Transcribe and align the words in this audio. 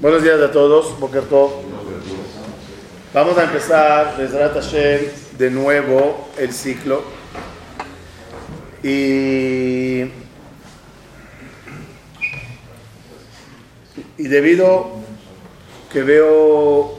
Buenos 0.00 0.22
días 0.22 0.40
a 0.40 0.52
todos, 0.52 1.00
Boker. 1.00 1.24
Vamos 3.12 3.36
a 3.36 3.42
empezar, 3.42 4.16
Bezrat 4.16 4.54
Hashem, 4.54 5.00
de 5.36 5.50
nuevo 5.50 6.28
el 6.38 6.52
ciclo. 6.52 7.02
Y, 8.84 10.02
y 14.16 14.28
debido 14.28 14.92
que 15.92 16.04
veo 16.04 16.94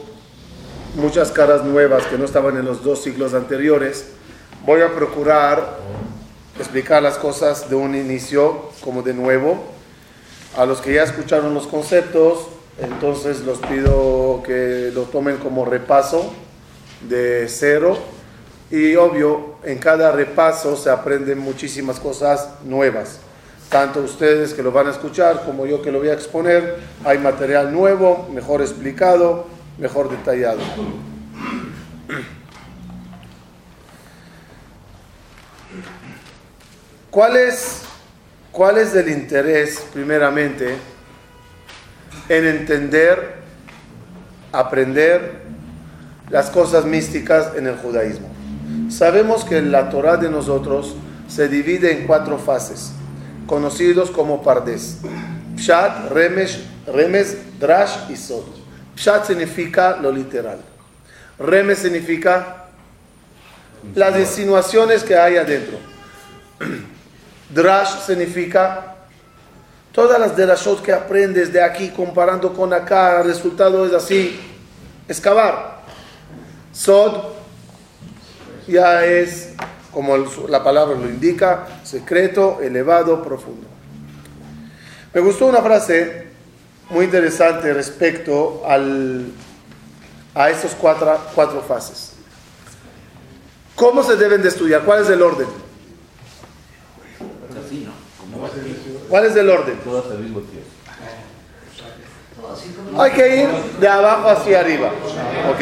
muchas 0.95 1.31
caras 1.31 1.63
nuevas 1.63 2.05
que 2.07 2.17
no 2.17 2.25
estaban 2.25 2.57
en 2.57 2.65
los 2.65 2.83
dos 2.83 3.01
ciclos 3.01 3.33
anteriores, 3.33 4.09
voy 4.65 4.81
a 4.81 4.93
procurar 4.93 5.77
explicar 6.59 7.01
las 7.01 7.17
cosas 7.17 7.69
de 7.69 7.75
un 7.77 7.95
inicio 7.95 8.69
como 8.81 9.01
de 9.01 9.13
nuevo. 9.13 9.74
A 10.57 10.65
los 10.65 10.79
que 10.79 10.93
ya 10.93 11.03
escucharon 11.03 11.53
los 11.53 11.67
conceptos, 11.67 12.47
entonces 12.79 13.41
los 13.41 13.59
pido 13.59 14.41
que 14.45 14.91
lo 14.93 15.03
tomen 15.03 15.37
como 15.37 15.65
repaso 15.65 16.33
de 17.09 17.47
cero. 17.49 17.97
Y 18.71 18.95
obvio, 18.95 19.55
en 19.63 19.77
cada 19.77 20.11
repaso 20.11 20.77
se 20.77 20.89
aprenden 20.89 21.39
muchísimas 21.39 21.99
cosas 21.99 22.49
nuevas. 22.63 23.19
Tanto 23.69 23.99
ustedes 23.99 24.53
que 24.53 24.63
lo 24.63 24.71
van 24.71 24.87
a 24.87 24.91
escuchar 24.91 25.43
como 25.45 25.65
yo 25.65 25.81
que 25.81 25.91
lo 25.91 25.99
voy 25.99 26.09
a 26.09 26.13
exponer, 26.13 26.77
hay 27.03 27.17
material 27.17 27.73
nuevo, 27.73 28.27
mejor 28.31 28.61
explicado, 28.61 29.47
mejor 29.77 30.09
detallado. 30.09 30.59
¿Cuál 37.11 37.37
es, 37.37 37.81
¿Cuál 38.55 38.77
es 38.77 38.95
el 38.95 39.09
interés, 39.09 39.83
primeramente, 39.91 40.77
en 42.29 42.47
entender, 42.47 43.33
aprender 44.53 45.41
las 46.29 46.51
cosas 46.51 46.85
místicas 46.85 47.51
en 47.57 47.67
el 47.67 47.75
judaísmo? 47.75 48.33
Sabemos 48.89 49.43
que 49.43 49.61
la 49.61 49.89
Torah 49.89 50.15
de 50.15 50.29
nosotros 50.29 50.95
se 51.27 51.49
divide 51.49 51.91
en 51.91 52.07
cuatro 52.07 52.37
fases, 52.37 52.93
conocidos 53.45 54.09
como 54.09 54.41
pardes. 54.41 54.99
Pshat, 55.57 56.09
Remes, 56.13 57.37
Drash 57.59 58.09
y 58.09 58.15
Sod. 58.15 58.45
Pshat 58.95 59.25
significa 59.25 59.97
lo 59.97 60.13
literal. 60.13 60.59
Remes 61.37 61.79
significa 61.79 62.67
las 63.93 64.17
insinuaciones 64.17 65.03
que 65.03 65.17
hay 65.17 65.35
adentro. 65.35 65.77
Drash 67.49 68.05
significa 68.05 68.95
todas 69.91 70.19
las 70.19 70.35
derashot 70.35 70.81
que 70.81 70.91
aprendes 70.91 71.53
de 71.53 71.61
aquí 71.61 71.89
comparando 71.89 72.53
con 72.53 72.73
acá, 72.73 73.21
el 73.21 73.27
resultado 73.27 73.85
es 73.85 73.93
así, 73.93 74.39
excavar. 75.07 75.81
Sod 76.73 77.35
ya 78.67 79.05
es, 79.05 79.53
como 79.91 80.17
la 80.49 80.63
palabra 80.63 80.97
lo 80.97 81.07
indica, 81.07 81.67
secreto, 81.83 82.59
elevado, 82.61 83.23
profundo. 83.23 83.67
Me 85.13 85.21
gustó 85.21 85.45
una 85.45 85.61
frase 85.61 86.27
muy 86.89 87.05
interesante 87.05 87.73
respecto 87.73 88.63
al, 88.67 89.27
a 90.33 90.49
esas 90.49 90.75
cuatro, 90.75 91.17
cuatro 91.33 91.61
fases. 91.61 92.11
¿Cómo 93.75 94.03
se 94.03 94.15
deben 94.15 94.41
de 94.41 94.49
estudiar? 94.49 94.83
¿Cuál 94.83 95.03
es 95.03 95.09
el 95.09 95.21
orden? 95.21 95.47
¿Cuál 99.09 99.25
es 99.25 99.35
el 99.35 99.49
orden? 99.49 99.75
Hay 102.97 103.11
que 103.11 103.37
ir 103.43 103.49
de 103.79 103.87
abajo 103.87 104.29
hacia 104.29 104.59
arriba. 104.59 104.91
¿Ok? 105.49 105.61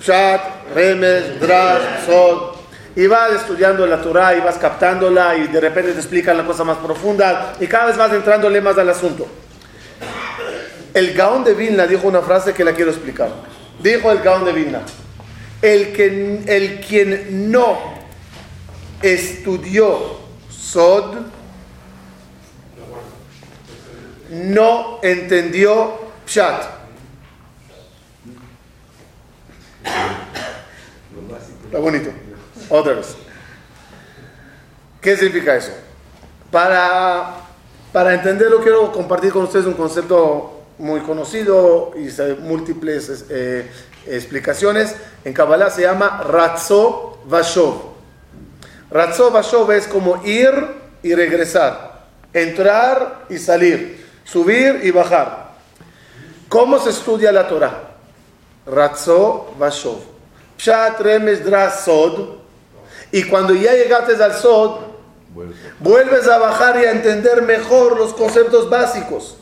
Pshat, 0.00 0.40
Remes, 0.74 1.40
Drash, 1.40 2.06
Sod. 2.06 2.56
Y 2.96 3.06
vas 3.06 3.32
estudiando 3.32 3.86
la 3.86 4.00
Torah 4.00 4.34
y 4.34 4.40
vas 4.40 4.56
captándola 4.56 5.36
y 5.36 5.48
de 5.48 5.60
repente 5.60 5.92
te 5.92 5.98
explican 5.98 6.36
la 6.36 6.46
cosa 6.46 6.64
más 6.64 6.78
profunda 6.78 7.54
y 7.60 7.66
cada 7.66 7.86
vez 7.86 7.96
vas 7.98 8.10
entrándole 8.12 8.60
más 8.62 8.78
al 8.78 8.88
asunto. 8.88 9.26
El 10.94 11.12
Gaón 11.12 11.44
de 11.44 11.52
Vilna 11.52 11.86
dijo 11.86 12.08
una 12.08 12.22
frase 12.22 12.54
que 12.54 12.64
la 12.64 12.72
quiero 12.72 12.90
explicar. 12.90 13.28
Dijo 13.80 14.10
el 14.10 14.20
Gaón 14.20 14.46
de 14.46 14.52
Vilna, 14.52 14.80
el, 15.60 15.92
que, 15.92 16.40
el 16.46 16.80
quien 16.80 17.50
no 17.50 17.78
estudió 19.02 20.16
Sod, 20.48 21.16
no 24.44 25.00
entendió 25.02 25.98
Pshat. 26.26 26.64
Está 31.64 31.78
bonito. 31.78 32.10
Otra 32.68 32.94
vez. 32.94 33.16
¿Qué 35.00 35.16
significa 35.16 35.56
eso? 35.56 35.72
Para, 36.50 37.34
para 37.92 38.14
entenderlo 38.14 38.60
quiero 38.60 38.92
compartir 38.92 39.32
con 39.32 39.44
ustedes 39.44 39.66
un 39.66 39.74
concepto 39.74 40.64
muy 40.78 41.00
conocido 41.00 41.92
y 41.96 42.08
múltiples 42.40 43.26
eh, 43.30 43.70
explicaciones. 44.06 44.94
En 45.24 45.32
Kabbalah 45.32 45.70
se 45.70 45.82
llama 45.82 46.22
Ratzo 46.22 47.20
Vashov. 47.26 47.96
Ratzo 48.90 49.30
Vashov 49.30 49.70
es 49.72 49.86
como 49.86 50.24
ir 50.24 50.52
y 51.02 51.14
regresar, 51.14 52.06
entrar 52.32 53.26
y 53.28 53.38
salir 53.38 54.05
subir 54.26 54.80
y 54.82 54.90
bajar. 54.90 55.54
¿Cómo 56.48 56.78
se 56.78 56.90
estudia 56.90 57.32
la 57.32 57.48
Torah? 57.48 57.94
Ratzo 58.66 59.54
Vashov. 59.58 60.00
Pshat 60.58 61.00
Remes 61.00 61.40
Sod. 61.84 62.36
Y 63.12 63.24
cuando 63.24 63.54
ya 63.54 63.72
llegaste 63.72 64.22
al 64.22 64.34
Sod, 64.34 64.80
vuelves 65.78 66.28
a 66.28 66.38
bajar 66.38 66.80
y 66.80 66.84
a 66.84 66.90
entender 66.90 67.42
mejor 67.42 67.96
los 67.96 68.12
conceptos 68.14 68.68
básicos. 68.68 69.38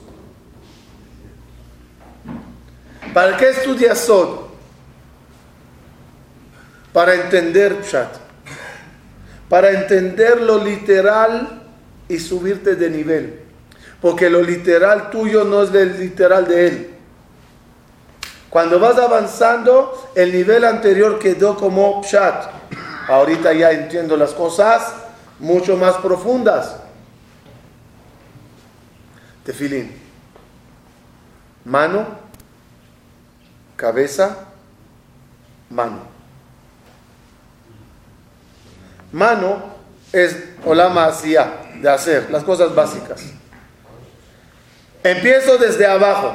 ¿Para 3.13 3.37
qué 3.37 3.51
estudias 3.51 3.99
Sod? 3.99 4.41
Para 6.93 7.15
entender 7.15 7.81
Pshat. 7.83 8.17
Para 9.49 9.71
entender 9.71 10.41
lo 10.41 10.63
literal 10.63 11.63
y 12.09 12.19
subirte 12.19 12.75
de 12.77 12.91
nivel 12.91 13.44
porque 14.05 14.29
lo 14.29 14.43
literal 14.43 15.09
tuyo 15.09 15.45
no 15.45 15.63
es 15.63 15.73
el 15.73 15.99
literal 15.99 16.47
de 16.47 16.67
él. 16.67 16.95
Cuando 18.51 18.79
vas 18.79 18.99
avanzando, 18.99 20.11
el 20.15 20.31
nivel 20.31 20.67
anterior 20.67 21.19
quedó 21.19 21.57
como 21.57 22.03
pshat. 22.03 22.51
Ahorita 23.09 23.55
ya 23.55 23.71
entiendo 23.71 24.15
las 24.19 24.33
cosas 24.33 24.93
mucho 25.39 25.79
más 25.79 25.95
profundas. 25.95 26.77
Tefilín. 29.43 29.97
Mano, 31.65 32.05
cabeza, 33.75 34.37
mano. 35.71 36.01
Mano 39.13 39.63
es 40.13 40.37
olama 40.67 41.07
hacia, 41.07 41.51
de 41.81 41.89
hacer, 41.89 42.31
las 42.31 42.45
cosas 42.45 42.75
básicas. 42.75 43.33
Empiezo 45.05 45.59
desde 45.59 45.87
abajo. 45.87 46.35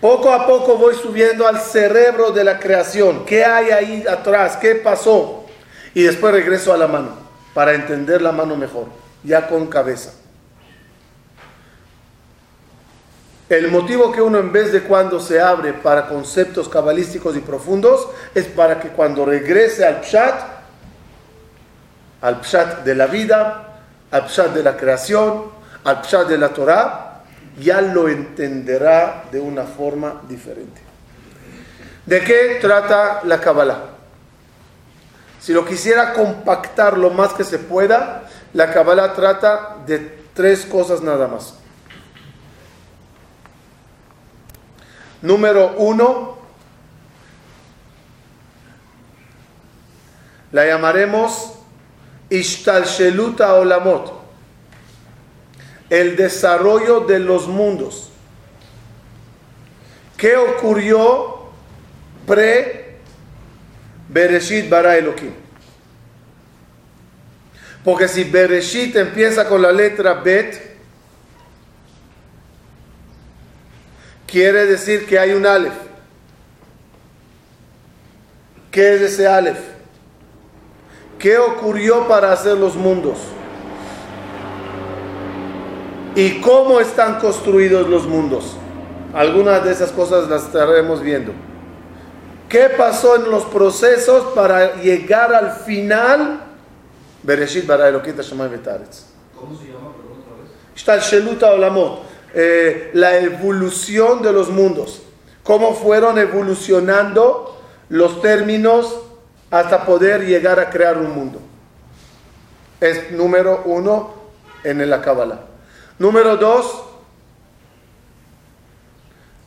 Poco 0.00 0.32
a 0.32 0.46
poco 0.46 0.78
voy 0.78 0.94
subiendo 0.94 1.46
al 1.48 1.60
cerebro 1.60 2.30
de 2.30 2.44
la 2.44 2.60
creación. 2.60 3.26
¿Qué 3.26 3.44
hay 3.44 3.70
ahí 3.70 4.04
atrás? 4.08 4.56
¿Qué 4.56 4.76
pasó? 4.76 5.44
Y 5.92 6.04
después 6.04 6.32
regreso 6.32 6.72
a 6.72 6.76
la 6.76 6.86
mano 6.86 7.16
para 7.52 7.74
entender 7.74 8.22
la 8.22 8.30
mano 8.30 8.54
mejor, 8.56 8.86
ya 9.24 9.48
con 9.48 9.66
cabeza. 9.66 10.12
El 13.48 13.72
motivo 13.72 14.12
que 14.12 14.22
uno 14.22 14.38
en 14.38 14.52
vez 14.52 14.70
de 14.70 14.82
cuando 14.82 15.18
se 15.18 15.40
abre 15.40 15.72
para 15.72 16.06
conceptos 16.06 16.68
cabalísticos 16.68 17.36
y 17.36 17.40
profundos 17.40 18.06
es 18.36 18.44
para 18.44 18.78
que 18.78 18.90
cuando 18.90 19.24
regrese 19.24 19.84
al 19.84 20.02
pshat, 20.02 20.42
al 22.20 22.40
pshat 22.40 22.84
de 22.84 22.94
la 22.94 23.06
vida, 23.06 23.80
al 24.12 24.26
pshat 24.26 24.54
de 24.54 24.62
la 24.62 24.76
creación, 24.76 25.57
al 25.84 26.02
pshat 26.02 26.28
de 26.28 26.38
la 26.38 26.48
Torah, 26.50 27.22
ya 27.58 27.80
lo 27.80 28.08
entenderá 28.08 29.24
de 29.30 29.40
una 29.40 29.64
forma 29.64 30.22
diferente. 30.28 30.80
¿De 32.06 32.22
qué 32.22 32.58
trata 32.60 33.22
la 33.24 33.40
Kabbalah? 33.40 33.80
Si 35.40 35.52
lo 35.52 35.64
quisiera 35.64 36.12
compactar 36.12 36.96
lo 36.96 37.10
más 37.10 37.32
que 37.32 37.44
se 37.44 37.58
pueda, 37.58 38.24
la 38.54 38.72
Kabbalah 38.72 39.12
trata 39.14 39.76
de 39.86 39.98
tres 40.34 40.64
cosas 40.66 41.00
nada 41.00 41.28
más. 41.28 41.54
Número 45.20 45.74
uno, 45.78 46.38
la 50.52 50.64
llamaremos 50.64 51.54
Ishtal 52.30 52.84
Sheluta 52.84 53.54
Olamot 53.54 54.17
el 55.90 56.16
desarrollo 56.16 57.00
de 57.00 57.18
los 57.18 57.48
mundos. 57.48 58.10
¿Qué 60.16 60.36
ocurrió 60.36 61.50
pre 62.26 62.96
Bereshit 64.08 64.68
bara 64.68 64.96
Elohim? 64.96 65.32
Porque 67.84 68.08
si 68.08 68.24
Bereshit 68.24 68.96
empieza 68.96 69.48
con 69.48 69.62
la 69.62 69.72
letra 69.72 70.14
Bet, 70.14 70.60
quiere 74.26 74.66
decir 74.66 75.06
que 75.06 75.18
hay 75.18 75.32
un 75.32 75.46
Aleph. 75.46 75.74
¿Qué 78.70 78.94
es 78.96 79.00
ese 79.00 79.26
Aleph? 79.26 79.58
¿Qué 81.18 81.38
ocurrió 81.38 82.06
para 82.06 82.32
hacer 82.32 82.56
los 82.56 82.76
mundos? 82.76 83.18
¿Y 86.18 86.40
cómo 86.40 86.80
están 86.80 87.20
construidos 87.20 87.88
los 87.88 88.08
mundos? 88.08 88.56
Algunas 89.14 89.64
de 89.64 89.70
esas 89.70 89.92
cosas 89.92 90.28
las 90.28 90.46
estaremos 90.46 91.00
viendo. 91.00 91.30
¿Qué 92.48 92.70
pasó 92.76 93.14
en 93.14 93.30
los 93.30 93.44
procesos 93.44 94.34
para 94.34 94.74
llegar 94.82 95.32
al 95.32 95.52
final? 95.52 96.40
Bereshit 97.22 97.68
bara 97.68 97.88
vetaretz. 97.92 99.04
¿Cómo 99.38 99.56
se 99.56 99.66
llama? 99.66 99.92
Shtalshelut 100.74 101.40
Olamot, 101.40 102.00
eh, 102.34 102.90
la 102.94 103.16
evolución 103.18 104.20
de 104.20 104.32
los 104.32 104.50
mundos. 104.50 105.02
Cómo 105.44 105.72
fueron 105.72 106.18
evolucionando 106.18 107.60
los 107.90 108.20
términos 108.20 109.02
hasta 109.52 109.86
poder 109.86 110.26
llegar 110.26 110.58
a 110.58 110.68
crear 110.68 110.98
un 110.98 111.12
mundo. 111.12 111.38
Es 112.80 113.12
número 113.12 113.62
uno 113.66 114.14
en 114.64 114.90
la 114.90 115.00
Kabbalah. 115.00 115.57
Número 115.98 116.36
dos, 116.36 116.84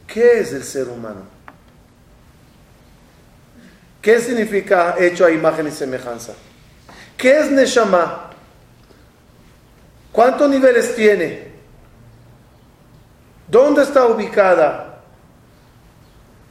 ¿qué 0.06 0.40
es 0.40 0.52
el 0.52 0.64
ser 0.64 0.90
humano? 0.90 1.22
¿Qué 4.02 4.20
significa 4.20 4.96
hecho 5.00 5.26
a 5.26 5.32
imagen 5.32 5.68
y 5.68 5.72
semejanza? 5.72 6.34
¿Qué 7.16 7.40
es 7.40 7.52
Neshama? 7.52 8.32
¿Cuántos 10.12 10.50
niveles 10.50 10.96
tiene? 10.96 11.52
¿Dónde 13.48 13.84
está 13.84 14.06
ubicada? 14.08 15.02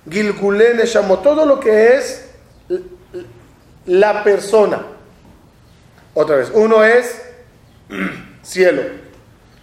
Gilgulé 0.09 0.75
Neshamo, 0.75 1.19
todo 1.19 1.45
lo 1.45 1.61
que 1.61 1.97
es 1.97 2.31
la 3.87 4.25
persona. 4.25 4.81
Otra 6.15 6.37
vez, 6.37 6.51
uno 6.55 6.85
es 6.85 7.21
cielo, 8.43 8.83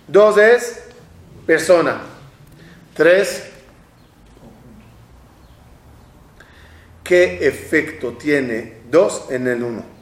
dos 0.07 0.37
es 0.37 0.83
persona, 1.45 2.01
tres, 2.93 3.43
¿qué 7.03 7.47
efecto 7.47 8.13
tiene 8.13 8.81
dos 8.89 9.27
en 9.29 9.47
el 9.47 9.63
uno? 9.63 9.97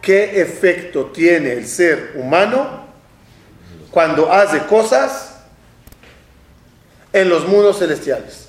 ¿Qué 0.00 0.40
efecto 0.40 1.06
tiene 1.06 1.52
el 1.52 1.66
ser 1.66 2.14
humano 2.16 2.86
cuando 3.90 4.32
hace 4.32 4.64
cosas 4.66 5.42
en 7.12 7.28
los 7.28 7.46
mundos 7.46 7.78
celestiales? 7.78 8.48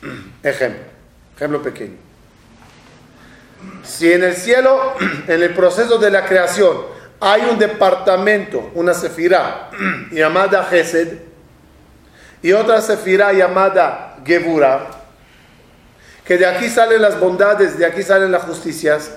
Ejemplo, 0.42 0.84
ejemplo 1.36 1.62
pequeño. 1.62 2.07
Si 3.82 4.12
en 4.12 4.22
el 4.24 4.34
cielo, 4.34 4.94
en 5.28 5.42
el 5.42 5.54
proceso 5.54 5.98
de 5.98 6.10
la 6.10 6.24
creación, 6.24 6.76
hay 7.20 7.42
un 7.50 7.58
departamento, 7.58 8.70
una 8.74 8.94
sefirá 8.94 9.70
llamada 10.12 10.64
Gesed 10.64 11.18
y 12.42 12.52
otra 12.52 12.80
sefirá 12.80 13.32
llamada 13.32 14.18
Gebura, 14.24 14.86
que 16.24 16.36
de 16.36 16.46
aquí 16.46 16.68
salen 16.68 17.02
las 17.02 17.18
bondades, 17.18 17.78
de 17.78 17.86
aquí 17.86 18.02
salen 18.02 18.30
las 18.30 18.42
justicias, 18.42 19.12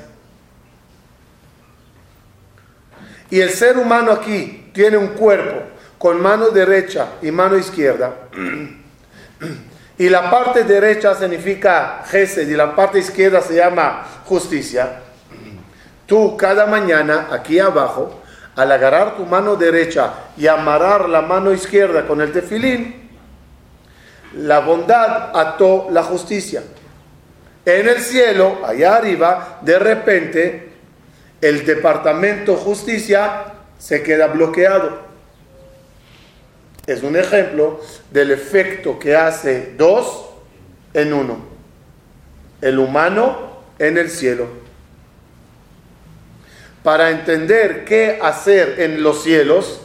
y 3.29 3.39
el 3.39 3.49
ser 3.51 3.77
humano 3.77 4.11
aquí 4.11 4.69
tiene 4.73 4.97
un 4.97 5.09
cuerpo 5.09 5.63
con 5.97 6.21
mano 6.21 6.49
derecha 6.49 7.13
y 7.21 7.31
mano 7.31 7.57
izquierda, 7.57 8.15
y 10.01 10.09
la 10.09 10.31
parte 10.31 10.63
derecha 10.63 11.13
significa 11.13 12.01
Gesed 12.07 12.49
y 12.49 12.55
la 12.55 12.75
parte 12.75 12.97
izquierda 12.97 13.39
se 13.39 13.53
llama 13.53 14.03
justicia, 14.25 14.99
tú 16.07 16.35
cada 16.35 16.65
mañana 16.65 17.27
aquí 17.31 17.59
abajo, 17.59 18.19
al 18.55 18.71
agarrar 18.71 19.15
tu 19.15 19.27
mano 19.27 19.55
derecha 19.55 20.11
y 20.35 20.47
amarrar 20.47 21.07
la 21.07 21.21
mano 21.21 21.53
izquierda 21.53 22.07
con 22.07 22.19
el 22.19 22.31
tefilín, 22.31 23.11
la 24.33 24.57
bondad 24.61 25.39
ató 25.39 25.89
la 25.91 26.01
justicia. 26.01 26.63
En 27.63 27.87
el 27.87 27.99
cielo, 27.99 28.57
allá 28.65 28.95
arriba, 28.95 29.59
de 29.61 29.77
repente, 29.77 30.71
el 31.41 31.63
departamento 31.63 32.55
justicia 32.55 33.53
se 33.77 34.01
queda 34.01 34.25
bloqueado. 34.25 35.10
Es 36.87 37.03
un 37.03 37.15
ejemplo 37.15 37.79
del 38.11 38.31
efecto 38.31 38.97
que 38.97 39.15
hace 39.15 39.73
dos 39.77 40.29
en 40.93 41.13
uno. 41.13 41.37
El 42.61 42.79
humano 42.79 43.61
en 43.77 43.97
el 43.97 44.09
cielo. 44.09 44.47
Para 46.83 47.11
entender 47.11 47.85
qué 47.85 48.19
hacer 48.21 48.79
en 48.79 49.03
los 49.03 49.23
cielos, 49.23 49.81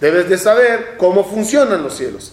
debes 0.00 0.28
de 0.28 0.38
saber 0.38 0.94
cómo 0.98 1.24
funcionan 1.24 1.82
los 1.82 1.96
cielos. 1.96 2.32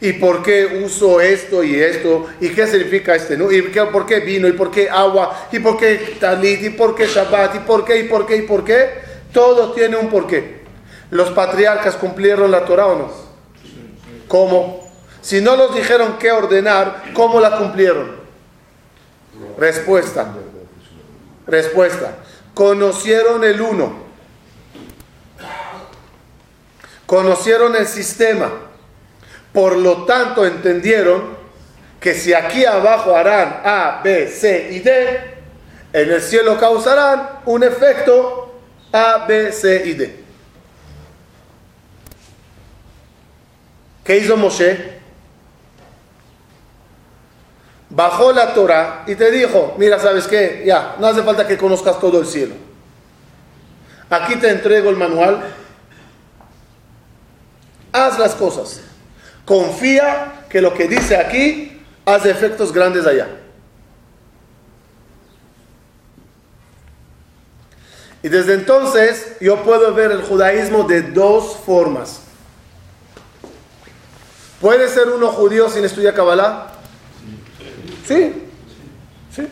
¿Y 0.00 0.12
por 0.14 0.42
qué 0.42 0.82
uso 0.84 1.20
esto 1.20 1.64
y 1.64 1.74
esto? 1.74 2.28
¿Y 2.40 2.50
qué 2.50 2.66
significa 2.66 3.16
este? 3.16 3.34
¿Y 3.34 3.62
qué, 3.64 3.82
por 3.82 4.06
qué 4.06 4.20
vino? 4.20 4.46
¿Y 4.46 4.52
por 4.52 4.70
qué 4.70 4.88
agua? 4.88 5.48
¿Y 5.50 5.58
por 5.58 5.76
qué 5.76 6.16
talit? 6.20 6.62
¿Y 6.62 6.70
por 6.70 6.94
qué 6.94 7.06
Shabbat? 7.06 7.56
¿Y 7.56 7.58
por 7.60 7.84
qué? 7.84 7.98
¿Y 7.98 8.04
por 8.04 8.24
qué? 8.24 8.36
¿Y 8.36 8.42
por 8.42 8.64
qué? 8.64 8.90
Todo 9.32 9.72
tiene 9.72 9.96
un 9.96 10.08
porqué. 10.08 10.57
¿Los 11.10 11.30
patriarcas 11.30 11.96
cumplieron 11.96 12.50
la 12.50 12.64
Torah 12.64 12.86
o 12.86 12.98
no? 12.98 13.10
¿Cómo? 14.28 14.88
Si 15.20 15.40
no 15.40 15.56
los 15.56 15.74
dijeron 15.74 16.18
qué 16.18 16.32
ordenar, 16.32 17.04
¿cómo 17.14 17.40
la 17.40 17.56
cumplieron? 17.56 18.16
Respuesta. 19.56 20.26
Respuesta. 21.46 22.16
Conocieron 22.54 23.42
el 23.44 23.60
uno. 23.60 24.08
Conocieron 27.06 27.74
el 27.74 27.86
sistema. 27.86 28.50
Por 29.52 29.76
lo 29.76 30.04
tanto, 30.04 30.44
entendieron 30.44 31.38
que 32.00 32.14
si 32.14 32.34
aquí 32.34 32.64
abajo 32.64 33.16
harán 33.16 33.62
A, 33.64 34.00
B, 34.04 34.28
C 34.28 34.68
y 34.72 34.80
D, 34.80 35.38
en 35.92 36.12
el 36.12 36.20
cielo 36.20 36.58
causarán 36.58 37.40
un 37.46 37.64
efecto 37.64 38.60
A, 38.92 39.24
B, 39.26 39.50
C 39.52 39.82
y 39.86 39.94
D. 39.94 40.27
¿Qué 44.08 44.16
hizo 44.16 44.38
Moshe? 44.38 45.00
Bajó 47.90 48.32
la 48.32 48.54
Torah 48.54 49.04
y 49.06 49.14
te 49.14 49.30
dijo, 49.30 49.74
mira, 49.76 49.98
¿sabes 49.98 50.26
qué? 50.26 50.62
Ya, 50.64 50.96
no 50.98 51.08
hace 51.08 51.22
falta 51.22 51.46
que 51.46 51.58
conozcas 51.58 52.00
todo 52.00 52.18
el 52.18 52.26
cielo. 52.26 52.54
Aquí 54.08 54.36
te 54.36 54.48
entrego 54.48 54.88
el 54.88 54.96
manual. 54.96 55.42
Haz 57.92 58.18
las 58.18 58.34
cosas. 58.34 58.80
Confía 59.44 60.46
que 60.48 60.62
lo 60.62 60.72
que 60.72 60.88
dice 60.88 61.14
aquí 61.14 61.82
hace 62.06 62.30
efectos 62.30 62.72
grandes 62.72 63.06
allá. 63.06 63.28
Y 68.22 68.30
desde 68.30 68.54
entonces 68.54 69.36
yo 69.38 69.62
puedo 69.64 69.92
ver 69.92 70.12
el 70.12 70.22
judaísmo 70.22 70.84
de 70.84 71.02
dos 71.02 71.58
formas. 71.58 72.22
¿Puede 74.60 74.88
ser 74.88 75.08
uno 75.08 75.28
judío 75.28 75.68
sin 75.68 75.84
estudiar 75.84 76.14
Kabbalah? 76.14 76.68
Sí, 78.06 78.32
sí. 79.34 79.48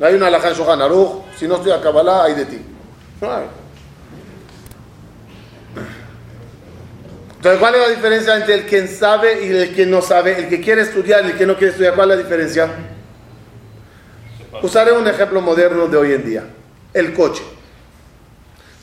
Hay 0.00 0.14
una 0.14 0.26
alhaja 0.26 0.48
en 0.48 0.54
Shohan 0.54 0.80
si 1.38 1.46
no 1.46 1.56
estudia 1.56 1.80
Kabbalah, 1.80 2.24
hay 2.24 2.34
de 2.34 2.44
ti. 2.46 2.58
Entonces, 7.36 7.60
¿cuál 7.60 7.74
es 7.74 7.80
la 7.82 7.88
diferencia 7.94 8.36
entre 8.36 8.54
el 8.54 8.66
que 8.66 8.88
sabe 8.88 9.46
y 9.46 9.50
el 9.50 9.74
que 9.74 9.86
no 9.86 10.00
sabe? 10.00 10.38
El 10.38 10.48
que 10.48 10.60
quiere 10.60 10.82
estudiar 10.82 11.24
y 11.24 11.32
el 11.32 11.36
que 11.36 11.46
no 11.46 11.56
quiere 11.56 11.72
estudiar, 11.72 11.94
¿cuál 11.94 12.10
es 12.10 12.16
la 12.16 12.22
diferencia? 12.22 12.70
Usaré 14.62 14.92
un 14.92 15.06
ejemplo 15.06 15.40
moderno 15.40 15.86
de 15.86 15.96
hoy 15.96 16.12
en 16.12 16.24
día. 16.24 16.44
El 16.92 17.12
coche. 17.12 17.42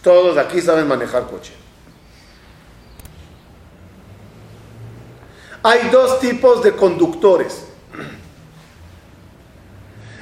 Todos 0.03 0.37
aquí 0.37 0.61
saben 0.61 0.87
manejar 0.87 1.23
coche. 1.27 1.53
Hay 5.63 5.89
dos 5.89 6.19
tipos 6.19 6.63
de 6.63 6.73
conductores. 6.73 7.65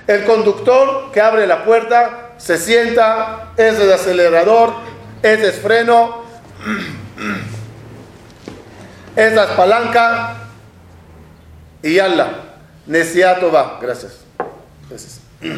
El 0.07 0.25
conductor 0.25 1.11
que 1.11 1.21
abre 1.21 1.45
la 1.45 1.63
puerta, 1.63 2.31
se 2.37 2.57
sienta, 2.57 3.53
es 3.57 3.79
acelerador, 3.79 4.73
ese 5.21 5.49
es 5.49 5.59
freno, 5.59 6.23
esa 9.15 9.43
es 9.49 9.49
palanca 9.51 10.37
y 11.83 11.95
yalla. 11.95 12.45
Nesiato 12.87 13.51
va. 13.51 13.77
Gracias. 13.79 14.21
Gracias. 14.89 15.21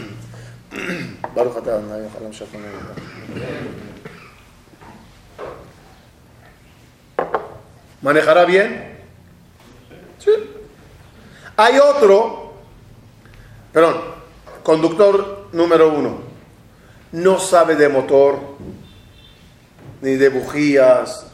¿Manejará 8.02 8.46
bien? 8.46 8.91
Sí. 10.24 10.32
Hay 11.58 11.80
otro, 11.80 12.54
perdón, 13.74 14.02
conductor 14.62 15.48
número 15.52 15.90
uno, 15.94 16.22
no 17.12 17.40
sabe 17.40 17.76
de 17.76 17.90
motor, 17.90 18.40
ni 20.02 20.12
de 20.12 20.30
bujías, 20.30 21.26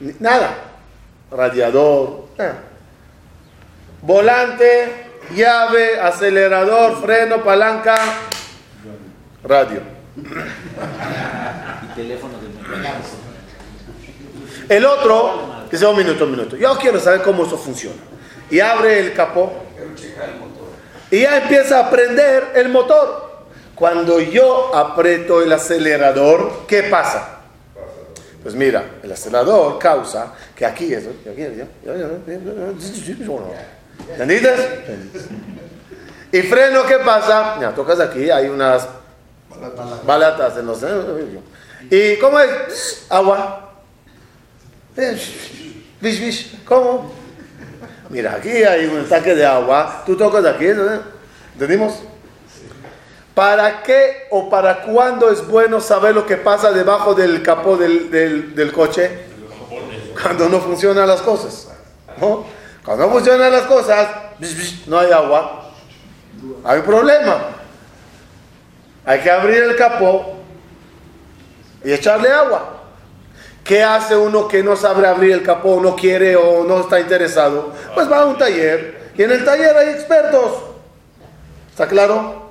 ni, 0.00 0.12
nada, 0.20 0.54
radiador, 1.30 2.28
nada. 2.36 2.64
volante, 4.02 5.10
llave, 5.34 5.98
acelerador, 5.98 7.00
freno, 7.00 7.42
palanca, 7.42 7.96
radio. 9.42 9.80
Y 11.82 11.86
teléfono 11.94 12.34
de 12.38 12.48
El 14.76 14.84
otro, 14.84 15.66
dice 15.70 15.86
un 15.86 15.96
minuto, 15.96 16.24
un 16.24 16.30
minuto, 16.32 16.56
yo 16.56 16.76
quiero 16.76 17.00
saber 17.00 17.22
cómo 17.22 17.44
eso 17.44 17.56
funciona. 17.56 18.08
Y 18.50 18.60
abre 18.60 18.98
el 19.00 19.14
capó 19.14 19.52
y 21.10 21.20
ya 21.22 21.38
empieza 21.38 21.80
a 21.80 21.90
prender 21.90 22.52
el 22.54 22.68
motor. 22.68 23.28
Cuando 23.74 24.20
yo 24.20 24.74
aprieto 24.74 25.42
el 25.42 25.52
acelerador, 25.52 26.66
¿qué 26.66 26.84
pasa? 26.84 27.36
Pues 28.42 28.54
mira, 28.54 28.84
el 29.02 29.12
acelerador 29.12 29.78
causa 29.78 30.34
que 30.54 30.66
aquí 30.66 30.92
es. 30.92 31.04
¿Entendiste? 34.10 34.54
Y 36.32 36.42
freno, 36.42 36.84
¿qué 36.86 36.98
pasa? 36.98 37.72
Tocas 37.74 38.00
aquí, 38.00 38.30
hay 38.30 38.48
unas 38.48 38.88
balatas 40.04 40.58
en 40.58 40.66
los. 40.66 40.84
¿Y 41.90 42.16
cómo 42.16 42.38
es? 42.40 43.06
Agua. 43.08 43.72
¿Cómo? 46.66 47.17
Mira, 48.10 48.34
aquí 48.34 48.48
hay 48.48 48.86
un 48.86 49.04
tanque 49.06 49.34
de 49.34 49.44
agua. 49.44 50.02
Tú 50.06 50.16
tocas 50.16 50.44
aquí. 50.44 50.66
¿Entendimos? 51.52 52.02
¿Para 53.34 53.82
qué 53.82 54.26
o 54.30 54.50
para 54.50 54.82
cuándo 54.82 55.30
es 55.30 55.46
bueno 55.46 55.80
saber 55.80 56.14
lo 56.14 56.26
que 56.26 56.36
pasa 56.36 56.72
debajo 56.72 57.14
del 57.14 57.42
capó 57.42 57.76
del, 57.76 58.10
del, 58.10 58.54
del 58.54 58.72
coche? 58.72 59.26
Cuando 60.20 60.48
no 60.48 60.60
funcionan 60.60 61.06
las 61.06 61.20
cosas. 61.20 61.68
¿no? 62.20 62.44
Cuando 62.84 63.06
no 63.06 63.12
funcionan 63.12 63.52
las 63.52 63.62
cosas, 63.62 64.08
no 64.86 64.98
hay 64.98 65.12
agua. 65.12 65.70
Hay 66.64 66.78
un 66.78 66.84
problema. 66.84 67.38
Hay 69.04 69.20
que 69.20 69.30
abrir 69.30 69.62
el 69.62 69.76
capó 69.76 70.38
y 71.84 71.92
echarle 71.92 72.30
agua. 72.30 72.77
¿Qué 73.68 73.84
hace 73.84 74.16
uno 74.16 74.48
que 74.48 74.62
no 74.62 74.76
sabe 74.76 75.06
abrir 75.06 75.30
el 75.30 75.42
capó, 75.42 75.78
no 75.78 75.94
quiere 75.94 76.34
o 76.36 76.64
no 76.64 76.80
está 76.80 77.00
interesado? 77.00 77.74
Pues 77.94 78.10
va 78.10 78.22
a 78.22 78.24
un 78.24 78.38
taller 78.38 79.10
y 79.14 79.22
en 79.22 79.30
el 79.30 79.44
taller 79.44 79.76
hay 79.76 79.90
expertos. 79.90 80.52
¿Está 81.70 81.86
claro? 81.86 82.50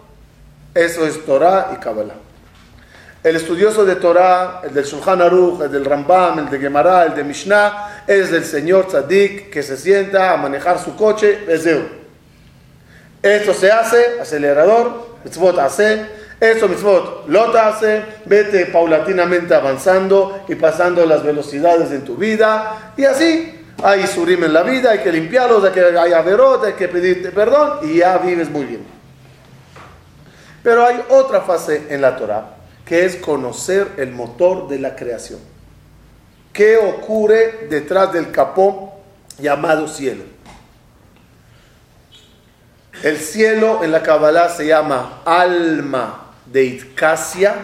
Eso 0.76 1.08
es 1.08 1.26
Torah 1.26 1.72
y 1.74 1.78
Kabbalah. 1.78 2.14
El 3.24 3.36
estudioso 3.36 3.84
de 3.84 3.96
Torah, 3.96 4.62
el 4.64 4.76
del 4.76 4.86
Shulchan 4.86 5.20
Aruch, 5.24 5.62
el 5.64 5.72
del 5.72 5.86
Rambam, 5.86 6.38
el 6.38 6.50
de 6.52 6.60
Gemara, 6.60 7.06
el 7.06 7.16
de 7.16 7.24
Mishnah, 7.24 8.04
es 8.06 8.32
el 8.32 8.46
señor 8.46 8.86
Tzadik 8.86 9.50
que 9.50 9.64
se 9.64 9.76
sienta 9.76 10.34
a 10.34 10.38
manejar 10.38 10.78
su 10.78 10.96
coche, 10.96 11.46
es 11.48 11.68
Esto 13.24 13.56
se 13.56 13.72
hace, 13.72 14.22
acelerador, 14.22 15.18
mitzvot 15.24 15.58
hace, 15.58 16.27
esto 16.40 16.68
mitzvot 16.68 17.28
lota 17.28 17.68
hace, 17.68 18.04
vete 18.26 18.68
paulatinamente 18.68 19.56
avanzando 19.56 20.44
y 20.48 20.56
pasando 20.56 21.06
las 21.06 21.24
velocidades 21.24 21.92
en 21.92 22.06
tu 22.06 22.16
vida, 22.16 22.94
y 22.96 23.06
así, 23.06 23.66
hay 23.84 24.06
surim 24.06 24.44
en 24.44 24.54
la 24.54 24.64
vida, 24.64 24.92
hay 24.92 25.00
que 25.00 25.12
limpiarlos, 25.12 25.64
hay 25.64 25.72
que 25.72 25.82
hay 25.82 26.14
hay 26.14 26.74
que 26.74 26.88
pedirte 26.88 27.32
perdón, 27.32 27.80
y 27.84 27.98
ya 27.98 28.18
vives 28.20 28.50
muy 28.50 28.66
bien. 28.66 28.86
Pero 30.62 30.86
hay 30.86 31.02
otra 31.10 31.42
fase 31.42 31.88
en 31.90 32.02
la 32.02 32.16
Torah, 32.16 32.58
que 32.86 33.06
es 33.06 33.16
conocer 33.16 33.88
el 33.98 34.12
motor 34.12 34.68
de 34.68 34.80
la 34.80 34.96
creación. 34.96 35.40
¿Qué 36.54 36.78
ocurre 36.78 37.68
detrás 37.70 38.14
del 38.14 38.32
capó 38.32 39.00
llamado 39.40 39.88
cielo? 39.88 40.24
El 43.04 43.18
cielo 43.18 43.84
en 43.84 43.92
la 43.92 44.02
Kabbalah 44.02 44.50
se 44.50 44.66
llama 44.66 45.22
alma 45.24 46.27
de 46.52 46.64
Itcasia 46.64 47.56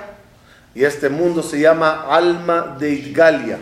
y 0.76 0.84
este 0.84 1.10
mundo 1.10 1.44
se 1.44 1.60
llama 1.60 2.08
alma 2.10 2.76
de 2.80 2.92
Itgalia, 2.92 3.60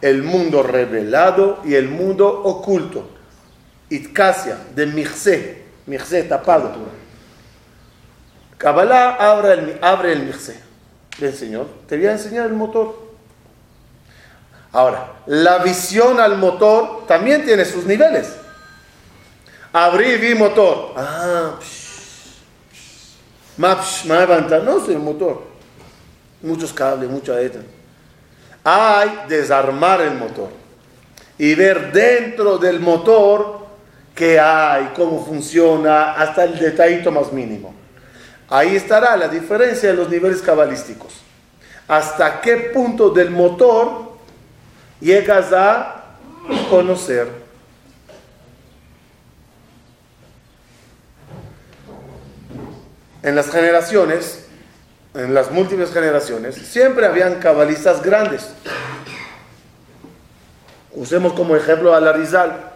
el 0.00 0.22
mundo 0.22 0.62
revelado 0.62 1.60
y 1.64 1.74
el 1.74 1.88
mundo 1.88 2.28
oculto. 2.28 3.10
Itcasia, 3.88 4.58
de 4.74 4.86
Mirce, 4.86 5.64
Mirce 5.86 6.22
tapado. 6.24 6.72
Kabbalah 8.58 9.16
abre 9.16 9.52
el, 9.52 9.78
abre 9.82 10.12
el 10.12 10.22
Mirce. 10.24 10.60
Bien, 11.18 11.34
Señor, 11.34 11.66
te 11.88 11.96
voy 11.96 12.06
a 12.06 12.12
enseñar 12.12 12.46
el 12.46 12.52
motor. 12.52 13.06
Ahora, 14.72 15.12
la 15.26 15.58
visión 15.58 16.20
al 16.20 16.36
motor 16.36 17.06
también 17.06 17.44
tiene 17.44 17.64
sus 17.64 17.86
niveles. 17.86 18.36
Abrí 19.72 20.16
vi 20.16 20.34
motor. 20.34 20.92
Ah, 20.96 21.58
levanta. 21.58 21.85
No 23.56 23.82
sé, 23.82 24.92
el 24.92 24.98
motor. 24.98 25.42
Muchos 26.42 26.72
cables, 26.72 27.08
mucha 27.08 27.40
ETA. 27.40 27.60
Hay 28.62 29.26
desarmar 29.28 30.00
el 30.00 30.14
motor 30.14 30.50
y 31.38 31.54
ver 31.54 31.92
dentro 31.92 32.58
del 32.58 32.80
motor 32.80 33.66
qué 34.14 34.40
hay, 34.40 34.90
cómo 34.94 35.24
funciona, 35.24 36.12
hasta 36.12 36.44
el 36.44 36.58
detallito 36.58 37.10
más 37.12 37.32
mínimo. 37.32 37.74
Ahí 38.48 38.76
estará 38.76 39.16
la 39.16 39.28
diferencia 39.28 39.90
de 39.90 39.96
los 39.96 40.08
niveles 40.08 40.40
cabalísticos. 40.40 41.12
Hasta 41.88 42.40
qué 42.40 42.56
punto 42.74 43.10
del 43.10 43.30
motor 43.30 44.16
llegas 45.00 45.52
a 45.52 46.04
conocer. 46.70 47.45
En 53.26 53.34
las 53.34 53.50
generaciones, 53.50 54.44
en 55.12 55.34
las 55.34 55.50
múltiples 55.50 55.92
generaciones, 55.92 56.54
siempre 56.54 57.06
habían 57.06 57.40
cabalistas 57.40 58.00
grandes. 58.00 58.50
Usemos 60.92 61.32
como 61.32 61.56
ejemplo 61.56 61.92
a 61.92 62.00
la 62.00 62.12
Rizal, 62.12 62.70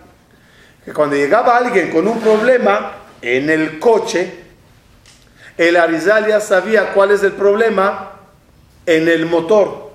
que 0.85 0.93
cuando 0.93 1.15
llegaba 1.15 1.57
alguien 1.57 1.93
con 1.93 2.09
un 2.09 2.19
problema 2.19 2.95
en 3.23 3.49
el 3.49 3.79
coche, 3.79 4.41
el 5.57 5.77
Arizal 5.77 6.27
ya 6.27 6.41
sabía 6.41 6.95
cuál 6.95 7.13
es 7.13 7.23
el 7.23 7.35
problema 7.35 8.11
en 8.87 9.07
el 9.07 9.27
motor. 9.27 9.93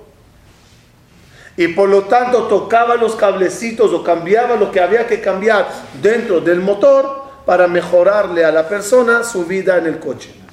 Y 1.58 1.68
por 1.68 1.90
lo 1.90 2.04
tanto 2.04 2.44
tocaba 2.44 2.96
los 2.96 3.14
cablecitos 3.14 3.92
o 3.92 4.02
cambiaba 4.02 4.56
lo 4.56 4.72
que 4.72 4.80
había 4.80 5.06
que 5.06 5.20
cambiar 5.20 5.68
dentro 6.00 6.40
del 6.40 6.60
motor 6.60 7.26
para 7.44 7.68
mejorarle 7.68 8.42
a 8.42 8.50
la 8.50 8.66
persona 8.66 9.22
su 9.22 9.44
vida 9.44 9.76
en 9.76 9.84
el 9.84 9.98
coche. 9.98 10.45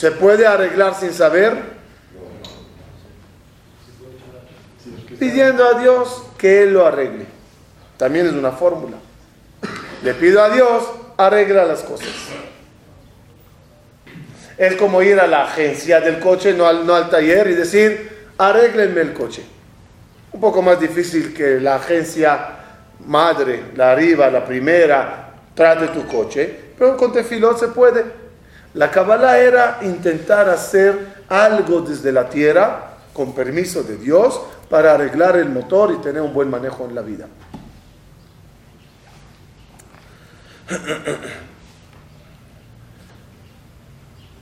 ¿Se 0.00 0.12
puede 0.12 0.46
arreglar 0.46 0.94
sin 0.98 1.12
saber? 1.12 1.58
Pidiendo 5.18 5.62
a 5.62 5.78
Dios 5.78 6.22
que 6.38 6.62
Él 6.62 6.72
lo 6.72 6.86
arregle. 6.86 7.26
También 7.98 8.24
es 8.24 8.32
una 8.32 8.50
fórmula. 8.50 8.96
Le 10.02 10.14
pido 10.14 10.42
a 10.42 10.48
Dios, 10.48 10.84
arregla 11.18 11.66
las 11.66 11.82
cosas. 11.82 12.08
Es 14.56 14.74
como 14.76 15.02
ir 15.02 15.20
a 15.20 15.26
la 15.26 15.44
agencia 15.44 16.00
del 16.00 16.18
coche, 16.18 16.54
no 16.54 16.64
al, 16.66 16.86
no 16.86 16.94
al 16.94 17.10
taller, 17.10 17.48
y 17.48 17.54
decir, 17.54 18.30
arréglenme 18.38 19.02
el 19.02 19.12
coche. 19.12 19.42
Un 20.32 20.40
poco 20.40 20.62
más 20.62 20.80
difícil 20.80 21.34
que 21.34 21.60
la 21.60 21.74
agencia 21.74 22.52
madre, 23.00 23.64
la 23.76 23.92
arriba, 23.92 24.30
la 24.30 24.46
primera, 24.46 25.34
trate 25.54 25.88
tu 25.88 26.06
coche, 26.06 26.58
pero 26.78 26.96
con 26.96 27.12
tefilón 27.12 27.58
se 27.58 27.68
puede. 27.68 28.19
La 28.74 28.90
Kabbalah 28.90 29.38
era 29.38 29.78
intentar 29.82 30.48
hacer 30.48 31.24
algo 31.28 31.80
desde 31.80 32.12
la 32.12 32.28
tierra, 32.28 32.98
con 33.12 33.34
permiso 33.34 33.82
de 33.82 33.96
Dios, 33.96 34.40
para 34.68 34.94
arreglar 34.94 35.36
el 35.36 35.48
motor 35.48 35.92
y 35.92 35.96
tener 36.02 36.22
un 36.22 36.32
buen 36.32 36.48
manejo 36.48 36.86
en 36.86 36.94
la 36.94 37.02
vida. 37.02 37.26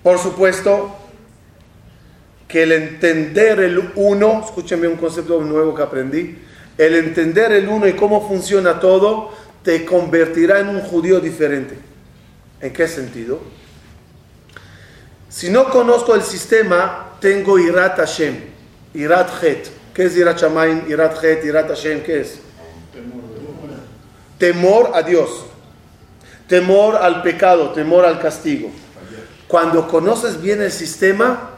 Por 0.03 0.19
supuesto 0.19 0.95
que 2.47 2.63
el 2.65 2.73
entender 2.73 3.61
el 3.61 3.93
uno, 3.95 4.43
escúcheme 4.45 4.89
un 4.89 4.97
concepto 4.97 5.41
nuevo 5.41 5.75
que 5.75 5.83
aprendí, 5.83 6.39
el 6.77 6.95
entender 6.95 7.53
el 7.53 7.69
uno 7.69 7.89
y 7.89 7.95
cómo 7.95 8.27
funciona 8.29 8.79
todo 8.79 9.31
te 9.63 9.85
convertirá 9.85 10.61
en 10.61 10.69
un 10.69 10.81
judío 10.81 11.21
diferente. 11.21 11.77
¿En 12.61 12.73
qué 12.73 12.89
sentido? 12.89 13.41
Si 15.29 15.51
no 15.51 15.69
conozco 15.71 16.15
el 16.15 16.23
sistema, 16.23 17.17
tengo 17.21 17.59
Irat 17.59 17.99
Hashem, 17.99 18.37
Irat 18.95 19.43
Het. 19.43 19.69
¿Qué 19.93 20.05
es 20.05 20.17
Irat 20.17 20.41
Shamaim, 20.41 20.85
Irat 20.89 21.23
Het, 21.23 21.45
Irat 21.45 21.69
Hashem? 21.69 22.03
¿Qué 22.03 22.21
es? 22.21 22.39
Temor 24.39 24.93
a 24.95 25.03
Dios, 25.03 25.45
temor 26.47 26.97
al 26.97 27.23
pecado, 27.23 27.71
temor 27.73 28.07
al 28.07 28.21
castigo. 28.21 28.71
Cuando 29.49 29.89
conoces 29.89 30.41
bien 30.41 30.63
el 30.63 30.73
sistema, 30.73 31.51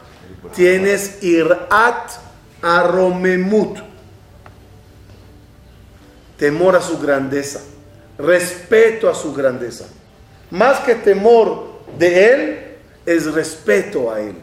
tienes 0.55 1.23
Irat 1.23 2.11
Aromemut, 2.61 3.77
temor 6.37 6.75
a 6.75 6.81
su 6.81 6.99
grandeza, 6.99 7.61
respeto 8.17 9.09
a 9.09 9.15
su 9.15 9.33
grandeza. 9.33 9.85
Más 10.49 10.79
que 10.79 10.95
temor 10.95 11.81
de 11.97 12.33
Él, 12.33 12.70
es 13.05 13.31
respeto 13.31 14.11
a 14.11 14.21
Él. 14.21 14.35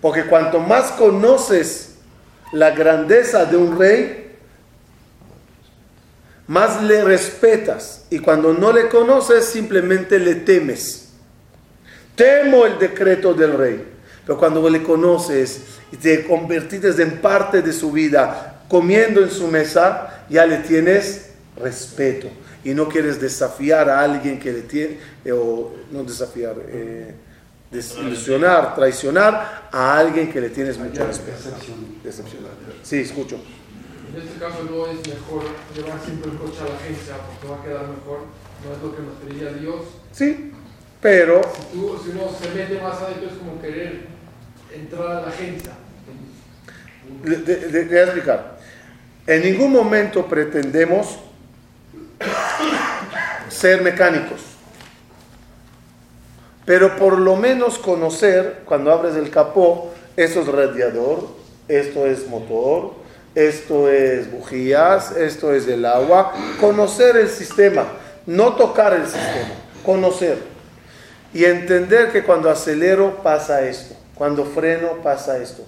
Porque 0.00 0.24
cuanto 0.26 0.60
más 0.60 0.92
conoces 0.92 1.94
la 2.52 2.70
grandeza 2.70 3.46
de 3.46 3.56
un 3.56 3.78
rey, 3.78 4.36
más 6.46 6.82
le 6.82 7.02
respetas. 7.02 8.04
Y 8.10 8.18
cuando 8.18 8.52
no 8.52 8.72
le 8.72 8.88
conoces, 8.88 9.46
simplemente 9.46 10.18
le 10.18 10.36
temes. 10.36 11.08
Temo 12.14 12.66
el 12.66 12.78
decreto 12.78 13.34
del 13.34 13.56
rey. 13.56 13.84
Pero 14.26 14.38
cuando 14.38 14.68
le 14.68 14.82
conoces 14.82 15.62
y 15.90 15.96
te 15.96 16.26
convertites 16.26 16.98
en 16.98 17.18
parte 17.18 17.62
de 17.62 17.72
su 17.72 17.92
vida, 17.92 18.62
comiendo 18.68 19.22
en 19.22 19.30
su 19.30 19.48
mesa, 19.48 20.24
ya 20.28 20.46
le 20.46 20.58
tienes 20.58 21.30
respeto. 21.56 22.28
Y 22.64 22.74
no 22.74 22.88
quieres 22.88 23.20
desafiar 23.20 23.88
a 23.90 24.00
alguien 24.00 24.40
que 24.40 24.52
le 24.52 24.62
tiene, 24.62 24.98
eh, 25.24 25.32
o 25.32 25.72
no 25.92 26.02
desafiar, 26.02 26.56
eh, 26.66 27.14
desilusionar, 27.70 28.74
traicionar 28.74 29.68
a 29.70 29.98
alguien 29.98 30.32
que 30.32 30.40
le 30.40 30.50
tienes 30.50 30.78
mucho 30.78 31.06
respeto. 31.06 31.50
Decepcionar. 32.02 32.52
Sí, 32.82 33.00
escucho. 33.00 33.38
En 34.14 34.22
este 34.22 34.38
caso 34.38 34.62
no 34.70 34.86
es 34.86 34.98
mejor 35.08 35.42
llevar 35.74 36.00
siempre 36.04 36.30
el 36.30 36.38
coche 36.38 36.60
a 36.60 36.68
la 36.68 36.76
agencia 36.76 37.14
porque 37.26 37.48
va 37.48 37.60
a 37.60 37.64
quedar 37.64 37.88
mejor, 37.88 38.20
no 38.64 38.76
es 38.76 38.82
lo 38.82 38.94
que 38.94 39.02
nos 39.02 39.14
pedía 39.14 39.52
Dios. 39.60 39.82
Sí, 40.12 40.52
pero 41.00 41.42
Si, 41.42 41.76
tú, 41.76 42.00
si 42.02 42.10
uno 42.10 42.30
se 42.40 42.48
mete 42.54 42.80
más 42.80 43.02
adentro 43.02 43.28
es 43.28 43.34
como 43.34 43.60
querer 43.60 44.06
entrar 44.72 45.06
a 45.08 45.20
la 45.22 45.28
agencia. 45.28 45.72
le, 47.24 47.84
voy 47.84 47.96
a 47.96 48.04
explicar. 48.04 48.58
En 49.26 49.42
ningún 49.42 49.72
momento 49.72 50.26
pretendemos 50.26 51.18
ser 53.48 53.82
mecánicos, 53.82 54.40
pero 56.64 56.96
por 56.96 57.18
lo 57.18 57.36
menos 57.36 57.78
conocer, 57.78 58.62
cuando 58.64 58.90
abres 58.90 59.16
el 59.16 59.30
capó, 59.30 59.92
esto 60.16 60.40
es 60.40 60.48
radiador, 60.48 61.28
esto 61.68 62.06
es 62.06 62.26
motor, 62.28 62.94
esto 63.34 63.90
es 63.90 64.30
bujías, 64.30 65.12
esto 65.16 65.52
es 65.52 65.68
el 65.68 65.84
agua, 65.84 66.32
conocer 66.60 67.16
el 67.16 67.28
sistema, 67.28 67.84
no 68.26 68.54
tocar 68.54 68.94
el 68.94 69.06
sistema, 69.06 69.54
conocer. 69.84 70.38
Y 71.32 71.44
entender 71.44 72.12
que 72.12 72.22
cuando 72.22 72.48
acelero 72.48 73.22
pasa 73.22 73.62
esto, 73.66 73.96
cuando 74.14 74.44
freno 74.44 75.02
pasa 75.02 75.38
esto. 75.38 75.64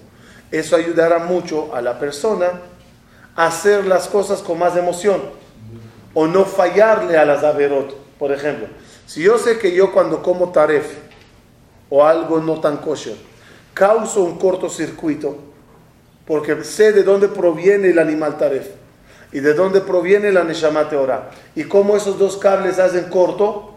Eso 0.52 0.76
ayudará 0.76 1.18
mucho 1.18 1.74
a 1.74 1.82
la 1.82 1.98
persona 1.98 2.46
a 3.34 3.46
hacer 3.46 3.84
las 3.84 4.06
cosas 4.06 4.40
con 4.42 4.60
más 4.60 4.76
emoción 4.76 5.20
o 6.18 6.26
no 6.26 6.46
fallarle 6.46 7.18
a 7.18 7.26
las 7.26 7.44
averot. 7.44 7.94
Por 8.18 8.32
ejemplo, 8.32 8.68
si 9.06 9.22
yo 9.22 9.36
sé 9.36 9.58
que 9.58 9.74
yo 9.74 9.92
cuando 9.92 10.22
como 10.22 10.50
taref 10.50 10.96
o 11.90 12.06
algo 12.06 12.40
no 12.40 12.58
tan 12.58 12.78
kosher, 12.78 13.16
causo 13.74 14.22
un 14.22 14.38
cortocircuito 14.38 15.36
porque 16.26 16.64
sé 16.64 16.92
de 16.92 17.02
dónde 17.02 17.28
proviene 17.28 17.90
el 17.90 17.98
animal 17.98 18.38
taref 18.38 18.66
y 19.30 19.40
de 19.40 19.52
dónde 19.52 19.82
proviene 19.82 20.32
la 20.32 20.42
neshama 20.42 20.88
teorá 20.88 21.32
y 21.54 21.64
cómo 21.64 21.94
esos 21.94 22.18
dos 22.18 22.38
cables 22.38 22.78
hacen 22.78 23.10
corto, 23.10 23.74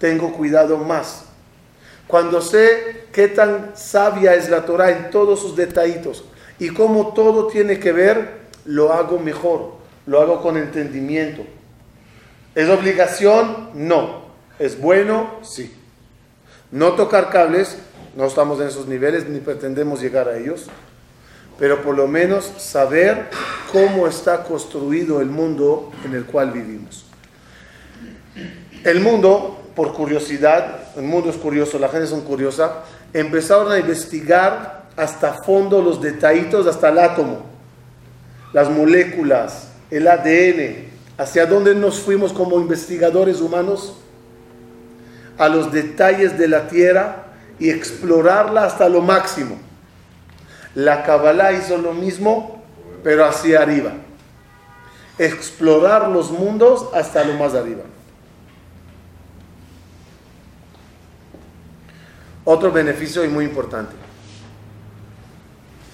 tengo 0.00 0.32
cuidado 0.32 0.76
más. 0.76 1.26
Cuando 2.08 2.40
sé 2.42 3.06
qué 3.12 3.28
tan 3.28 3.76
sabia 3.76 4.34
es 4.34 4.50
la 4.50 4.66
Torah 4.66 4.90
en 4.90 5.10
todos 5.10 5.38
sus 5.38 5.54
detallitos 5.54 6.24
y 6.58 6.70
cómo 6.70 7.14
todo 7.14 7.46
tiene 7.46 7.78
que 7.78 7.92
ver, 7.92 8.42
lo 8.64 8.92
hago 8.92 9.20
mejor, 9.20 9.83
lo 10.06 10.20
hago 10.20 10.42
con 10.42 10.56
entendimiento. 10.56 11.44
¿Es 12.54 12.68
obligación? 12.68 13.70
No. 13.74 14.24
¿Es 14.58 14.80
bueno? 14.80 15.38
Sí. 15.42 15.74
No 16.70 16.92
tocar 16.92 17.30
cables, 17.30 17.78
no 18.16 18.26
estamos 18.26 18.60
en 18.60 18.68
esos 18.68 18.86
niveles 18.86 19.28
ni 19.28 19.40
pretendemos 19.40 20.00
llegar 20.00 20.28
a 20.28 20.36
ellos, 20.36 20.66
pero 21.58 21.82
por 21.82 21.96
lo 21.96 22.06
menos 22.06 22.44
saber 22.58 23.28
cómo 23.72 24.06
está 24.06 24.44
construido 24.44 25.20
el 25.20 25.26
mundo 25.26 25.92
en 26.04 26.14
el 26.14 26.24
cual 26.24 26.50
vivimos. 26.50 27.06
El 28.84 29.00
mundo, 29.00 29.70
por 29.74 29.94
curiosidad, 29.94 30.94
el 30.96 31.04
mundo 31.04 31.30
es 31.30 31.36
curioso, 31.36 31.78
la 31.78 31.88
gente 31.88 32.04
es 32.04 32.22
curiosa, 32.22 32.84
empezaron 33.12 33.72
a 33.72 33.78
investigar 33.78 34.84
hasta 34.96 35.32
fondo 35.32 35.80
los 35.80 36.00
detallitos, 36.00 36.66
hasta 36.66 36.88
el 36.90 36.98
átomo, 36.98 37.42
las 38.52 38.68
moléculas, 38.68 39.73
el 39.96 40.08
ADN, 40.08 40.88
hacia 41.18 41.46
dónde 41.46 41.74
nos 41.74 42.00
fuimos 42.00 42.32
como 42.32 42.60
investigadores 42.60 43.40
humanos, 43.40 43.94
a 45.38 45.48
los 45.48 45.72
detalles 45.72 46.36
de 46.36 46.48
la 46.48 46.66
tierra 46.68 47.26
y 47.60 47.70
explorarla 47.70 48.64
hasta 48.64 48.88
lo 48.88 49.00
máximo. 49.02 49.56
La 50.74 51.04
Kabbalah 51.04 51.52
hizo 51.52 51.78
lo 51.78 51.92
mismo, 51.92 52.62
pero 53.04 53.24
hacia 53.24 53.62
arriba. 53.62 53.92
Explorar 55.18 56.08
los 56.08 56.32
mundos 56.32 56.88
hasta 56.92 57.24
lo 57.24 57.34
más 57.34 57.54
arriba. 57.54 57.84
Otro 62.44 62.72
beneficio 62.72 63.24
y 63.24 63.28
muy 63.28 63.44
importante. 63.44 63.94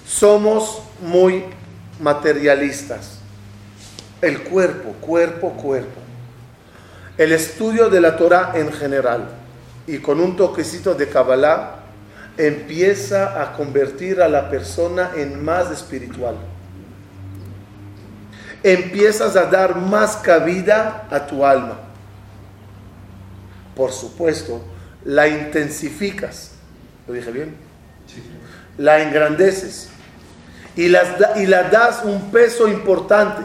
Somos 0.07 0.81
muy 1.01 1.45
materialistas. 1.99 3.20
El 4.21 4.43
cuerpo, 4.43 4.91
cuerpo, 5.01 5.51
cuerpo. 5.53 5.99
El 7.17 7.31
estudio 7.31 7.89
de 7.89 8.01
la 8.01 8.15
Torah 8.17 8.51
en 8.55 8.71
general 8.71 9.27
y 9.87 9.97
con 9.97 10.19
un 10.19 10.35
toquecito 10.35 10.93
de 10.93 11.09
Kabbalah 11.09 11.75
empieza 12.37 13.41
a 13.41 13.53
convertir 13.53 14.21
a 14.21 14.27
la 14.29 14.49
persona 14.49 15.11
en 15.15 15.43
más 15.43 15.69
espiritual. 15.71 16.35
Empiezas 18.63 19.35
a 19.35 19.45
dar 19.47 19.75
más 19.75 20.17
cabida 20.17 21.07
a 21.09 21.25
tu 21.25 21.43
alma. 21.45 21.79
Por 23.75 23.91
supuesto, 23.91 24.63
la 25.03 25.27
intensificas. 25.27 26.51
¿Lo 27.07 27.13
dije 27.13 27.31
bien? 27.31 27.55
La 28.77 29.01
engrandeces. 29.01 29.89
Y, 30.75 30.87
las 30.87 31.17
da- 31.19 31.33
y 31.41 31.47
la 31.47 31.63
das 31.63 32.03
un 32.05 32.31
peso 32.31 32.67
importante. 32.67 33.41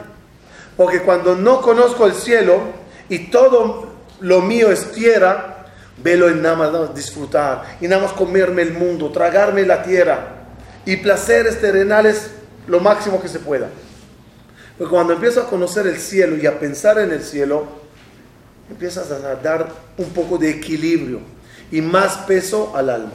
Porque 0.76 1.02
cuando 1.02 1.34
no 1.34 1.62
conozco 1.62 2.06
el 2.06 2.14
cielo 2.14 2.60
y 3.08 3.30
todo 3.30 3.88
lo 4.20 4.42
mío 4.42 4.70
es 4.70 4.92
tierra, 4.92 5.66
velo 6.02 6.28
en 6.28 6.42
nada 6.42 6.56
más 6.56 6.94
disfrutar 6.94 7.78
y 7.80 7.88
nada 7.88 8.02
más 8.02 8.12
comerme 8.12 8.62
el 8.62 8.74
mundo, 8.74 9.10
tragarme 9.10 9.64
la 9.64 9.82
tierra 9.82 10.36
y 10.84 10.96
placeres 10.96 11.60
terrenales 11.60 12.30
lo 12.66 12.80
máximo 12.80 13.20
que 13.20 13.28
se 13.28 13.38
pueda. 13.38 13.68
Pero 14.76 14.90
cuando 14.90 15.14
empiezo 15.14 15.40
a 15.40 15.48
conocer 15.48 15.86
el 15.86 15.98
cielo 15.98 16.36
y 16.36 16.46
a 16.46 16.58
pensar 16.58 16.98
en 16.98 17.10
el 17.10 17.22
cielo, 17.22 17.66
empiezas 18.70 19.10
a 19.10 19.34
dar 19.36 19.68
un 19.96 20.10
poco 20.10 20.36
de 20.36 20.50
equilibrio 20.50 21.20
y 21.70 21.80
más 21.80 22.18
peso 22.18 22.72
al 22.76 22.90
alma. 22.90 23.14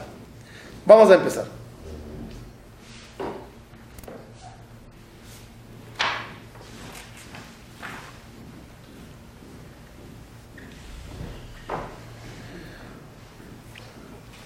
Vamos 0.86 1.12
a 1.12 1.16
empezar. 1.16 1.61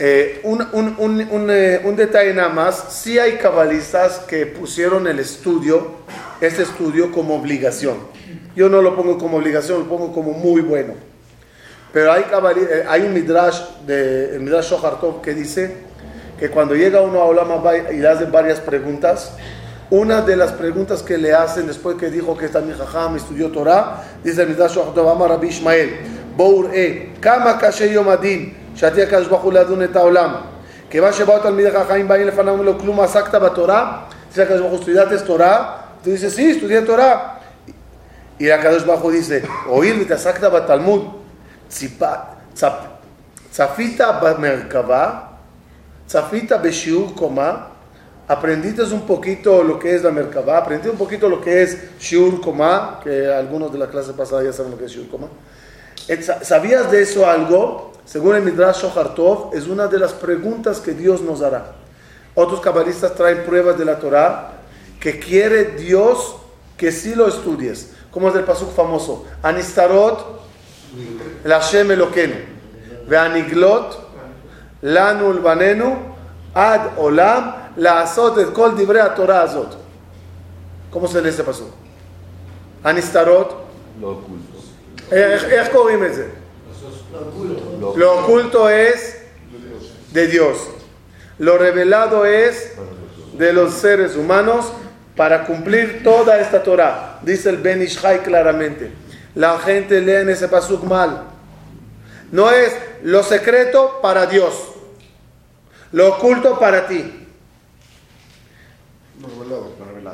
Eh, 0.08 0.40
un, 0.44 0.62
un- 0.74 1.28
un- 1.32 1.48
eh, 1.50 1.82
detalle 1.96 2.32
nada 2.36 2.50
más, 2.50 2.76
sí 2.90 3.18
hay 3.18 3.38
cabalistas 3.38 4.20
que 4.20 4.46
pusieron 4.46 5.08
el 5.08 5.18
estudio 5.18 5.94
este 6.40 6.62
estudio 6.62 7.12
como 7.12 7.34
obligación. 7.34 7.98
Yo 8.56 8.70
no 8.70 8.84
lo 8.84 8.96
pongo 8.96 9.18
como 9.18 9.38
obligación, 9.38 9.80
lo 9.80 9.86
pongo 9.90 10.14
como 10.14 10.34
muy 10.34 10.62
bueno. 10.62 10.94
Pero 11.92 12.12
hay, 12.12 12.22
eh, 12.22 12.86
hay 12.88 13.02
un 13.02 13.14
midrash, 13.16 13.60
de, 13.88 14.36
el 14.36 14.42
midrash 14.42 14.70
Shohartov 14.70 15.24
que 15.24 15.34
dice 15.34 15.76
que 16.40 16.52
cuando 16.52 16.76
llega 16.76 17.02
uno 17.02 17.22
a 17.22 17.26
Olam 17.26 17.50
y 17.92 17.96
le 17.98 18.08
hacen 18.08 18.32
varias 18.32 18.60
preguntas, 18.60 19.32
una 19.90 20.22
de 20.22 20.36
las 20.36 20.52
preguntas 20.52 21.02
que 21.02 21.18
le 21.18 21.34
hacen 21.34 21.66
después 21.66 21.98
que 21.98 22.12
dijo 22.12 22.38
que 22.38 22.46
está 22.46 22.62
mi 22.62 22.74
jajam, 22.74 23.16
estudió 23.16 23.50
Torah, 23.50 24.04
dice 24.24 24.44
el 24.44 24.50
midrash 24.50 24.74
Shohartov, 24.76 25.10
Amar 25.10 25.30
Rabbi 25.30 25.48
Ishmael, 25.48 25.90
Bour 26.38 26.70
E, 26.76 27.14
Kama 27.20 27.58
Kashe 27.58 27.92
Yomadim, 27.92 28.54
Haolam, 29.96 30.38
que 30.90 31.00
va 31.00 31.10
a 31.10 31.12
llevar 31.12 31.46
al 31.46 31.54
midrash 31.54 31.74
jajam, 31.74 32.10
va 32.10 32.16
a 32.16 32.20
ir 32.20 32.26
lefanam 32.26 32.62
lo 32.62 32.78
kluma 32.78 33.08
sakta 33.08 33.40
ba 33.40 33.54
Torah, 33.54 34.08
dice 34.30 34.44
Akash 34.44 34.62
Bahu, 34.62 34.76
¿estudiaste 34.76 35.18
Torah? 35.26 35.96
Tú 36.04 36.12
dices, 36.12 36.34
sí, 36.34 36.52
estudié 36.52 36.82
Torah. 36.82 37.40
Y 38.38 38.50
Akash 38.50 38.86
Bahu 38.86 39.12
dice, 39.12 39.44
oír 39.70 39.96
mitasakta 39.96 40.50
ba 40.50 40.66
Talmud, 40.66 41.04
Zafita 43.52 44.38
Merkaba, 44.38 45.40
Zafita 46.08 46.58
Beshiur 46.58 47.16
Koma, 47.16 47.72
aprendiste 48.28 48.84
un 48.84 49.02
poquito 49.02 49.64
lo 49.64 49.80
que 49.80 49.96
es 49.96 50.04
la 50.04 50.12
Merkaba, 50.12 50.58
aprendiste 50.58 50.90
un 50.92 50.98
poquito 50.98 51.30
lo 51.30 51.42
que 51.42 51.64
es 51.64 51.98
Shiur 52.00 52.42
Koma, 52.42 53.00
que 53.04 53.28
algunos 53.28 53.72
de 53.72 53.80
la 53.80 53.88
clase 53.88 54.14
pasada 54.14 54.44
ya 54.44 54.52
saben 54.52 54.72
lo 54.72 54.78
que 54.78 54.86
es 54.86 54.92
Shiur 54.92 55.10
Koma. 55.10 55.28
¿Sabías 56.42 56.92
de 56.92 57.02
eso 57.02 57.28
algo? 57.28 57.95
Según 58.05 58.37
el 58.37 58.43
Midrash 58.43 58.83
Shohartov, 58.83 59.55
es 59.55 59.67
una 59.67 59.87
de 59.87 59.99
las 59.99 60.13
preguntas 60.13 60.81
que 60.81 60.93
Dios 60.93 61.21
nos 61.21 61.43
hará. 61.43 61.73
Otros 62.35 62.61
cabalistas 62.61 63.15
traen 63.15 63.45
pruebas 63.45 63.79
de 63.79 63.85
la 63.85 63.99
Torah 63.99 64.53
que 65.01 65.19
quiere 65.19 65.65
Dios 65.77 66.37
que 66.77 66.93
sí 66.93 67.15
lo 67.15 67.29
estudies. 67.29 67.93
Como 68.11 68.29
es 68.29 68.35
el 68.35 68.45
pasuk 68.45 68.75
famoso. 68.75 69.27
Anistarot 69.43 70.41
el 71.45 71.53
Hashem 71.53 71.91
Eloquenu. 71.91 72.35
Veaniglot, 73.07 73.99
lanu 74.83 75.29
ulbanenu, 75.29 75.97
ad 76.55 76.99
olam, 76.99 77.55
la 77.77 78.03
azot 78.03 78.39
et 78.39 78.53
kol 78.53 78.77
dibre 78.77 79.01
Torah 79.17 79.43
azot. 79.43 79.79
¿Cómo 80.91 81.07
se 81.07 81.23
lee 81.23 81.29
este 81.29 81.45
paso? 81.45 81.71
Anistarot. 82.83 83.55
Lo 84.01 84.11
oculto. 84.11 84.61
איך 85.13 85.69
קוראים 85.73 86.05
את 86.05 86.15
זה? 86.15 86.27
lo 87.96 88.20
oculto 88.20 88.70
es 88.70 89.18
de 90.12 90.28
Dios. 90.28 90.58
Lo 91.38 91.58
revelado 91.58 92.26
es 92.26 92.74
de 93.38 93.54
los 93.54 93.74
seres 93.74 94.16
humanos 94.16 94.72
para 95.16 95.46
cumplir 95.46 96.04
toda 96.04 96.40
esta 96.40 96.64
Torah. 96.64 97.20
Dice 97.22 97.50
el 97.50 97.58
Ben 97.58 97.82
Ishai 97.82 98.24
claramente. 98.24 98.92
La 99.36 99.60
gente 99.60 100.02
lee 100.02 100.22
en 100.22 100.30
ese 100.30 100.48
pasuk 100.48 100.84
mal. 100.84 101.26
No 102.32 102.52
es 102.52 102.76
lo 103.04 103.24
secreto 103.24 104.00
para 104.02 104.26
Dios, 104.26 104.54
lo 105.92 106.16
oculto 106.16 106.58
para 106.60 106.88
ti. 106.88 107.28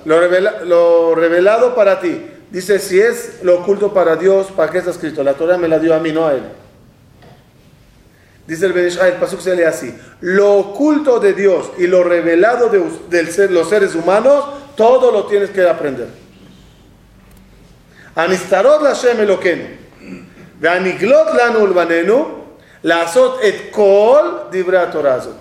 Lo 0.06 0.20
revelado, 0.20 0.66
lo, 0.66 1.16
revelado 1.16 1.76
para 1.76 2.00
ti. 2.00 2.22
Dice, 2.52 2.80
si 2.80 3.00
es 3.00 3.40
lo 3.44 3.62
oculto 3.62 3.94
para 3.94 4.16
Dios, 4.16 4.48
¿para 4.56 4.72
qué 4.72 4.80
está 4.80 4.92
escrito? 4.92 5.24
La 5.24 5.34
Torah 5.34 5.58
me 5.58 5.68
la 5.68 5.80
dio 5.80 5.96
a 5.96 6.00
mí, 6.00 6.12
no 6.12 6.28
a 6.28 6.34
él. 6.34 6.44
Dice 8.48 8.66
el 8.66 8.74
Bereshah, 8.74 9.08
el 9.08 9.14
Pasuk 9.16 9.40
se 9.40 9.56
lee 9.56 9.64
así. 9.64 9.96
Lo 10.22 10.56
oculto 10.56 11.20
de 11.20 11.34
Dios 11.34 11.72
y 11.78 11.88
lo 11.88 12.04
revelado 12.04 12.70
de, 12.70 12.84
del 13.10 13.54
los 13.54 13.70
seres 13.70 13.96
humanos, 13.96 14.46
todo 14.76 15.12
lo 15.12 15.26
tienes 15.26 15.52
que 15.52 15.68
aprender. 15.68 16.10
Anistarot 18.16 18.82
la 18.82 18.90
Hashem 18.90 19.22
Eloquenu. 19.22 19.64
Veaniglot 20.60 21.34
lanu 21.36 21.60
ulbanenu. 21.64 22.42
Lazot 22.84 23.44
et 23.44 23.72
kol 23.72 24.50
divra 24.52 24.90
torazot. 24.92 25.38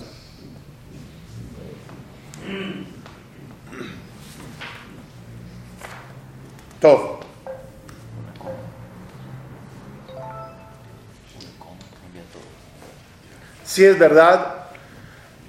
Todo. 6.81 7.20
Sí 13.71 13.85
es 13.85 14.01
verdad 14.01 14.65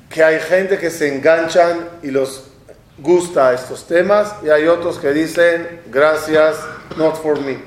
que 0.08 0.24
hay 0.24 0.40
gente 0.40 0.78
que 0.78 0.92
se 0.92 1.12
enganchan 1.12 1.90
y 2.04 2.12
los 2.12 2.52
gusta 3.00 3.52
estos 3.52 3.88
temas 3.88 4.36
y 4.44 4.50
hay 4.50 4.68
otros 4.68 5.00
que 5.00 5.12
dicen 5.12 5.82
gracias, 5.88 6.56
not 6.98 7.20
for 7.20 7.40
me. 7.42 7.58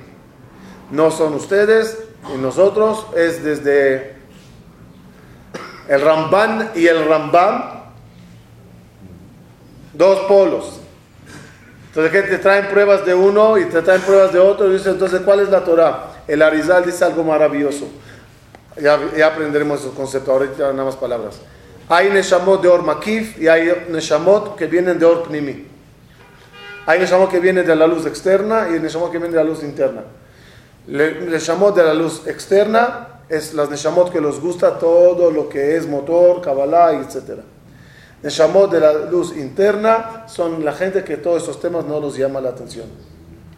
No 0.92 1.10
son 1.10 1.34
ustedes 1.34 1.98
y 2.32 2.38
nosotros 2.38 3.04
es 3.16 3.42
desde 3.42 4.14
el 5.88 6.00
Ramban 6.00 6.70
y 6.76 6.86
el 6.86 7.04
Rambam 7.04 7.80
dos 9.92 10.20
polos. 10.28 10.78
Entonces 11.88 12.12
gente 12.12 12.30
te 12.30 12.38
traen 12.38 12.68
pruebas 12.68 13.04
de 13.04 13.12
uno 13.12 13.58
y 13.58 13.64
te 13.64 13.82
traen 13.82 14.02
pruebas 14.02 14.32
de 14.32 14.38
otro 14.38 14.70
y 14.70 14.74
dice 14.74 14.90
entonces 14.90 15.22
¿cuál 15.22 15.40
es 15.40 15.48
la 15.48 15.64
Torah? 15.64 16.12
El 16.28 16.42
Arizal 16.42 16.86
dice 16.86 17.04
algo 17.04 17.24
maravilloso. 17.24 17.88
Ya, 18.80 18.98
ya 19.16 19.28
aprenderemos 19.28 19.80
esos 19.80 19.94
conceptos, 19.94 20.30
ahorita 20.30 20.72
nada 20.72 20.84
más 20.84 20.96
palabras. 20.96 21.36
Hay 21.88 22.10
Neshamot 22.10 22.62
de 22.62 22.68
Or 22.68 22.82
Makif 22.82 23.38
y 23.38 23.46
hay 23.46 23.86
Neshamot 23.88 24.56
que 24.56 24.66
vienen 24.66 24.98
de 24.98 25.06
Or 25.06 25.22
Pnimi. 25.24 25.66
Hay 26.86 26.98
Neshamot 26.98 27.30
que 27.30 27.40
vienen 27.40 27.66
de 27.66 27.76
la 27.76 27.86
luz 27.86 28.06
externa 28.06 28.68
y 28.74 28.80
Neshamot 28.80 29.12
que 29.12 29.18
vienen 29.18 29.32
de 29.32 29.36
la 29.36 29.44
luz 29.44 29.62
interna. 29.62 30.02
Neshamot 30.86 31.74
de 31.76 31.82
la 31.82 31.94
luz 31.94 32.26
externa 32.26 33.20
es 33.28 33.54
las 33.54 33.70
Neshamot 33.70 34.10
que 34.10 34.20
les 34.20 34.40
gusta 34.40 34.78
todo 34.78 35.30
lo 35.30 35.48
que 35.48 35.76
es 35.76 35.86
motor, 35.86 36.40
Kabbalah, 36.40 36.94
etc. 36.94 37.40
Neshamot 38.22 38.70
de 38.72 38.80
la 38.80 38.92
luz 39.10 39.36
interna 39.36 40.24
son 40.26 40.64
la 40.64 40.72
gente 40.72 41.04
que 41.04 41.18
todos 41.18 41.42
estos 41.42 41.60
temas 41.60 41.84
no 41.84 42.00
los 42.00 42.16
llama 42.16 42.40
la 42.40 42.50
atención. 42.50 42.86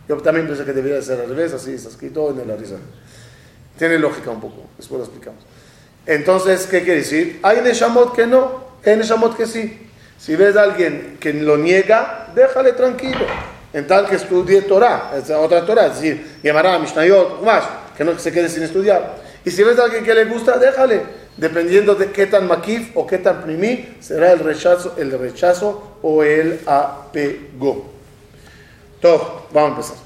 Yo 0.08 0.16
también 0.18 0.46
pensé 0.46 0.64
que 0.64 0.72
debería 0.72 1.00
ser 1.02 1.20
al 1.20 1.28
revés, 1.28 1.52
así 1.52 1.74
está 1.74 1.88
escrito 1.88 2.30
en 2.30 2.40
el 2.40 2.50
Arizal. 2.50 2.80
Tiene 3.78 3.98
lógica 3.98 4.30
un 4.30 4.40
poco, 4.40 4.62
después 4.76 4.98
lo 4.98 5.04
explicamos. 5.04 5.42
Entonces, 6.06 6.66
¿qué 6.66 6.82
quiere 6.82 7.00
decir? 7.00 7.40
Hay 7.42 7.60
Neshamot 7.60 8.14
que 8.14 8.26
no, 8.26 8.64
hay 8.84 8.96
Neshamot 8.96 9.36
que 9.36 9.46
sí. 9.46 9.88
Si 10.18 10.34
ves 10.34 10.56
a 10.56 10.62
alguien 10.62 11.18
que 11.20 11.32
lo 11.32 11.58
niega, 11.58 12.28
déjale 12.34 12.72
tranquilo. 12.72 13.26
En 13.72 13.86
tal 13.86 14.08
que 14.08 14.16
estudie 14.16 14.62
Torah, 14.62 15.12
es 15.16 15.28
otra 15.30 15.66
Torah, 15.66 15.86
es 15.86 15.96
decir, 15.96 16.38
llamará 16.42 16.78
Mishnayot, 16.78 17.42
más, 17.42 17.64
que 17.96 18.04
no 18.04 18.18
se 18.18 18.32
quede 18.32 18.48
sin 18.48 18.62
estudiar. 18.62 19.16
Y 19.44 19.50
si 19.50 19.62
ves 19.62 19.78
a 19.78 19.84
alguien 19.84 20.04
que 20.04 20.14
le 20.14 20.24
gusta, 20.24 20.56
déjale. 20.58 21.02
Dependiendo 21.36 21.94
de 21.94 22.10
qué 22.10 22.26
tan 22.26 22.46
makif 22.46 22.96
o 22.96 23.06
qué 23.06 23.18
tan 23.18 23.42
primí, 23.42 23.96
será 24.00 24.32
el 24.32 24.38
rechazo, 24.38 24.94
el 24.96 25.18
rechazo 25.18 25.98
o 26.00 26.22
el 26.22 26.60
apego. 26.66 27.92
Todo, 29.00 29.46
vamos 29.52 29.70
a 29.70 29.74
empezar. 29.74 30.05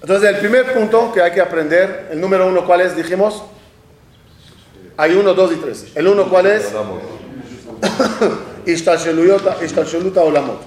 Entonces, 0.00 0.30
el 0.30 0.38
primer 0.38 0.72
punto 0.72 1.12
que 1.12 1.20
hay 1.20 1.32
que 1.32 1.40
aprender, 1.40 2.08
el 2.10 2.20
número 2.20 2.46
uno, 2.46 2.64
¿cuál 2.64 2.80
es? 2.80 2.96
Dijimos, 2.96 3.42
hay 4.96 5.12
uno, 5.14 5.34
dos 5.34 5.52
y 5.52 5.56
tres. 5.56 5.92
¿El 5.94 6.08
uno 6.08 6.28
cuál 6.28 6.46
es? 6.46 6.72
Olamot. 10.22 10.60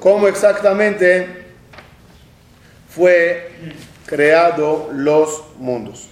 ¿Cómo 0.00 0.28
exactamente 0.28 1.46
fue 2.88 3.50
creado 4.06 4.90
los 4.92 5.42
mundos? 5.56 6.08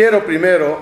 Quiero 0.00 0.24
primero, 0.24 0.78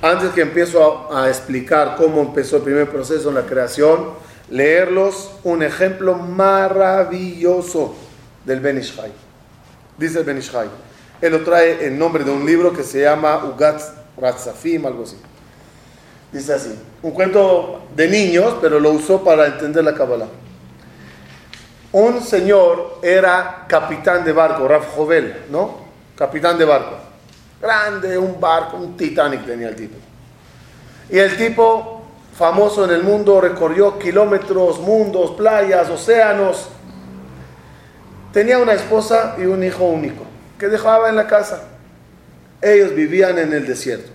antes 0.00 0.30
que 0.30 0.42
empiezo 0.42 1.12
a, 1.12 1.28
explicar 1.28 1.96
cómo 1.96 2.20
empezó 2.20 2.58
el 2.58 2.62
primer 2.62 2.88
proceso 2.88 3.30
en 3.30 3.34
la 3.34 3.46
creación, 3.46 4.10
leerlos 4.48 5.32
un 5.42 5.64
ejemplo 5.64 6.14
maravilloso 6.14 7.96
del 8.44 8.60
Benishai. 8.60 9.10
Dice 9.98 10.20
el 10.20 10.24
Benishai. 10.24 10.68
Él 11.20 11.32
lo 11.32 11.42
trae 11.42 11.84
en 11.84 11.98
nombre 11.98 12.22
de 12.22 12.30
un 12.30 12.46
libro 12.46 12.72
que 12.72 12.84
se 12.84 13.00
llama 13.00 13.44
Ugatz 13.44 13.90
Ratzafim, 14.16 14.86
algo 14.86 15.02
así. 15.02 15.16
Dice 16.30 16.54
así, 16.54 16.78
un 17.02 17.10
cuento 17.10 17.82
de 17.96 18.06
niños, 18.06 18.58
pero 18.60 18.78
lo 18.78 18.92
usó 18.92 19.24
para 19.24 19.46
entender 19.46 19.82
la 19.82 19.96
Kabbalah. 19.96 20.28
Un 21.90 22.22
señor 22.22 23.00
era 23.02 23.64
capitán 23.66 24.24
de 24.24 24.30
barco, 24.30 24.68
Raf 24.68 24.94
Jovel, 24.94 25.46
¿no? 25.50 25.74
capitán 26.16 26.56
de 26.56 26.64
barco. 26.64 27.13
Grande, 27.64 28.18
un 28.18 28.38
barco, 28.38 28.76
un 28.76 28.94
Titanic 28.94 29.46
tenía 29.46 29.68
el 29.68 29.74
tipo. 29.74 29.96
Y 31.08 31.18
el 31.18 31.34
tipo 31.34 32.02
famoso 32.36 32.84
en 32.84 32.90
el 32.90 33.02
mundo, 33.02 33.40
recorrió 33.40 33.98
kilómetros, 33.98 34.80
mundos, 34.80 35.30
playas, 35.30 35.88
océanos. 35.88 36.68
Tenía 38.34 38.58
una 38.58 38.74
esposa 38.74 39.36
y 39.38 39.46
un 39.46 39.64
hijo 39.64 39.84
único 39.84 40.24
que 40.58 40.68
dejaba 40.68 41.08
en 41.08 41.16
la 41.16 41.26
casa. 41.26 41.62
Ellos 42.60 42.94
vivían 42.94 43.38
en 43.38 43.54
el 43.54 43.66
desierto. 43.66 44.10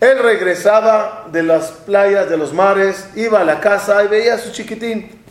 Él 0.00 0.18
regresaba 0.18 1.28
de 1.30 1.44
las 1.44 1.70
playas, 1.70 2.28
de 2.28 2.36
los 2.36 2.52
mares, 2.52 3.06
iba 3.14 3.42
a 3.42 3.44
la 3.44 3.60
casa 3.60 4.02
y 4.02 4.08
veía 4.08 4.34
a 4.34 4.38
su 4.38 4.50
chiquitín. 4.50 5.22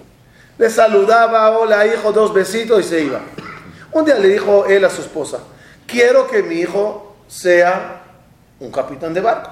Le 0.57 0.69
saludaba, 0.69 1.51
hola 1.51 1.85
hijo, 1.85 2.13
dos 2.13 2.33
besitos 2.33 2.79
y 2.79 2.83
se 2.83 3.01
iba. 3.01 3.19
Un 3.91 4.05
día 4.05 4.17
le 4.17 4.29
dijo 4.29 4.65
él 4.67 4.85
a 4.85 4.89
su 4.89 5.01
esposa, 5.01 5.39
quiero 5.91 6.27
que 6.27 6.41
mi 6.41 6.55
hijo 6.55 7.15
sea 7.27 8.01
un 8.59 8.71
capitán 8.71 9.13
de 9.13 9.21
barco. 9.21 9.51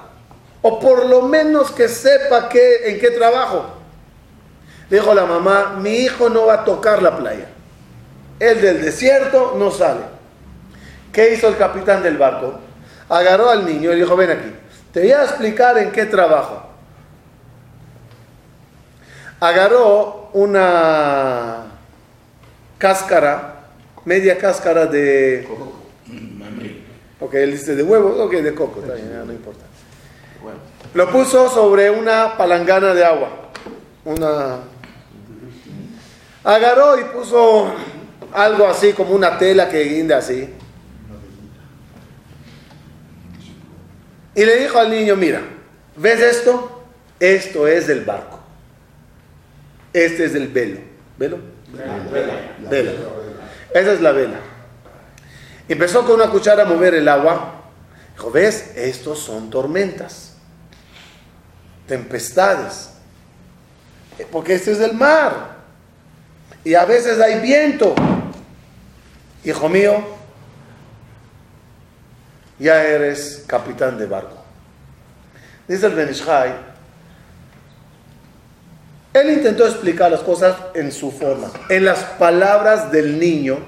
O 0.62 0.78
por 0.78 1.06
lo 1.06 1.22
menos 1.22 1.70
que 1.70 1.88
sepa 1.88 2.48
qué, 2.48 2.90
en 2.90 2.98
qué 2.98 3.10
trabajo. 3.10 3.66
Le 4.88 4.98
dijo 4.98 5.14
la 5.14 5.24
mamá, 5.24 5.76
mi 5.78 5.90
hijo 5.90 6.28
no 6.28 6.46
va 6.46 6.54
a 6.54 6.64
tocar 6.64 7.02
la 7.02 7.16
playa. 7.16 7.46
El 8.38 8.60
del 8.60 8.82
desierto 8.82 9.54
no 9.56 9.70
sale. 9.70 10.00
¿Qué 11.12 11.32
hizo 11.34 11.48
el 11.48 11.56
capitán 11.56 12.02
del 12.02 12.16
barco? 12.16 12.58
Agarró 13.08 13.50
al 13.50 13.64
niño 13.66 13.90
y 13.90 13.94
le 13.94 14.02
dijo, 14.02 14.16
ven 14.16 14.30
aquí. 14.30 14.54
Te 14.92 15.00
voy 15.00 15.12
a 15.12 15.22
explicar 15.22 15.78
en 15.78 15.92
qué 15.92 16.06
trabajo. 16.06 16.66
Agarró 19.40 20.30
una 20.32 21.64
cáscara, 22.78 23.54
media 24.04 24.36
cáscara 24.36 24.86
de... 24.86 25.48
Ok, 27.20 27.34
él 27.34 27.52
dice 27.52 27.76
de 27.76 27.82
huevo, 27.82 28.24
ok, 28.24 28.32
de 28.32 28.54
coco, 28.54 28.82
no 28.82 29.32
importa. 29.32 29.64
Lo 30.94 31.10
puso 31.10 31.48
sobre 31.50 31.90
una 31.90 32.36
palangana 32.36 32.94
de 32.94 33.04
agua. 33.04 33.50
Una... 34.04 34.60
Agarró 36.42 36.98
y 36.98 37.04
puso 37.04 37.70
algo 38.32 38.66
así 38.66 38.94
como 38.94 39.14
una 39.14 39.38
tela 39.38 39.68
que 39.68 39.84
guinda 39.84 40.16
así. 40.16 40.48
Y 44.34 44.44
le 44.44 44.56
dijo 44.56 44.78
al 44.78 44.90
niño, 44.90 45.16
mira, 45.16 45.42
¿ves 45.96 46.20
esto? 46.20 46.84
Esto 47.18 47.68
es 47.68 47.86
del 47.86 48.04
barco. 48.04 48.40
Este 49.92 50.24
es 50.24 50.34
el 50.34 50.48
velo. 50.48 50.80
¿Velo? 51.18 51.38
Vela. 52.10 52.56
Vela. 52.70 52.92
Esa 53.74 53.92
es 53.92 54.00
la 54.00 54.12
vela. 54.12 54.38
Empezó 55.70 56.04
con 56.04 56.16
una 56.16 56.28
cuchara 56.28 56.64
a 56.64 56.66
mover 56.66 56.94
el 56.94 57.06
agua. 57.06 57.62
Dijo, 58.14 58.32
¿ves? 58.32 58.72
Estos 58.74 59.20
son 59.20 59.50
tormentas. 59.50 60.34
Tempestades. 61.86 62.90
Porque 64.32 64.54
este 64.54 64.72
es 64.72 64.80
del 64.80 64.94
mar. 64.94 65.58
Y 66.64 66.74
a 66.74 66.84
veces 66.84 67.20
hay 67.20 67.38
viento. 67.38 67.94
Hijo 69.44 69.68
mío, 69.68 70.04
ya 72.58 72.82
eres 72.82 73.44
capitán 73.46 73.96
de 73.96 74.06
barco. 74.06 74.42
Dice 75.68 75.86
el 75.86 75.94
Benishai, 75.94 76.52
él 79.12 79.30
intentó 79.30 79.68
explicar 79.68 80.10
las 80.10 80.20
cosas 80.20 80.56
en 80.74 80.90
su 80.90 81.12
forma, 81.12 81.48
en 81.68 81.84
las 81.84 82.02
palabras 82.02 82.90
del 82.90 83.20
niño, 83.20 83.58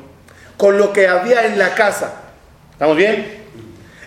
con 0.63 0.79
lo 0.79 0.93
que 0.93 1.09
había 1.09 1.45
en 1.45 1.59
la 1.59 1.75
casa. 1.75 2.13
¿Estamos 2.71 2.97
bien? 2.97 3.27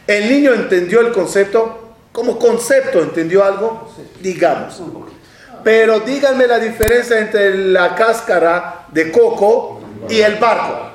El 0.08 0.30
niño 0.30 0.54
entendió 0.54 1.02
el 1.02 1.12
concepto, 1.12 1.98
como 2.13 2.39
concepto 2.39 3.02
entendió 3.02 3.44
algo, 3.44 3.94
digamos. 4.22 4.82
Pero 5.65 6.00
díganme 6.00 6.48
la 6.48 6.58
diferencia 6.58 7.20
entre 7.20 7.58
la 7.58 7.94
cáscara 7.94 8.86
de 8.89 9.12
coco 9.12 9.82
y 10.08 10.22
el 10.22 10.36
barco 10.36 10.91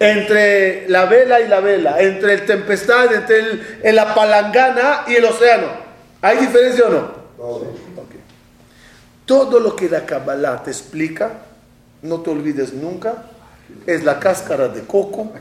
entre 0.00 0.88
la 0.88 1.04
vela 1.04 1.40
y 1.40 1.46
la 1.46 1.60
vela, 1.60 2.00
entre 2.00 2.34
el 2.34 2.46
tempestad, 2.46 3.14
entre 3.14 3.92
la 3.92 4.12
palangana 4.12 5.04
y 5.06 5.14
el 5.14 5.24
océano. 5.24 5.68
¿Hay 6.20 6.38
diferencia 6.38 6.86
o 6.86 6.90
no? 6.90 7.10
Todo 9.24 9.60
lo 9.60 9.76
que 9.76 9.88
la 9.88 10.04
Kabbalah 10.04 10.64
te 10.64 10.72
explica, 10.72 11.30
no 12.02 12.22
te 12.22 12.30
olvides 12.30 12.72
nunca, 12.72 13.26
es 13.86 14.04
la 14.04 14.18
cáscara 14.18 14.68
de 14.68 14.82
coco 14.82 15.32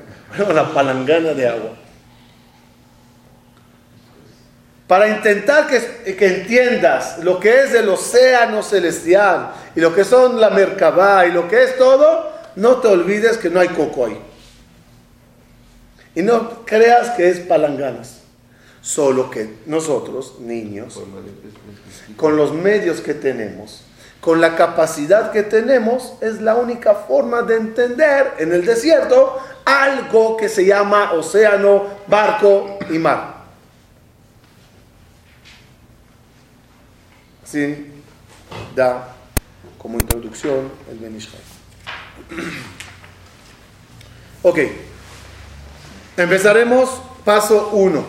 o 0.47 0.53
la 0.53 0.73
palangana 0.73 1.33
de 1.33 1.47
agua. 1.47 1.71
Para 4.87 5.07
intentar 5.07 5.67
que, 5.67 6.15
que, 6.15 6.25
entiendas 6.25 7.19
lo 7.23 7.39
que 7.39 7.63
es 7.63 7.75
el 7.75 7.87
océano 7.89 8.63
celestial 8.63 9.51
y 9.75 9.81
lo 9.81 9.93
que 9.93 10.03
son 10.03 10.41
la 10.41 10.49
Merkabah 10.49 11.27
y 11.27 11.31
lo 11.31 11.47
que 11.47 11.63
es 11.63 11.77
todo, 11.77 12.31
no 12.55 12.77
te 12.77 12.87
olvides 12.87 13.37
que 13.37 13.51
no 13.51 13.59
hay 13.59 13.67
coco 13.67 14.07
ahí. 14.07 14.19
Y 16.15 16.23
no 16.23 16.65
creas 16.65 17.11
que 17.11 17.29
es 17.29 17.39
palanganas. 17.39 18.21
Solo 18.81 19.29
que 19.29 19.57
nosotros, 19.67 20.39
niños, 20.39 20.99
con 22.15 22.35
los 22.35 22.53
medios 22.53 23.01
que 23.01 23.13
tenemos, 23.13 23.83
con 24.21 24.41
la 24.41 24.55
capacidad 24.55 25.31
que 25.31 25.43
tenemos, 25.43 26.13
es 26.21 26.41
la 26.41 26.55
única 26.55 26.93
forma 26.93 27.41
de 27.41 27.55
entender 27.55 28.33
en 28.37 28.51
el 28.51 28.65
desierto 28.65 29.39
algo 29.63 30.35
que 30.35 30.49
se 30.49 30.65
llama 30.65 31.13
océano, 31.13 31.85
barco 32.07 32.79
y 32.89 32.97
mar. 32.97 33.39
Así 37.43 37.91
da 38.75 39.15
como 39.77 39.97
introducción 39.97 40.71
el 40.91 40.99
Benishai. 40.99 41.39
Ok. 44.43 44.59
Empezaremos 46.17 47.01
paso 47.23 47.69
1. 47.71 48.05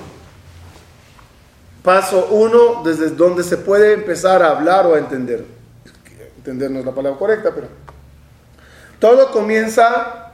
Paso 1.82 2.26
1 2.30 2.82
desde 2.84 3.10
donde 3.10 3.44
se 3.44 3.56
puede 3.56 3.94
empezar 3.94 4.42
a 4.42 4.50
hablar 4.50 4.86
o 4.86 4.94
a 4.94 4.98
entender. 4.98 5.59
Entender 6.40 6.70
no 6.70 6.78
es 6.78 6.86
la 6.86 6.92
palabra 6.92 7.18
correcta, 7.18 7.50
pero... 7.54 7.68
Todo 8.98 9.30
comienza 9.30 10.32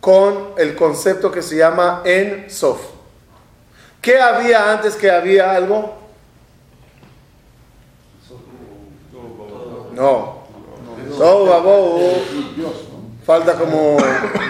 con 0.00 0.54
el 0.58 0.74
concepto 0.74 1.30
que 1.30 1.40
se 1.40 1.56
llama 1.56 2.02
en 2.04 2.50
sof. 2.50 2.80
¿Qué 4.02 4.18
había 4.18 4.72
antes 4.72 4.96
que 4.96 5.08
había 5.08 5.52
algo? 5.52 5.94
No. 9.94 10.46
Todo 11.16 12.12
Falta 13.24 13.54
como 13.54 13.96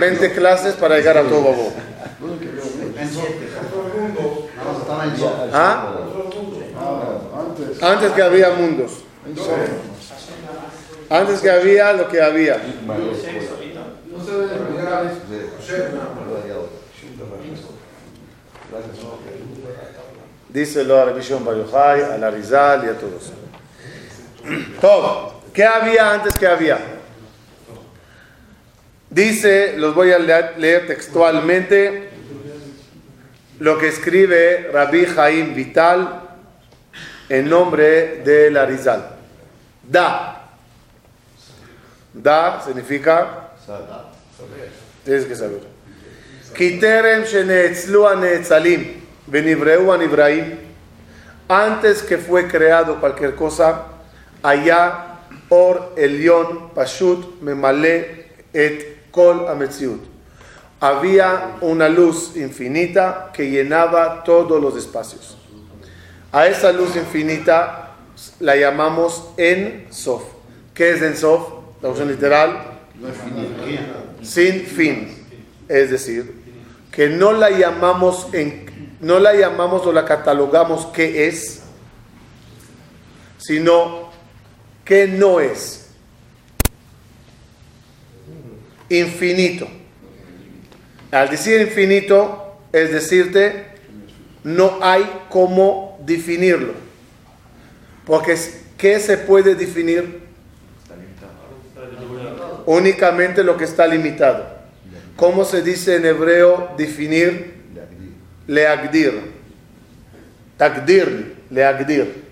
20 0.01 0.33
clases 0.33 0.75
para 0.75 0.97
llegar 0.97 1.19
a 1.19 1.23
todo 1.23 1.43
babo. 1.43 1.73
¿Ah? 5.53 5.95
Antes 7.83 8.13
que 8.13 8.23
había 8.23 8.51
mundos. 8.51 8.93
Antes 11.09 11.41
que 11.41 11.51
había 11.51 11.93
lo 11.93 12.09
que 12.09 12.21
había. 12.21 12.61
Díselo 20.49 21.03
a 21.03 21.05
la 21.07 21.13
visión 21.13 21.45
Bayohai, 21.45 22.03
a 22.03 22.19
la 22.19 22.31
Rizal 22.31 22.85
y 22.85 22.89
a 22.89 22.99
todos. 22.99 23.33
Todo. 24.81 25.43
¿Qué 25.53 25.65
había 25.65 26.13
antes 26.13 26.35
que 26.35 26.47
había? 26.47 26.79
Dice, 29.11 29.75
los 29.77 29.95
voy 29.95 30.13
a 30.13 30.19
leer 30.19 30.87
textualmente, 30.87 32.11
lo 33.59 33.79
que 33.79 33.89
escribe 33.89 34.69
Rabbi 34.73 35.07
Jaim 35.07 35.55
Vital 35.55 36.23
en 37.29 37.49
nombre 37.49 38.23
de 38.25 38.51
la 38.51 38.67
Rizal. 38.67 39.17
Da. 39.83 40.36
Da 42.23 42.61
significa. 42.65 43.51
Tienes 45.05 45.25
que 45.27 45.37
saber. 45.37 45.61
Kiterem 46.55 47.25
sheneetzlu 47.25 48.07
aneetzalim 48.07 49.03
venivreu 49.27 49.93
anivraim. 49.93 50.59
Antes 51.49 52.03
que 52.03 52.19
fue 52.19 52.49
creado 52.49 52.99
cualquier 52.99 53.35
cosa, 53.37 53.85
allá 54.43 55.21
or 55.49 55.93
elion 55.97 56.71
pashut 56.75 57.41
memale 57.41 58.27
et 58.53 59.11
kol 59.13 59.47
ametziut 59.49 60.17
había 60.81 61.57
una 61.61 61.89
luz 61.89 62.37
infinita 62.37 63.31
que 63.33 63.51
llenaba 63.51 64.23
todos 64.25 64.61
los 64.61 64.77
espacios. 64.77 65.37
A 66.33 66.47
esa 66.47 66.73
luz 66.73 66.97
infinita 66.97 67.95
la 68.41 68.57
llamamos 68.57 69.31
En 69.37 69.87
Sof. 69.91 70.23
¿Qué 70.75 70.91
es 70.91 71.03
En 71.03 71.17
Sof? 71.17 71.56
La 71.87 71.93
opción 71.93 72.09
literal. 72.09 72.81
Sin 74.21 74.63
fin. 74.67 75.09
Es 75.69 75.89
decir, 75.93 76.35
que 76.91 77.09
no 77.09 77.33
la 77.33 77.49
llamamos 77.51 78.27
en, 78.33 78.97
no 79.01 79.21
la 79.21 79.37
llamamos 79.37 79.87
o 79.87 79.93
la 79.93 80.05
catalogamos 80.05 80.87
qué 80.87 81.29
es, 81.29 81.63
sino 83.39 84.11
que 84.85 85.07
no 85.07 85.39
es. 85.39 85.91
Infinito. 88.89 89.69
Al 91.13 91.31
decir 91.31 91.61
infinito, 91.61 92.59
es 92.73 92.91
decirte, 92.91 93.65
no 94.43 94.81
hay 94.83 95.09
cómo 95.29 96.01
definirlo. 96.05 96.73
Porque 98.05 98.37
¿qué 98.77 98.99
se 98.99 99.17
puede 99.19 99.55
definir? 99.55 100.26
Únicamente 102.67 103.45
lo 103.45 103.57
que 103.57 103.65
está 103.65 103.87
limitado. 103.87 104.45
¿Cómo 105.17 105.45
se 105.45 105.63
dice 105.63 105.97
en 105.97 106.05
hebreo 106.05 106.75
definir? 106.77 107.55
Leagdir. 108.47 109.33
Tagdir, 110.57 111.37
leagdir. 111.51 112.25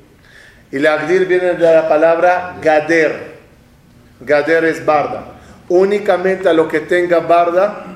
Y 0.71 0.79
leagdir 0.79 1.27
viene 1.27 1.55
de 1.55 1.73
la 1.73 1.89
palabra 1.89 2.57
gader. 2.61 3.35
Gader 4.21 4.65
es 4.65 4.85
barda. 4.85 5.35
Únicamente 5.69 6.49
a 6.49 6.53
lo 6.53 6.69
que 6.69 6.81
tenga 6.81 7.21
barda, 7.21 7.87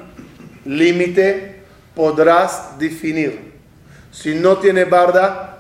límite, 0.65 1.61
podrás 1.95 2.79
definir. 2.79 3.53
Si 4.13 4.35
no 4.35 4.59
tiene 4.59 4.85
barda, 4.85 5.59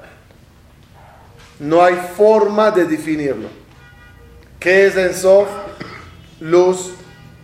no 1.58 1.84
hay 1.84 1.96
forma 2.16 2.70
de 2.70 2.84
definirlo. 2.84 3.48
¿Qué 4.58 4.86
es 4.86 4.96
en 4.96 5.12
Sof? 5.14 5.48
Luz, 6.40 6.92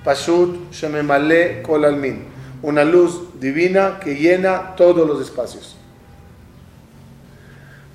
Pashut, 0.04 0.70
Shememale, 0.72 1.62
Kolalmin. 1.62 2.24
Una 2.62 2.84
luz 2.84 3.38
divina 3.40 3.98
que 4.00 4.14
llena 4.14 4.74
todos 4.76 5.06
los 5.06 5.20
espacios. 5.20 5.76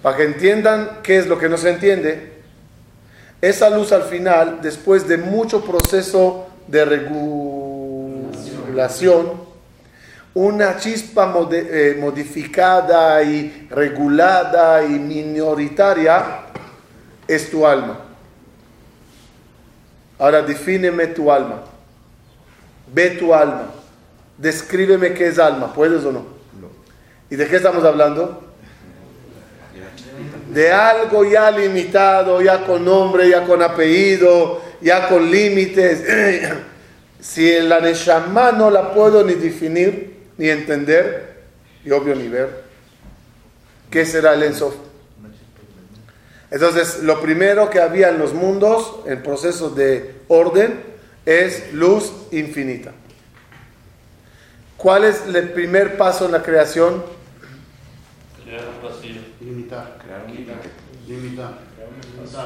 Para 0.02 0.18
que 0.18 0.24
entiendan 0.24 1.00
qué 1.04 1.18
es 1.18 1.28
lo 1.28 1.38
que 1.38 1.50
no 1.50 1.58
se 1.58 1.72
entiende, 1.72 2.40
esa 3.42 3.70
luz 3.70 3.92
al 3.92 4.04
final, 4.04 4.60
después 4.62 5.08
de 5.08 5.18
mucho 5.18 5.64
proceso 5.64 6.48
de 6.68 6.86
regulación, 6.86 8.30
una 10.34 10.78
chispa 10.78 11.34
eh, 11.52 11.98
modificada 12.00 13.24
y 13.24 13.68
regulada 13.70 14.84
y 14.84 15.00
minoritaria 15.00 16.42
es 17.28 17.50
tu 17.50 17.66
alma. 17.66 18.09
Ahora 20.20 20.42
defíneme 20.42 21.08
tu 21.08 21.32
alma. 21.32 21.64
Ve 22.94 23.12
tu 23.12 23.34
alma. 23.34 23.72
Descríbeme 24.38 25.14
qué 25.14 25.28
es 25.28 25.40
alma. 25.40 25.74
¿Puedes 25.74 26.04
o 26.04 26.12
no? 26.12 26.26
¿Y 27.30 27.36
de 27.36 27.48
qué 27.48 27.56
estamos 27.56 27.84
hablando? 27.84 28.44
De 30.52 30.72
algo 30.72 31.24
ya 31.24 31.50
limitado, 31.52 32.42
ya 32.42 32.66
con 32.66 32.84
nombre, 32.84 33.30
ya 33.30 33.46
con 33.46 33.62
apellido, 33.62 34.62
ya 34.82 35.08
con 35.08 35.32
límites. 35.32 36.04
si 37.22 37.60
la 37.62 37.80
Neshama 37.80 38.52
no 38.52 38.70
la 38.70 38.94
puedo 38.94 39.24
ni 39.24 39.34
definir, 39.34 40.18
ni 40.38 40.50
entender, 40.50 41.44
y 41.86 41.92
obvio 41.92 42.16
ni 42.16 42.28
ver, 42.28 42.64
¿qué 43.90 44.06
será 44.06 44.34
el 44.34 44.44
Ensof? 44.44 44.74
Entonces, 46.52 47.04
lo 47.04 47.22
primero 47.22 47.70
que 47.70 47.80
había 47.80 48.10
en 48.10 48.18
los 48.18 48.34
mundos, 48.34 49.02
en 49.06 49.22
proceso 49.22 49.70
de 49.70 50.16
orden, 50.28 50.82
es 51.26 51.74
luz 51.74 52.12
infinita. 52.32 52.92
¿Cuál 54.78 55.04
es 55.04 55.24
el 55.28 55.50
primer 55.50 55.98
paso 55.98 56.26
en 56.26 56.32
la 56.32 56.42
creación? 56.42 57.04
Crear 58.44 58.64
un 58.66 58.90
vacío. 58.90 59.22
Limitar. 59.42 59.98
Crear 60.04 60.24
un 60.26 60.32
límite. 60.34 60.54
Limitar. 61.08 61.70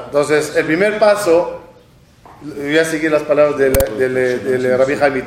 Entonces, 0.06 0.54
el 0.56 0.66
primer 0.66 0.98
paso, 0.98 1.62
voy 2.42 2.78
a 2.78 2.84
seguir 2.84 3.10
las 3.10 3.22
palabras 3.22 3.56
del, 3.58 3.72
del 3.72 4.78
Rabbi. 4.78 5.22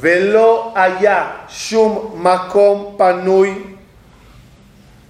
Velo 0.00 0.72
allá, 0.76 1.46
shum 1.48 2.20
makom 2.20 2.96
panui 2.96 3.73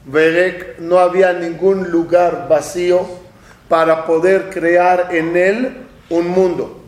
Verek, 0.05 0.79
no 0.79 0.99
había 0.99 1.33
ningún 1.33 1.91
lugar 1.91 2.47
vacío 2.49 3.07
para 3.67 4.05
poder 4.05 4.49
crear 4.49 5.13
en 5.13 5.37
él 5.37 5.77
un 6.09 6.27
mundo. 6.27 6.83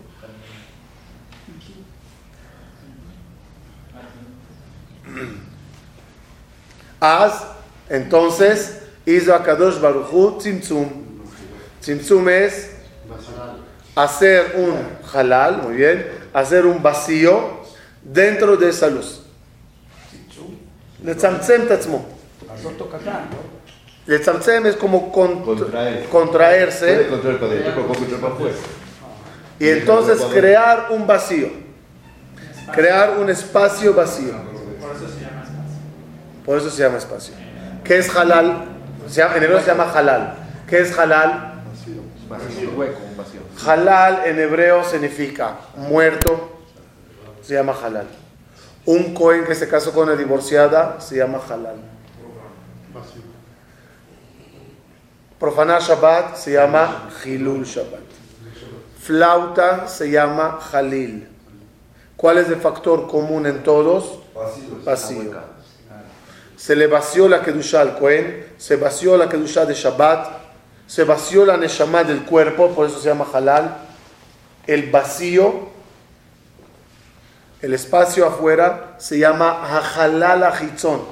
Haz, 7.00 7.48
entonces, 7.90 8.80
hizo 9.06 9.34
a 9.34 9.44
Kadosh 9.44 9.80
Baruchu 9.80 10.38
Tzimtzum. 10.38 10.88
Tzimtzum 11.80 12.30
es 12.30 12.72
hacer 13.96 14.56
un 14.56 14.76
halal, 15.14 15.64
muy 15.64 15.76
bien, 15.76 16.08
hacer 16.34 16.66
un 16.66 16.82
vacío 16.82 17.62
dentro 18.04 18.56
de 18.56 18.70
esa 18.70 18.88
luz. 18.88 19.22
לצמצם 21.04 21.62
tatzmo. 22.56 23.38
לצמצם 24.08 24.66
es 24.66 24.76
como 24.76 25.12
Contraer. 25.12 26.06
contraerse 26.10 26.86
Puede 26.96 27.08
controlar 27.10 27.40
para 27.40 27.52
adentro, 27.52 27.72
pero 27.76 27.88
puede 27.88 28.00
controlar 28.00 28.22
para 28.22 28.34
afuera. 28.34 28.56
y 29.60 29.70
entonces 29.70 30.22
crear 30.34 30.88
un 30.90 31.06
vacío. 31.08 31.50
Crear 32.74 33.18
un 33.20 33.30
espacio 33.30 33.94
vacío. 33.94 34.34
Por 36.46 36.58
eso 36.58 36.70
se 36.70 36.82
llama 36.82 36.98
espacio. 36.98 37.34
¿Qué 37.84 37.98
es 38.00 38.16
halal? 38.16 38.66
Se 39.08 39.22
llama- 39.22 39.36
en 39.38 39.44
hebreo 39.44 39.60
se 39.60 39.68
llama 39.68 39.92
halal. 39.94 40.34
¿Qué 40.68 40.80
es 40.80 40.98
halal? 40.98 41.62
Vacío, 42.30 42.72
hueco, 42.76 43.00
un 43.10 43.18
vacío. 43.18 43.42
Halal 43.68 44.22
en 44.26 44.40
hebreo 44.40 44.84
significa 44.84 45.58
muerto, 45.78 46.58
se 47.42 47.54
llama 47.56 47.74
halal. 47.84 48.08
Un 48.86 49.14
cohen 49.14 49.44
que 49.46 49.54
se 49.54 49.68
casó 49.68 49.92
con 49.92 50.08
una 50.10 50.16
divorciada 50.18 51.00
se 51.00 51.18
llama 51.18 51.40
halal. 51.50 51.76
Profanar 55.39 55.83
Shabbat 55.83 56.37
se 56.37 56.53
llama 56.53 57.11
Hilul 57.25 57.65
Shabbat. 57.65 58.01
Flauta 59.01 59.87
se 59.87 60.11
llama 60.11 60.59
Halil. 60.73 61.29
¿Cuál 62.17 62.39
es 62.39 62.49
el 62.49 62.57
factor 62.57 63.07
común 63.07 63.47
en 63.47 63.63
todos? 63.63 64.21
Vacío. 64.85 65.57
Se 66.57 66.75
le 66.75 66.87
vació 66.87 67.29
la 67.29 67.43
Kedusha 67.43 67.83
al 67.83 67.99
Cohen, 67.99 68.47
se 68.57 68.77
vació 68.77 69.17
la 69.19 69.29
Kedusha 69.29 69.67
de 69.67 69.75
Shabbat, 69.75 70.39
se 70.87 71.05
vació 71.05 71.45
la 71.45 71.59
Neshama 71.59 72.03
del 72.03 72.25
cuerpo, 72.25 72.71
por 72.71 72.87
eso 72.87 72.99
se 72.99 73.09
llama 73.09 73.27
Halal. 73.31 73.77
El 74.67 74.91
vacío, 74.91 75.69
el 77.61 77.75
espacio 77.75 78.27
afuera, 78.27 78.95
se 78.99 79.19
llama 79.19 79.51
Hajalal 79.63 80.43
Ahitzon. 80.45 81.03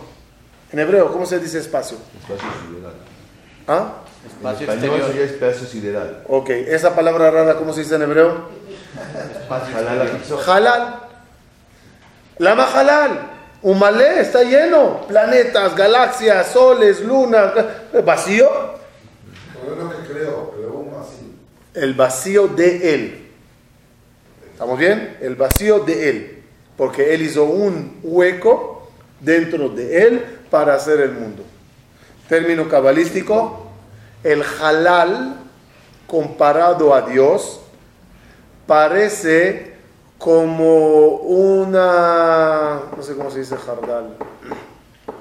En 0.72 0.78
hebreo, 0.78 1.12
¿cómo 1.12 1.26
se 1.26 1.38
dice 1.38 1.58
espacio? 1.58 1.98
Espacio 2.20 2.48
sideral. 2.66 4.03
¿Ah? 4.24 4.30
En 4.30 4.30
Espacio 4.30 4.72
español 4.72 4.84
exterior. 4.84 5.06
sería 5.06 5.24
espacio 5.24 5.66
sideral. 5.66 6.24
Ok, 6.28 6.50
esa 6.50 6.94
palabra 6.94 7.30
rara, 7.30 7.54
¿cómo 7.56 7.72
se 7.72 7.80
dice 7.80 7.94
en 7.96 8.02
hebreo? 8.02 8.48
Halal 9.48 10.00
Ahitzot. 10.02 10.48
Halal. 10.48 11.00
Lama 12.38 12.68
halal. 12.74 13.30
Humalé 13.62 14.20
está 14.20 14.42
lleno. 14.42 15.06
Planetas, 15.06 15.74
galaxias, 15.76 16.48
soles, 16.48 17.00
lunas. 17.00 17.52
Vacío. 18.04 18.48
No 19.66 19.90
creo, 20.06 20.52
pero 20.56 20.68
aún 20.68 20.90
así. 21.00 21.34
El 21.74 21.94
vacío 21.94 22.48
de 22.48 22.94
él. 22.94 23.30
¿Estamos 24.52 24.78
bien? 24.78 25.16
El 25.20 25.34
vacío 25.36 25.80
de 25.80 26.10
él. 26.10 26.42
Porque 26.76 27.14
él 27.14 27.22
hizo 27.22 27.44
un 27.44 28.00
hueco 28.02 28.90
dentro 29.20 29.68
de 29.68 30.06
él 30.06 30.24
para 30.50 30.74
hacer 30.74 31.00
el 31.00 31.12
mundo. 31.12 31.42
Término 32.28 32.68
cabalístico. 32.68 33.63
El 34.24 34.42
halal 34.60 35.36
comparado 36.06 36.94
a 36.94 37.02
Dios 37.02 37.60
parece 38.66 39.74
como 40.18 41.06
una, 41.16 42.80
no 42.96 43.02
sé 43.02 43.14
cómo 43.14 43.30
se 43.30 43.40
dice 43.40 43.56
jardal, 43.56 44.16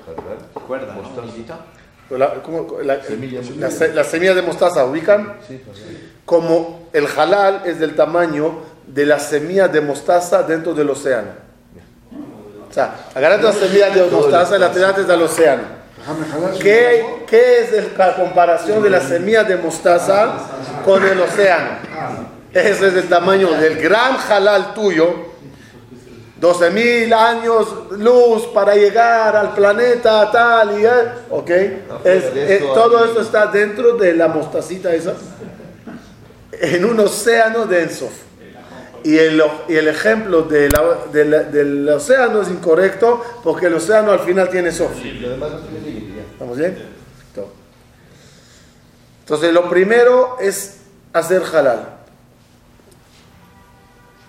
Halal. 0.07 0.65
Cuerda, 0.67 0.95
¿no? 0.95 2.17
La, 2.17 2.41
como- 2.43 2.79
la- 2.81 3.01
Semilla 3.03 3.41
la 3.57 3.69
la 3.93 4.03
semilla 4.03 4.33
de 4.33 4.41
mostaza, 4.41 4.85
¿ubican? 4.85 5.35
Sí. 5.47 5.61
Como 6.25 6.87
el 6.93 7.07
halal 7.17 7.63
es 7.65 7.79
del 7.79 7.95
tamaño 7.95 8.59
de 8.87 9.05
la 9.05 9.19
semilla 9.19 9.67
de 9.67 9.81
mostaza 9.81 10.43
dentro 10.43 10.73
del 10.73 10.89
océano. 10.89 11.29
O 12.69 12.73
sea, 12.73 12.95
agarrate 13.13 13.43
la 13.43 13.53
semilla 13.53 13.89
de 13.89 14.05
mostaza 14.09 14.55
y 14.55 14.59
la 14.59 14.71
tiraste 14.71 15.03
del 15.03 15.21
océano. 15.21 15.63
¿Qué, 16.59 17.05
qué 17.27 17.59
es 17.61 17.97
la 17.97 18.15
comparación 18.15 18.83
de 18.83 18.89
la 18.89 18.99
semilla 19.01 19.43
de 19.43 19.57
mostaza 19.57 20.33
con 20.85 21.03
el 21.05 21.19
océano? 21.21 21.69
Ese 22.53 22.87
es 22.89 22.93
el 22.95 23.07
tamaño 23.09 23.51
del 23.51 23.77
gran 23.81 24.17
halal 24.29 24.73
tuyo, 24.73 25.31
12.000 26.41 27.13
años 27.13 27.67
luz 27.91 28.47
para 28.53 28.75
llegar 28.75 29.35
al 29.35 29.53
planeta 29.53 30.29
tal 30.29 30.79
y 30.79 30.85
eh, 30.85 30.89
ok. 31.29 31.49
Es- 32.03 32.23
eh, 32.35 32.59
todo 32.73 33.05
esto 33.05 33.21
está 33.21 33.47
dentro 33.47 33.95
de 33.95 34.13
la 34.13 34.27
mostacita 34.27 34.93
esa, 34.93 35.13
en 36.51 36.85
un 36.85 36.99
océano 36.99 37.65
denso. 37.65 38.09
Y 39.03 39.17
el, 39.17 39.43
y 39.67 39.75
el 39.75 39.87
ejemplo 39.89 40.43
de 40.43 40.69
la- 40.69 41.05
de 41.11 41.25
la- 41.25 41.43
del 41.43 41.89
océano 41.89 42.41
es 42.41 42.49
incorrecto 42.49 43.21
porque 43.43 43.65
el 43.65 43.73
océano 43.73 44.11
al 44.11 44.19
final 44.21 44.49
tiene 44.49 44.71
sof. 44.71 44.91
Lo 45.03 45.29
demás 45.29 45.51
no 45.51 45.59
tiene 45.59 45.85
límite 45.85 46.15
ya. 46.15 46.21
¿Estamos 46.31 46.57
bien? 46.57 46.77
Entonces, 49.21 49.53
lo 49.53 49.69
primero 49.69 50.37
es 50.41 50.81
hacer 51.13 51.41
halal. 51.53 51.87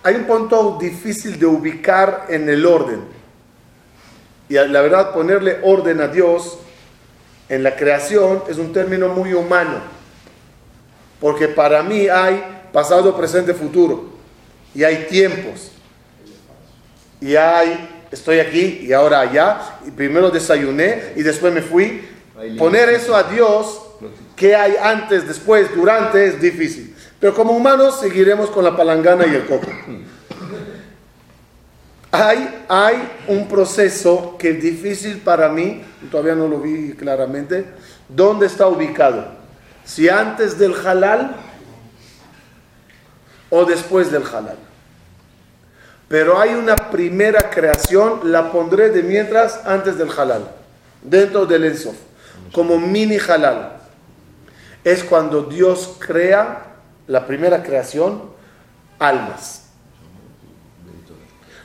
Hay 0.03 0.15
un 0.15 0.23
punto 0.25 0.77
difícil 0.79 1.37
de 1.37 1.45
ubicar 1.45 2.27
en 2.29 2.47
el 2.47 2.65
orden. 2.65 3.01
Y 4.47 4.53
la 4.53 4.81
verdad, 4.81 5.11
ponerle 5.13 5.59
orden 5.63 5.99
a 5.99 6.07
Dios 6.07 6.59
en 7.49 7.63
la 7.63 7.75
creación 7.75 8.43
es 8.47 8.57
un 8.57 8.71
término 8.71 9.09
muy 9.09 9.33
humano. 9.33 9.79
Porque 11.19 11.47
para 11.49 11.83
mí 11.83 12.07
hay 12.07 12.41
pasado, 12.71 13.17
presente, 13.17 13.53
futuro. 13.53 14.14
Y 14.75 14.83
hay 14.83 15.07
tiempos. 15.09 15.71
Y 17.21 17.35
hay, 17.35 18.05
estoy 18.11 18.39
aquí 18.39 18.81
y 18.83 18.93
ahora 18.93 19.21
allá. 19.21 19.79
Y 19.87 19.91
primero 19.91 20.29
desayuné 20.29 21.13
y 21.15 21.23
después 21.23 21.53
me 21.53 21.61
fui. 21.61 22.01
Poner 22.57 22.89
eso 22.89 23.15
a 23.15 23.23
Dios, 23.23 23.81
que 24.35 24.55
hay 24.55 24.75
antes, 24.81 25.25
después, 25.25 25.73
durante, 25.73 26.27
es 26.27 26.41
difícil. 26.41 26.93
Pero 27.19 27.33
como 27.33 27.53
humanos 27.53 27.99
seguiremos 28.01 28.49
con 28.49 28.63
la 28.65 28.75
palangana 28.75 29.25
y 29.25 29.33
el 29.33 29.45
coco. 29.45 29.67
Hay, 32.11 32.65
hay 32.67 33.09
un 33.27 33.47
proceso 33.47 34.35
que 34.37 34.51
es 34.51 34.61
difícil 34.61 35.17
para 35.17 35.49
mí, 35.49 35.81
todavía 36.11 36.35
no 36.35 36.47
lo 36.47 36.59
vi 36.59 36.93
claramente, 36.93 37.65
¿dónde 38.07 38.45
está 38.45 38.67
ubicado? 38.67 39.27
Si 39.83 40.07
antes 40.07 40.57
del 40.57 40.73
halal 40.73 41.35
o 43.55 43.63
después 43.63 44.11
del 44.11 44.23
halal. 44.23 44.57
Pero 46.09 46.37
hay 46.37 46.53
una 46.53 46.75
primera 46.75 47.49
creación, 47.49 48.19
la 48.29 48.51
pondré 48.51 48.89
de 48.89 49.01
mientras 49.01 49.65
antes 49.65 49.97
del 49.97 50.09
halal, 50.09 50.51
dentro 51.01 51.45
del 51.45 51.63
Ensof, 51.63 51.95
como 52.51 52.77
mini 52.77 53.17
halal. 53.17 53.77
Es 54.83 55.05
cuando 55.05 55.43
Dios 55.43 55.95
crea 55.99 56.65
la 57.07 57.25
primera 57.25 57.63
creación, 57.63 58.23
almas. 58.99 59.67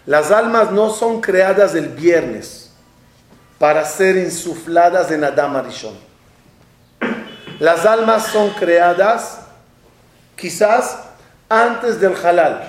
Las 0.06 0.30
almas 0.30 0.70
no 0.70 0.90
son 0.90 1.20
creadas 1.20 1.74
el 1.74 1.88
viernes 1.88 2.70
para 3.58 3.84
ser 3.84 4.16
insufladas 4.16 5.10
en 5.10 5.24
Adam 5.24 5.56
Arishon. 5.56 5.94
Las 7.58 7.84
almas 7.84 8.26
son 8.28 8.50
creadas 8.50 9.40
quizás 10.36 11.09
antes 11.50 12.00
del 12.00 12.14
halal. 12.14 12.62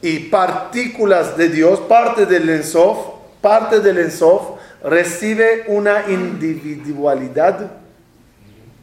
Y 0.00 0.20
partículas 0.30 1.36
de 1.36 1.50
Dios, 1.50 1.80
parte 1.80 2.24
del 2.24 2.48
Ensof, 2.48 2.96
parte 3.42 3.80
del 3.80 3.98
Ensof, 3.98 4.58
recibe 4.82 5.64
una 5.66 6.08
individualidad. 6.08 7.70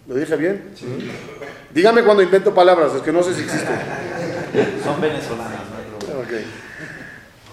¿Lo 0.07 0.13
dije 0.13 0.35
bien? 0.35 0.63
Dígame 1.73 2.03
cuando 2.03 2.21
invento 2.21 2.53
palabras, 2.53 2.93
es 2.93 3.01
que 3.01 3.11
no 3.11 3.23
sé 3.23 3.33
si 3.33 3.41
existen. 3.41 3.75
Son 4.83 5.01
venezolanas, 5.01 5.61
no 5.69 5.77
hay 5.77 5.99
problema. 5.99 6.19
Ok. 6.21 6.67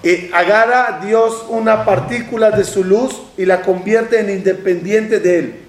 Y 0.05 0.31
agarra 0.35 1.01
Dios 1.03 1.47
una 1.49 1.85
partícula 1.87 2.51
de 2.51 2.65
su 2.65 2.85
luz 2.85 3.23
y 3.39 3.47
la 3.47 3.63
convierte 3.63 4.21
en 4.21 4.29
independiente 4.29 5.19
de 5.19 5.39
Él. 5.39 5.61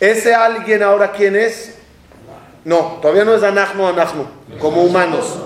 ¿Ese 0.00 0.34
alguien 0.34 0.82
ahora 0.82 1.10
quién 1.12 1.34
es? 1.36 1.74
No, 2.64 2.98
todavía 3.00 3.24
no 3.24 3.34
es 3.34 3.42
anachno, 3.42 3.88
anachno, 3.88 4.26
como 4.60 4.82
humanos. 4.82 5.38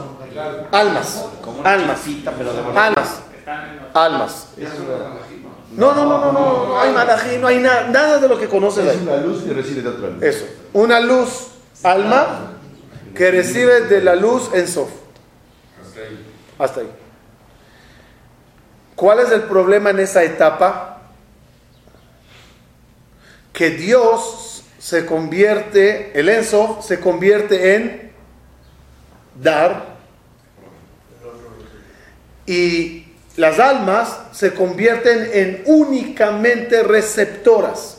Almas, 0.72 1.24
almas, 1.64 2.00
pero 2.38 2.52
de 2.52 2.62
verdad. 2.62 2.86
almas, 2.86 3.20
almas. 3.94 4.48
No, 5.72 5.94
no, 5.94 6.04
no, 6.04 6.18
no, 6.18 6.32
no, 6.32 6.66
no 6.68 6.80
hay 6.80 6.92
malají, 6.92 7.38
no 7.38 7.46
hay 7.46 7.58
nada, 7.58 7.88
nada 7.88 8.18
de 8.18 8.28
lo 8.28 8.38
que 8.38 8.46
conoces 8.46 8.84
Es 8.86 8.90
ahí. 8.92 9.02
una 9.02 9.16
luz 9.16 9.42
que 9.42 9.52
recibe 9.54 9.82
de 9.82 9.88
otra 9.88 10.08
luz. 10.10 10.22
Eso, 10.22 10.46
una 10.74 11.00
luz, 11.00 11.48
alma, 11.82 12.52
que 13.14 13.30
recibe 13.30 13.82
de 13.82 14.02
la 14.02 14.14
luz 14.16 14.50
en 14.52 14.68
Sof. 14.68 14.90
Hasta 16.58 16.80
ahí. 16.80 16.90
¿Cuál 18.94 19.20
es 19.20 19.30
el 19.30 19.42
problema 19.42 19.90
en 19.90 20.00
esa 20.00 20.22
etapa? 20.22 21.02
Que 23.52 23.70
Dios 23.70 24.64
se 24.78 25.06
convierte, 25.06 26.18
el 26.18 26.28
Ensof 26.28 26.84
se 26.84 27.00
convierte 27.00 27.76
en 27.76 28.12
dar 29.40 29.96
y 32.46 33.06
las 33.36 33.58
almas 33.58 34.18
se 34.32 34.52
convierten 34.52 35.30
en 35.32 35.62
únicamente 35.66 36.82
receptoras. 36.82 37.98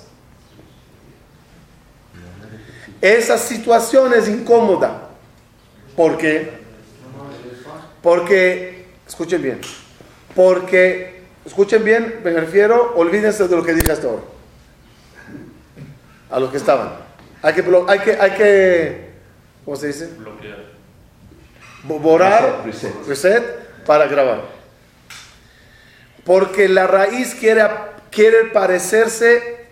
Esa 3.02 3.38
situación 3.38 4.14
es 4.14 4.28
incómoda. 4.28 5.10
¿Por 5.96 6.18
qué? 6.18 6.52
Porque, 8.02 8.88
escuchen 9.08 9.42
bien, 9.42 9.62
porque, 10.36 11.22
escuchen 11.46 11.84
bien, 11.84 12.22
me 12.24 12.32
refiero, 12.32 12.94
olvídense 12.96 13.48
de 13.48 13.56
lo 13.56 13.64
que 13.64 13.74
dije 13.74 13.92
hasta 13.92 14.08
ahora. 14.08 14.24
A 16.32 16.40
los 16.40 16.50
que 16.52 16.58
estaban. 16.58 16.90
Hay 17.42 17.54
que, 17.54 17.64
hay 17.88 18.00
que, 18.00 18.12
hay 18.20 18.32
que, 18.32 19.10
¿cómo 19.66 19.78
se 19.78 19.88
dice? 19.88 20.08
Bloquear. 20.18 20.64
Bo- 21.84 22.00
Borrar, 22.00 22.62
Reset, 22.66 22.94
reset, 23.08 23.44
para 23.86 24.08
grabar. 24.08 24.42
Porque 26.26 26.70
la 26.70 26.88
raíz 26.88 27.36
quiere, 27.36 27.68
quiere 28.10 28.46
parecerse 28.46 29.66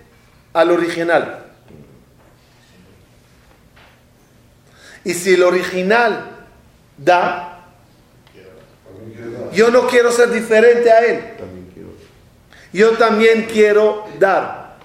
al 0.53 0.69
original. 0.71 1.45
Y 5.03 5.13
si 5.13 5.33
el 5.33 5.43
original 5.43 6.29
da, 6.97 7.50
yo 9.53 9.69
no 9.69 9.87
quiero 9.87 10.11
ser 10.11 10.31
diferente 10.31 10.91
a 10.91 10.99
él. 11.05 11.21
Yo 12.73 12.91
también 12.91 13.47
quiero 13.51 14.05
dar. 14.19 14.77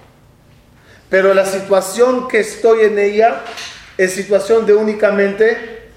Pero 1.09 1.33
la 1.33 1.45
situación 1.45 2.27
que 2.27 2.39
estoy 2.39 2.85
en 2.85 2.99
ella 2.99 3.43
es 3.97 4.13
situación 4.13 4.65
de 4.65 4.73
únicamente 4.73 5.89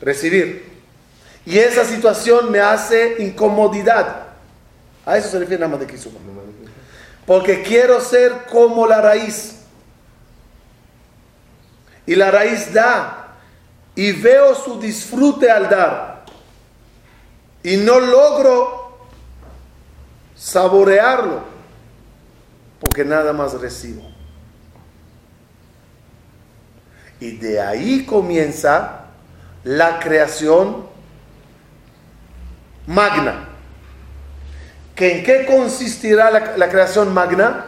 recibir. 0.00 0.70
Y 1.44 1.58
esa 1.58 1.84
situación 1.84 2.52
me 2.52 2.60
hace 2.60 3.16
incomodidad. 3.18 4.26
A 5.04 5.18
eso 5.18 5.28
se 5.28 5.40
refiere 5.40 5.60
nada 5.60 5.72
más 5.72 5.80
de 5.80 5.86
Kizuma. 5.86 6.20
Porque 7.26 7.62
quiero 7.62 8.00
ser 8.00 8.32
como 8.48 8.86
la 8.86 9.00
raíz. 9.00 9.56
Y 12.06 12.14
la 12.14 12.30
raíz 12.30 12.72
da. 12.72 13.36
Y 13.96 14.12
veo 14.12 14.54
su 14.54 14.78
disfrute 14.80 15.50
al 15.50 15.68
dar. 15.68 16.11
Y 17.62 17.76
no 17.76 18.00
logro 18.00 18.98
saborearlo. 20.34 21.42
Porque 22.80 23.04
nada 23.04 23.32
más 23.32 23.60
recibo. 23.60 24.02
Y 27.20 27.36
de 27.36 27.60
ahí 27.60 28.04
comienza 28.04 29.06
la 29.62 30.00
creación 30.00 30.86
magna. 32.86 33.48
¿Que 34.96 35.18
¿En 35.18 35.24
qué 35.24 35.46
consistirá 35.46 36.30
la, 36.30 36.56
la 36.56 36.68
creación 36.68 37.14
magna? 37.14 37.66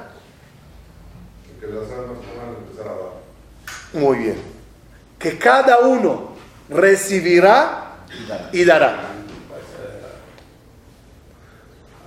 Que 1.61 1.67
las 1.67 1.91
almas 1.93 2.19
van 2.37 2.49
a 2.49 2.59
empezar 2.59 2.89
a 2.89 2.91
dar. 2.91 4.03
Muy 4.03 4.19
bien. 4.19 4.43
Que 5.19 5.39
cada 5.39 5.79
uno 5.79 6.35
recibirá 6.69 7.99
y 8.53 8.65
dará. 8.65 9.14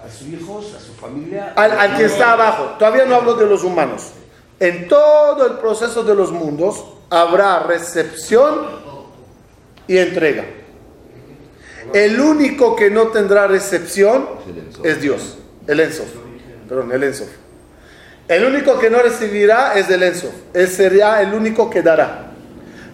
A 0.08 0.12
sus 0.12 0.28
hijos, 0.28 0.74
a 0.74 0.80
su 0.80 0.94
familia. 0.94 1.54
Al, 1.56 1.72
al 1.72 1.98
que 1.98 2.06
está 2.06 2.34
abajo. 2.34 2.76
Todavía 2.80 3.06
no 3.06 3.16
hablo 3.16 3.36
de 3.36 3.46
los 3.46 3.64
humanos. 3.64 4.12
En 4.60 4.88
todo 4.88 5.46
el 5.46 5.58
proceso 5.58 6.04
de 6.04 6.16
los 6.16 6.32
mundos 6.32 6.84
habrá 7.10 7.60
recepción 7.60 8.66
y 9.88 9.98
entrega. 9.98 10.46
El 11.94 12.20
único 12.20 12.76
que 12.76 12.90
no 12.90 13.08
tendrá 13.08 13.48
recepción 13.48 14.28
es 14.84 15.02
Dios, 15.02 15.38
el 15.68 15.80
Ensof. 15.80 16.08
perdón, 16.68 16.92
el 16.92 17.04
Ensof. 17.04 17.30
El 18.28 18.44
único 18.44 18.78
que 18.78 18.90
no 18.90 19.00
recibirá 19.00 19.76
es 19.76 19.90
el 19.90 20.04
Ensof. 20.04 20.34
Él 20.54 20.68
sería 20.68 21.22
el 21.22 21.34
único 21.34 21.70
que 21.70 21.82
dará. 21.82 22.32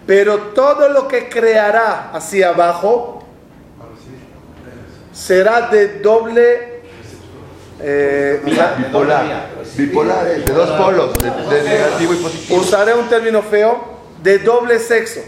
Pero 0.06 0.38
todo 0.54 0.88
lo 0.90 1.08
que 1.08 1.28
creará 1.28 2.10
hacia 2.12 2.50
abajo 2.50 3.24
será 5.12 5.68
de 5.70 6.00
doble 6.00 6.73
eh, 7.86 8.40
Bipolar. 8.44 9.48
Bipolar, 9.76 10.24
de 10.24 10.52
dos 10.52 10.70
polos, 10.70 11.12
de, 11.18 11.30
de 11.30 11.62
negativo 11.68 12.14
y 12.14 12.16
positivo. 12.16 12.60
usaré 12.60 12.94
un 12.94 13.08
término 13.08 13.42
feo, 13.42 13.98
de 14.22 14.38
doble 14.38 14.78
sexo. 14.78 15.20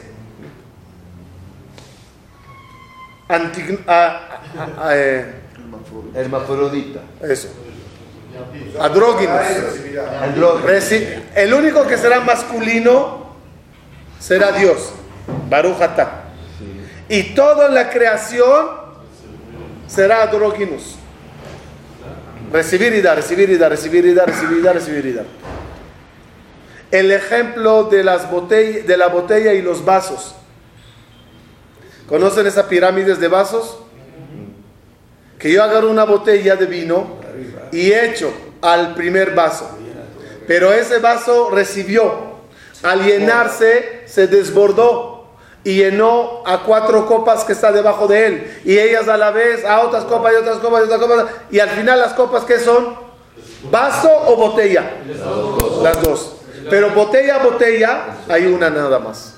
Anti- 3.28 3.78
a- 3.86 4.20
a- 4.58 4.88
a- 4.88 4.96
eh, 4.96 5.34
Hermafrodita. 6.14 7.00
eso. 7.22 7.48
Andróginos. 8.80 9.40
Reci- 10.64 11.22
El 11.34 11.52
único 11.54 11.86
que 11.86 11.96
será 11.98 12.20
masculino 12.20 13.26
será 14.20 14.52
Dios. 14.52 14.92
Baruch 15.48 15.80
atah. 15.80 16.22
Y 17.08 17.34
toda 17.34 17.68
la 17.68 17.90
creación 17.90 18.68
será 19.86 20.22
andróginos. 20.24 20.96
Recibir 22.52 22.92
y 22.94 23.00
dar, 23.02 23.16
recibir 23.16 23.50
y 23.50 23.56
dar, 23.56 23.70
recibir 23.70 24.06
y 24.06 24.14
dar, 24.14 24.26
recibir 24.28 24.58
y 24.58 24.62
dar, 24.62 24.74
recibir 24.74 25.06
y 25.06 25.12
dar. 25.12 25.24
El 26.90 27.10
ejemplo 27.10 27.84
de, 27.84 28.04
las 28.04 28.30
botell- 28.30 28.84
de 28.84 28.96
la 28.96 29.08
botella 29.08 29.52
y 29.52 29.62
los 29.62 29.84
vasos. 29.84 30.34
¿Conocen 32.08 32.46
esas 32.46 32.66
pirámides 32.66 33.18
de 33.18 33.28
vasos? 33.28 33.78
Que 35.38 35.52
yo 35.52 35.62
agarro 35.62 35.90
una 35.90 36.04
botella 36.04 36.54
de 36.56 36.66
vino 36.66 37.18
y 37.72 37.92
echo 37.92 38.32
al 38.62 38.94
primer 38.94 39.34
vaso. 39.34 39.76
Pero 40.46 40.72
ese 40.72 40.98
vaso 40.98 41.50
recibió. 41.50 42.36
Al 42.82 43.02
llenarse, 43.04 44.02
se 44.06 44.28
desbordó 44.28 45.15
y 45.66 45.78
llenó 45.78 46.44
a 46.46 46.62
cuatro 46.62 47.06
copas 47.06 47.42
que 47.42 47.52
está 47.52 47.72
debajo 47.72 48.06
de 48.06 48.26
él. 48.26 48.60
Y 48.64 48.78
ellas 48.78 49.08
a 49.08 49.16
la 49.16 49.32
vez, 49.32 49.64
a 49.64 49.80
otras 49.80 50.04
copas 50.04 50.32
y 50.32 50.36
otras 50.36 50.58
copas 50.58 50.82
y 50.82 50.84
otras 50.84 51.00
copas. 51.00 51.26
Y 51.50 51.58
al 51.58 51.70
final 51.70 51.98
las 51.98 52.12
copas, 52.12 52.44
¿qué 52.44 52.60
son? 52.60 52.94
¿Vaso 53.68 54.08
o 54.28 54.36
botella? 54.36 54.92
Las 55.82 56.00
dos. 56.00 56.36
Pero 56.70 56.90
botella, 56.90 57.38
botella, 57.38 58.16
hay 58.28 58.46
una 58.46 58.70
nada 58.70 59.00
más. 59.00 59.34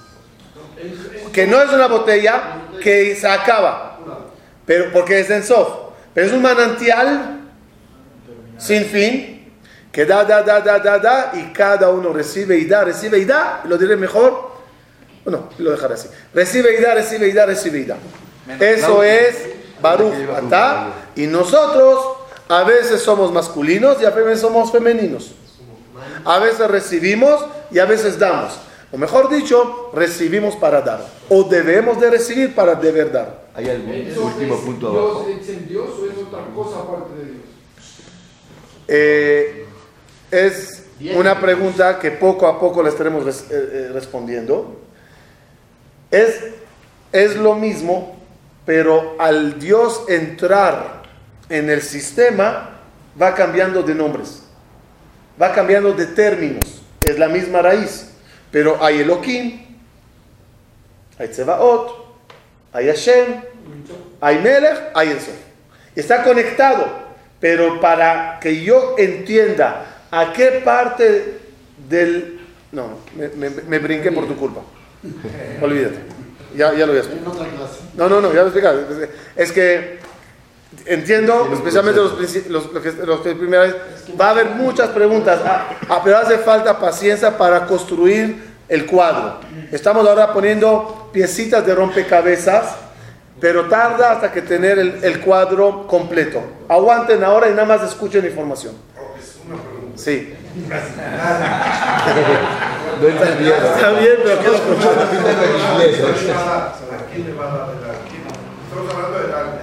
Que 1.32 1.46
no 1.46 1.62
es 1.62 1.72
una 1.72 1.86
botella 1.86 2.42
que 2.82 3.16
se 3.16 3.26
acaba. 3.26 3.98
Pero 4.66 4.92
porque 4.92 5.20
es 5.20 5.30
en 5.30 5.42
soft. 5.42 5.94
Pero 6.12 6.26
es 6.26 6.32
un 6.34 6.42
manantial 6.42 7.40
sin 8.58 8.84
fin 8.84 9.50
que 9.90 10.04
da, 10.04 10.24
da, 10.24 10.42
da, 10.42 10.60
da, 10.60 10.78
da, 10.78 10.98
da 10.98 11.32
y 11.32 11.54
cada 11.54 11.88
uno 11.88 12.12
recibe 12.12 12.58
y 12.58 12.66
da, 12.66 12.84
recibe 12.84 13.18
y 13.18 13.24
da. 13.24 13.62
Lo 13.64 13.78
diré 13.78 13.96
mejor. 13.96 14.47
Bueno, 15.24 15.48
lo 15.58 15.70
dejaré 15.70 15.94
así. 15.94 16.08
Recibe 16.32 16.78
y 16.78 16.82
da, 16.82 16.94
recibe 16.94 17.28
y 17.28 17.32
da, 17.32 17.46
recibe 17.46 17.78
y 17.80 17.84
da. 17.84 17.96
Eso 18.60 19.02
es 19.02 19.34
Baruch 19.82 20.14
Atah. 20.36 20.92
Y 21.16 21.26
nosotros 21.26 21.98
a 22.48 22.64
veces 22.64 23.02
somos 23.02 23.32
masculinos 23.32 24.00
y 24.00 24.04
a 24.06 24.10
veces 24.10 24.40
somos 24.40 24.72
femeninos. 24.72 25.32
A 26.24 26.38
veces 26.38 26.66
recibimos 26.70 27.44
y 27.70 27.78
a 27.78 27.84
veces 27.84 28.18
damos. 28.18 28.58
O 28.90 28.96
mejor 28.96 29.28
dicho, 29.28 29.90
recibimos 29.92 30.56
para 30.56 30.80
dar. 30.80 31.04
O 31.28 31.44
debemos 31.44 32.00
de 32.00 32.08
recibir 32.10 32.54
para 32.54 32.74
deber 32.74 33.12
dar. 33.12 33.48
Hay 33.54 33.68
algún 33.68 33.92
¿Eso 33.92 34.24
último 34.24 34.54
es 34.54 34.60
punto 34.60 34.90
Dios, 34.90 35.04
abajo. 35.04 35.26
es 35.42 35.48
en 35.50 35.68
Dios 35.68 35.88
o 36.00 36.06
es 36.06 36.26
otra 36.26 36.40
cosa 36.54 36.78
aparte 36.78 37.14
de 37.18 37.24
Dios? 37.24 37.38
Eh, 38.88 39.66
es 40.30 40.84
una 41.14 41.38
pregunta 41.40 41.98
que 41.98 42.10
poco 42.12 42.46
a 42.46 42.58
poco 42.58 42.82
le 42.82 42.88
estaremos 42.88 43.24
res- 43.24 43.44
eh, 43.50 43.70
eh, 43.72 43.90
respondiendo. 43.92 44.80
Es, 46.10 46.40
es 47.12 47.36
lo 47.36 47.54
mismo, 47.54 48.16
pero 48.64 49.16
al 49.18 49.58
Dios 49.58 50.04
entrar 50.08 51.02
en 51.48 51.70
el 51.70 51.82
sistema, 51.82 52.70
va 53.20 53.34
cambiando 53.34 53.82
de 53.82 53.94
nombres, 53.94 54.42
va 55.40 55.52
cambiando 55.52 55.92
de 55.92 56.06
términos. 56.06 56.82
Es 57.06 57.18
la 57.18 57.28
misma 57.28 57.62
raíz, 57.62 58.10
pero 58.50 58.82
hay 58.82 59.00
Elohim, 59.00 59.60
hay 61.18 61.28
Tsebaot, 61.28 62.06
hay 62.72 62.86
Hashem, 62.86 63.42
hay 64.20 64.38
Melech, 64.40 64.90
hay 64.94 65.10
Ensof. 65.12 65.34
Está 65.96 66.22
conectado, 66.22 66.86
pero 67.40 67.80
para 67.80 68.38
que 68.40 68.62
yo 68.62 68.94
entienda 68.98 69.86
a 70.10 70.32
qué 70.32 70.62
parte 70.64 71.38
del... 71.88 72.40
No, 72.70 72.98
me, 73.16 73.28
me- 73.28 73.50
me 73.50 73.78
brinqué 73.78 74.12
por 74.12 74.26
tu 74.28 74.36
culpa. 74.36 74.60
Olvídate. 75.62 75.98
Ya, 76.56 76.72
ya 76.72 76.86
lo 76.86 76.92
voy 76.92 76.96
a 76.96 77.00
explicar. 77.00 77.24
En 77.26 77.30
otra 77.32 77.46
clase. 77.48 77.80
No, 77.94 78.08
no, 78.08 78.20
no, 78.20 78.28
ya 78.28 78.40
lo 78.40 78.46
he 78.46 78.48
explicado. 78.48 78.80
Es 79.36 79.52
que 79.52 79.98
entiendo, 80.86 81.50
especialmente 81.52 82.00
los, 82.00 82.12
princi- 82.18 82.46
los, 82.48 82.72
los 82.72 82.82
que, 82.82 82.92
los 82.92 83.20
que 83.20 83.34
primera 83.34 83.62
vez, 83.64 83.76
va 84.20 84.28
a 84.28 84.30
haber 84.30 84.46
muchas 84.50 84.88
preguntas, 84.90 85.40
ah, 85.44 85.68
ah, 85.88 86.00
pero 86.04 86.18
hace 86.18 86.38
falta 86.38 86.78
paciencia 86.78 87.36
para 87.36 87.66
construir 87.66 88.48
el 88.68 88.86
cuadro. 88.86 89.38
Estamos 89.72 90.06
ahora 90.06 90.32
poniendo 90.32 91.10
piecitas 91.12 91.64
de 91.66 91.74
rompecabezas, 91.74 92.76
pero 93.40 93.66
tarda 93.68 94.12
hasta 94.12 94.32
que 94.32 94.42
tener 94.42 94.78
el, 94.78 95.04
el 95.04 95.20
cuadro 95.20 95.86
completo. 95.86 96.42
Aguanten 96.68 97.22
ahora 97.24 97.48
y 97.48 97.52
nada 97.52 97.64
más 97.66 97.82
escuchen 97.82 98.22
la 98.22 98.28
información. 98.28 98.74
Sí. 99.98 100.34
No. 103.00 103.06
Está 103.06 103.90
bien, 103.92 104.14
pero 104.24 104.38
quiero 104.40 104.54
escuchar. 104.56 104.92
Repítelo 104.98 105.42
en 105.44 105.72
inglés. 105.72 106.00
¿A 106.00 106.12
quién 106.12 106.26
le 106.26 106.32
va 106.32 106.42
a 106.42 106.46
dar? 106.46 106.58
¿A 106.58 107.06
quién 107.12 107.26
le 107.26 107.32
va 107.34 107.44
a 107.44 107.46
dar 107.48 107.68
el 107.68 107.84
alma? 107.84 108.00
Estamos 108.68 108.94
hablando 108.94 109.18
del 109.20 109.32
alma. 109.34 109.60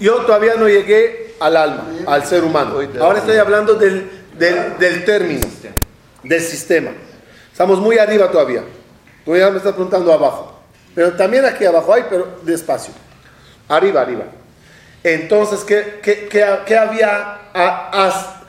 Yo 0.00 0.14
todavía 0.24 0.54
no 0.56 0.68
llegué 0.68 1.34
al 1.40 1.56
alma, 1.56 1.84
al 2.06 2.24
ser 2.24 2.42
humano. 2.44 2.80
Ahora 3.00 3.18
estoy 3.20 3.36
hablando 3.36 3.74
del, 3.74 4.10
del, 4.36 4.78
del 4.78 5.04
término, 5.04 5.46
del 6.24 6.40
sistema. 6.40 6.90
Estamos 7.52 7.78
muy 7.80 7.98
arriba 7.98 8.28
todavía. 8.30 8.62
Tú 9.24 9.36
ya 9.36 9.50
me 9.50 9.58
estás 9.58 9.72
preguntando 9.74 10.12
abajo. 10.12 10.60
Pero 10.94 11.12
también 11.12 11.44
aquí 11.44 11.64
abajo 11.64 11.92
hay, 11.94 12.04
pero 12.10 12.38
despacio. 12.42 12.92
Arriba, 13.68 14.00
arriba. 14.00 14.24
Entonces, 15.04 15.60
¿qué, 15.60 16.00
qué- 16.02 16.26
qué- 16.28 16.58
qué 16.66 16.76
había? 16.76 17.37
A, 17.58 17.90
a- 18.06 18.42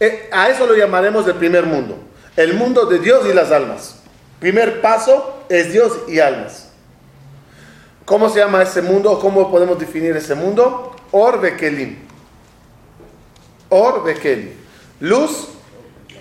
eh, 0.00 0.28
a 0.32 0.50
eso 0.50 0.66
lo 0.66 0.74
llamaremos 0.74 1.26
el 1.28 1.34
primer 1.34 1.64
mundo. 1.64 1.96
El 2.36 2.54
mundo 2.54 2.86
de 2.86 2.98
Dios 2.98 3.26
y 3.30 3.32
las 3.32 3.50
almas. 3.52 4.00
Primer 4.40 4.80
paso 4.82 5.44
es 5.48 5.72
Dios 5.72 5.92
y 6.08 6.18
almas. 6.18 6.70
¿Cómo 8.04 8.28
se 8.28 8.40
llama 8.40 8.62
ese 8.62 8.82
mundo? 8.82 9.18
¿Cómo 9.20 9.50
podemos 9.50 9.78
definir 9.78 10.16
ese 10.16 10.34
mundo? 10.34 10.94
Or 11.12 11.40
Bekelim. 11.40 11.96
Or 13.68 14.04
Bekelim. 14.04 14.50
Luz 15.00 15.48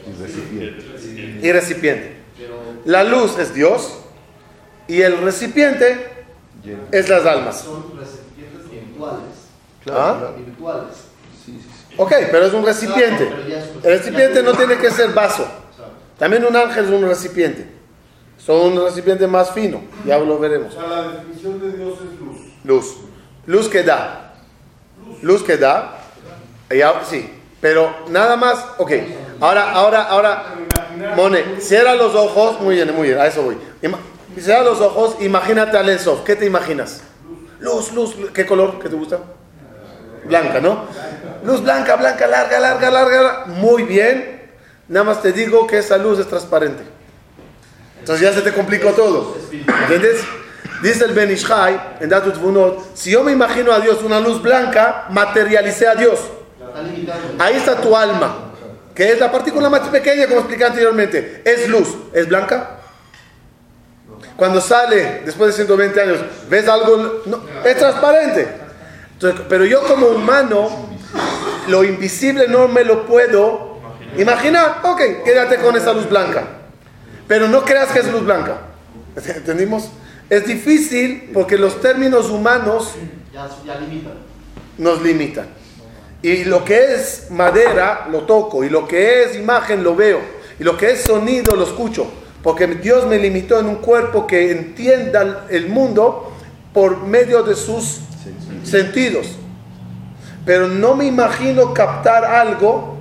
Y 0.07 0.21
recipiente. 0.21 1.47
y 1.47 1.51
recipiente. 1.51 2.15
La 2.85 3.03
luz 3.03 3.37
es 3.39 3.53
Dios 3.53 3.97
y 4.87 5.01
el 5.01 5.17
recipiente 5.21 6.09
es 6.91 7.09
las 7.09 7.25
almas. 7.25 7.61
Son 7.61 7.83
recipientes 7.99 8.69
virtuales. 8.71 9.21
Claro, 9.83 10.29
¿Ah? 10.29 10.33
Virtuales. 10.37 10.95
Ok, 11.97 12.11
pero 12.31 12.45
es 12.45 12.53
un 12.53 12.65
recipiente. 12.65 13.29
El 13.83 13.97
recipiente 13.99 14.43
no 14.43 14.53
tiene 14.53 14.77
que 14.77 14.91
ser 14.91 15.13
vaso. 15.13 15.47
También 16.17 16.45
un 16.45 16.55
ángel 16.55 16.85
es 16.85 16.91
un 16.91 17.07
recipiente. 17.07 17.67
Son 18.37 18.73
un 18.73 18.83
recipiente 18.85 19.27
más 19.27 19.51
fino. 19.51 19.81
Ya 20.05 20.17
lo 20.19 20.35
O 20.35 20.39
veremos. 20.39 20.73
sea, 20.73 20.83
la 20.87 21.07
definición 21.09 21.59
de 21.59 21.77
Dios 21.77 21.93
es 21.93 22.19
luz. 22.19 22.37
Luz. 22.63 22.97
Luz 23.45 23.69
que 23.69 23.83
da. 23.83 24.33
Luz 25.21 25.43
que 25.43 25.57
da. 25.57 25.99
Ya, 26.69 27.01
sí. 27.09 27.29
Pero 27.61 27.93
nada 28.09 28.35
más. 28.35 28.63
Ok. 28.77 28.91
Ahora, 29.39 29.71
ahora, 29.71 30.03
ahora. 30.03 30.43
Mone, 31.15 31.43
cierra 31.59 31.95
los 31.95 32.13
ojos. 32.15 32.59
Muy 32.61 32.75
bien, 32.75 32.93
muy 32.95 33.07
bien. 33.07 33.19
A 33.19 33.27
eso 33.27 33.41
voy. 33.43 33.57
Ima- 33.81 33.99
Cierra 34.39 34.63
los 34.63 34.81
ojos. 34.81 35.15
Imagínate 35.21 35.77
al 35.77 35.89
Ensof. 35.89 36.21
¿Qué 36.23 36.35
te 36.35 36.45
imaginas? 36.45 37.01
Luz, 37.59 37.91
luz. 37.93 38.15
luz. 38.17 38.31
¿Qué 38.31 38.45
color? 38.45 38.79
¿Qué 38.79 38.89
te 38.89 38.95
gusta? 38.95 39.19
Blanca, 40.25 40.59
¿no? 40.59 40.85
Luz 41.45 41.61
blanca, 41.61 41.95
blanca, 41.95 42.27
larga, 42.27 42.59
larga, 42.59 42.91
larga. 42.91 43.43
Muy 43.45 43.83
bien. 43.83 44.41
Nada 44.87 45.03
más 45.03 45.21
te 45.21 45.31
digo 45.31 45.67
que 45.67 45.79
esa 45.79 45.97
luz 45.97 46.19
es 46.19 46.27
transparente. 46.27 46.83
Entonces 47.99 48.27
ya 48.27 48.33
se 48.33 48.41
te 48.41 48.51
complicó 48.51 48.91
todo. 48.91 49.37
¿Entiendes? 49.51 50.21
Dice 50.81 51.05
el 51.05 51.13
Ben 51.13 51.31
Ishai 51.31 51.97
en 51.99 52.09
Datut 52.09 52.37
Vunot, 52.37 52.95
si 52.95 53.11
yo 53.11 53.23
me 53.23 53.31
imagino 53.31 53.71
a 53.71 53.79
Dios 53.79 54.03
una 54.03 54.19
luz 54.19 54.41
blanca, 54.41 55.05
materialicé 55.09 55.87
a 55.87 55.95
Dios. 55.95 56.19
Ahí 57.39 57.55
está 57.55 57.77
tu 57.77 57.95
alma, 57.95 58.51
que 58.93 59.11
es 59.11 59.19
la 59.19 59.31
partícula 59.31 59.69
más 59.69 59.87
pequeña, 59.87 60.27
como 60.27 60.41
expliqué 60.41 60.65
anteriormente. 60.65 61.41
Es 61.45 61.69
luz. 61.69 61.87
¿Es 62.13 62.27
blanca? 62.27 62.79
Cuando 64.35 64.59
sale, 64.59 65.21
después 65.25 65.51
de 65.51 65.63
120 65.63 66.01
años, 66.01 66.19
¿ves 66.49 66.67
algo? 66.67 67.21
No, 67.25 67.41
es 67.63 67.77
transparente. 67.77 68.47
Pero 69.47 69.65
yo 69.65 69.81
como 69.83 70.07
humano, 70.07 70.94
lo 71.68 71.84
invisible 71.84 72.47
no 72.47 72.68
me 72.68 72.84
lo 72.84 73.05
puedo 73.05 73.80
imaginar. 74.18 74.82
Ok, 74.84 75.24
quédate 75.24 75.57
con 75.57 75.76
esa 75.76 75.93
luz 75.93 76.09
blanca. 76.09 76.43
Pero 77.28 77.47
no 77.47 77.63
creas 77.63 77.91
que 77.91 77.99
es 77.99 78.11
luz 78.11 78.24
blanca. 78.24 78.61
¿Entendimos? 79.16 79.89
Es 80.30 80.45
difícil 80.45 81.32
porque 81.34 81.57
los 81.57 81.82
términos 81.82 82.30
humanos 82.30 82.93
nos 84.78 85.01
limitan. 85.01 85.47
Y 86.22 86.45
lo 86.45 86.66
que 86.66 86.95
es 86.95 87.28
madera 87.30 88.07
lo 88.11 88.22
toco, 88.22 88.63
y 88.63 88.70
lo 88.70 88.88
que 88.88 89.24
es 89.24 89.36
imagen 89.36 89.84
lo 89.84 89.95
veo, 89.95 90.20
y 90.59 90.63
lo 90.63 90.76
que 90.76 90.91
es 90.91 91.01
sonido 91.01 91.55
lo 91.55 91.63
escucho, 91.63 92.07
porque 92.41 92.66
Dios 92.66 93.05
me 93.05 93.20
limitó 93.20 93.59
en 93.59 93.68
un 93.68 93.76
cuerpo 93.76 94.26
que 94.26 94.51
entienda 94.51 95.45
el 95.49 95.70
mundo 95.70 96.34
por 96.74 97.03
medio 97.05 97.43
de 97.43 97.55
sus 97.55 97.99
sentidos. 98.63 99.36
Pero 100.45 100.67
no 100.67 100.95
me 100.95 101.05
imagino 101.05 101.73
captar 101.73 102.23
algo 102.23 102.95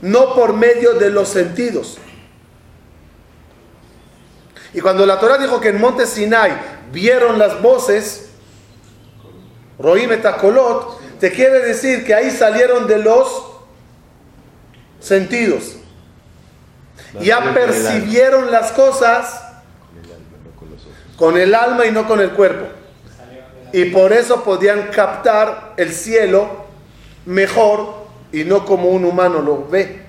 no 0.00 0.34
por 0.34 0.52
medio 0.52 0.94
de 0.94 1.10
los 1.10 1.28
sentidos. 1.28 1.98
Y 4.74 4.80
cuando 4.80 5.06
la 5.06 5.18
Torah 5.18 5.38
dijo 5.38 5.60
que 5.60 5.68
en 5.68 5.80
Monte 5.80 6.06
Sinai 6.06 6.52
vieron 6.92 7.38
las 7.38 7.62
voces, 7.62 8.28
Roim 9.78 10.12
Etakolot, 10.12 11.18
te 11.18 11.32
quiere 11.32 11.60
decir 11.60 12.04
que 12.04 12.14
ahí 12.14 12.30
salieron 12.30 12.86
de 12.86 12.98
los 12.98 13.46
sentidos. 15.00 15.76
Ya 17.20 17.54
percibieron 17.54 18.50
las 18.50 18.72
cosas 18.72 19.42
con 21.16 21.38
el 21.38 21.54
alma 21.54 21.86
y 21.86 21.92
no 21.92 22.06
con 22.06 22.20
el 22.20 22.30
cuerpo. 22.30 22.66
Y 23.74 23.86
por 23.86 24.12
eso 24.12 24.44
podían 24.44 24.88
captar 24.92 25.74
el 25.76 25.92
cielo 25.92 26.46
mejor 27.26 28.04
y 28.30 28.44
no 28.44 28.64
como 28.64 28.88
un 28.90 29.04
humano 29.04 29.40
lo 29.42 29.66
ve. 29.66 30.00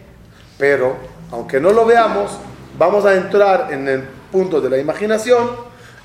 Pero, 0.59 0.95
aunque 1.31 1.59
no 1.59 1.71
lo 1.71 1.83
veamos, 1.83 2.29
vamos 2.77 3.05
a 3.05 3.15
entrar 3.15 3.73
en 3.73 3.87
el 3.87 4.03
punto 4.31 4.61
de 4.61 4.69
la 4.69 4.77
imaginación, 4.77 5.49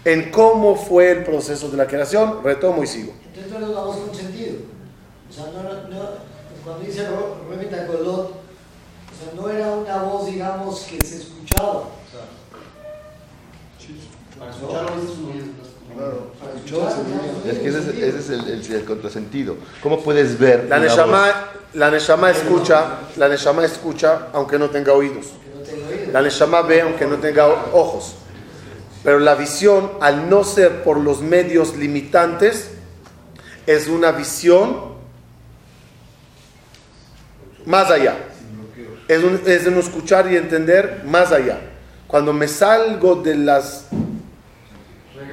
en 0.06 0.30
cómo 0.30 0.74
fue 0.74 1.10
el 1.10 1.22
proceso 1.24 1.68
de 1.68 1.76
la 1.76 1.86
creación. 1.86 2.42
Retomo 2.42 2.82
y 2.82 2.86
sigo. 2.86 3.12
Entonces 3.26 3.52
no 3.52 3.58
era 3.58 3.66
una 3.68 3.80
voz 3.80 3.96
con 3.98 4.14
sentido. 4.14 4.54
O 5.28 5.32
sea, 5.32 5.44
no, 5.52 5.60
era- 5.60 5.82
no- 5.90 6.30
cuando 6.64 6.84
dice 6.84 7.06
Remita 7.50 7.86
Colot, 7.86 8.30
o 8.30 8.32
sea, 9.22 9.34
no 9.36 9.50
era 9.50 9.68
una 9.72 10.02
voz, 10.04 10.26
digamos, 10.26 10.80
que 10.84 11.04
se 11.04 11.16
escuchaba. 11.18 11.72
O 11.72 11.90
sea, 12.10 12.24
Para 14.38 14.50
escucharlo 14.50 14.90
es 17.46 17.58
que 17.58 17.68
ese 17.68 17.78
es, 17.78 17.84
sentido. 17.84 18.06
ese 18.08 18.18
es 18.18 18.30
el, 18.30 18.48
el- 18.48 18.72
el 18.74 18.84
contrasentido. 18.84 19.56
¿Cómo 19.82 20.02
puedes 20.02 20.38
ver? 20.38 20.66
La 20.68 20.78
Neshama, 20.78 21.26
la 21.74 21.90
Neshama 21.90 22.30
escucha, 22.30 22.84
la 23.16 23.28
Neshama 23.28 23.64
escucha 23.64 24.28
aunque 24.32 24.58
no 24.58 24.70
tenga 24.70 24.92
oídos. 24.92 25.26
La 26.12 26.22
Neshama 26.22 26.62
ve 26.62 26.80
aunque 26.82 27.06
no 27.06 27.16
tenga 27.16 27.46
ojos. 27.48 28.14
Pero 29.02 29.18
la 29.18 29.34
visión, 29.34 29.92
al 30.00 30.28
no 30.28 30.44
ser 30.44 30.82
por 30.82 30.98
los 30.98 31.22
medios 31.22 31.76
limitantes, 31.76 32.70
es 33.66 33.88
una 33.88 34.12
visión 34.12 34.90
más 37.66 37.90
allá. 37.90 38.16
Es 39.08 39.22
un, 39.24 39.40
es 39.46 39.66
un 39.66 39.74
escuchar 39.78 40.30
y 40.32 40.36
entender 40.36 41.02
más 41.04 41.32
allá. 41.32 41.58
Cuando 42.06 42.32
me 42.32 42.46
salgo 42.48 43.16
de 43.16 43.36
las, 43.36 43.86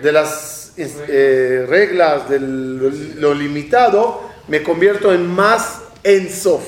de 0.02 0.12
las 0.12 0.74
eh, 0.78 1.66
reglas, 1.68 2.30
de 2.30 2.40
lo, 2.40 2.90
lo 2.90 3.34
limitado, 3.34 4.22
me 4.48 4.64
convierto 4.64 5.14
en 5.14 5.28
más 5.28 5.82
ensof. 6.04 6.64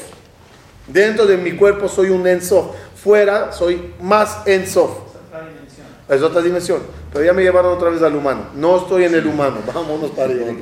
Dentro 0.87 1.25
de 1.25 1.37
mi 1.37 1.53
cuerpo 1.53 1.87
soy 1.87 2.09
un 2.09 2.25
ensof. 2.27 2.75
Fuera 3.01 3.51
soy 3.51 3.93
más 4.01 4.45
ensof. 4.45 4.91
Es 6.09 6.21
otra 6.23 6.41
dimensión. 6.41 6.81
Pero 7.13 7.23
ya 7.23 7.33
me 7.33 7.43
llevaron 7.43 7.73
otra 7.73 7.89
vez 7.89 8.01
al 8.01 8.15
humano. 8.15 8.47
No 8.55 8.77
estoy 8.77 9.03
en 9.03 9.13
el 9.13 9.27
humano. 9.27 9.57
Vámonos 9.73 10.11
para 10.11 10.33
allá. 10.33 10.55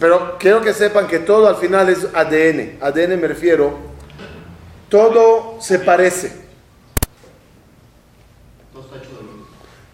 Pero 0.00 0.38
quiero 0.38 0.62
que 0.62 0.72
sepan 0.72 1.06
que 1.06 1.18
todo 1.18 1.46
al 1.46 1.56
final 1.56 1.90
es 1.90 2.06
ADN. 2.14 2.78
ADN 2.80 3.20
me 3.20 3.28
refiero, 3.28 3.78
todo 4.88 5.58
se 5.60 5.78
parece. 5.78 6.32
No 8.72 8.80
está 8.80 8.96
hecho 8.96 9.08
de 9.08 9.16
lo 9.16 9.22
mismo. 9.22 9.46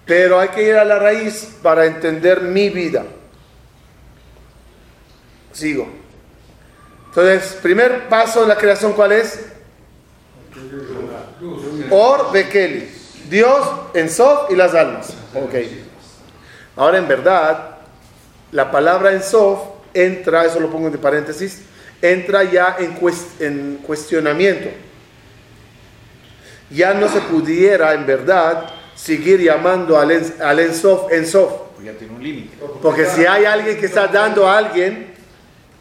Pero 0.06 0.38
hay 0.38 0.48
que 0.48 0.62
ir 0.62 0.76
a 0.76 0.84
la 0.84 0.98
raíz 0.98 1.56
para 1.62 1.84
entender 1.84 2.42
mi 2.42 2.70
vida. 2.70 3.04
Sigo. 5.52 5.88
Entonces, 7.08 7.58
primer 7.62 8.08
paso 8.08 8.42
en 8.42 8.48
la 8.48 8.56
creación, 8.56 8.92
¿cuál 8.92 9.12
es? 9.12 9.46
Or 11.90 12.30
Bekeli. 12.32 12.88
Dios 13.28 13.66
en 13.94 14.08
Sof 14.08 14.50
y 14.50 14.54
las 14.54 14.74
almas. 14.74 15.12
Ok. 15.34 15.54
Ahora, 16.76 16.98
en 16.98 17.08
verdad, 17.08 17.78
la 18.52 18.70
palabra 18.70 19.12
en 19.12 19.22
Sof 19.22 19.60
entra, 19.92 20.44
eso 20.44 20.60
lo 20.60 20.70
pongo 20.70 20.86
entre 20.86 21.00
paréntesis, 21.00 21.62
entra 22.00 22.44
ya 22.44 22.76
en 22.78 23.78
cuestionamiento. 23.78 24.68
Ya 26.70 26.94
no 26.94 27.08
se 27.08 27.20
pudiera, 27.22 27.94
en 27.94 28.06
verdad, 28.06 28.68
seguir 28.96 29.40
llamando 29.40 29.98
al, 29.98 30.10
en, 30.10 30.34
al 30.40 30.58
en 30.58 30.74
Sof 30.74 31.12
en 31.12 31.26
Sof. 31.26 31.52
Porque 31.74 31.84
ya 31.84 31.92
tiene 31.92 32.14
un 32.14 32.22
límite. 32.22 32.56
Porque 32.82 33.06
si 33.06 33.24
hay 33.24 33.44
alguien 33.44 33.78
que 33.78 33.86
está 33.86 34.08
dando 34.08 34.48
a 34.48 34.58
alguien, 34.58 35.14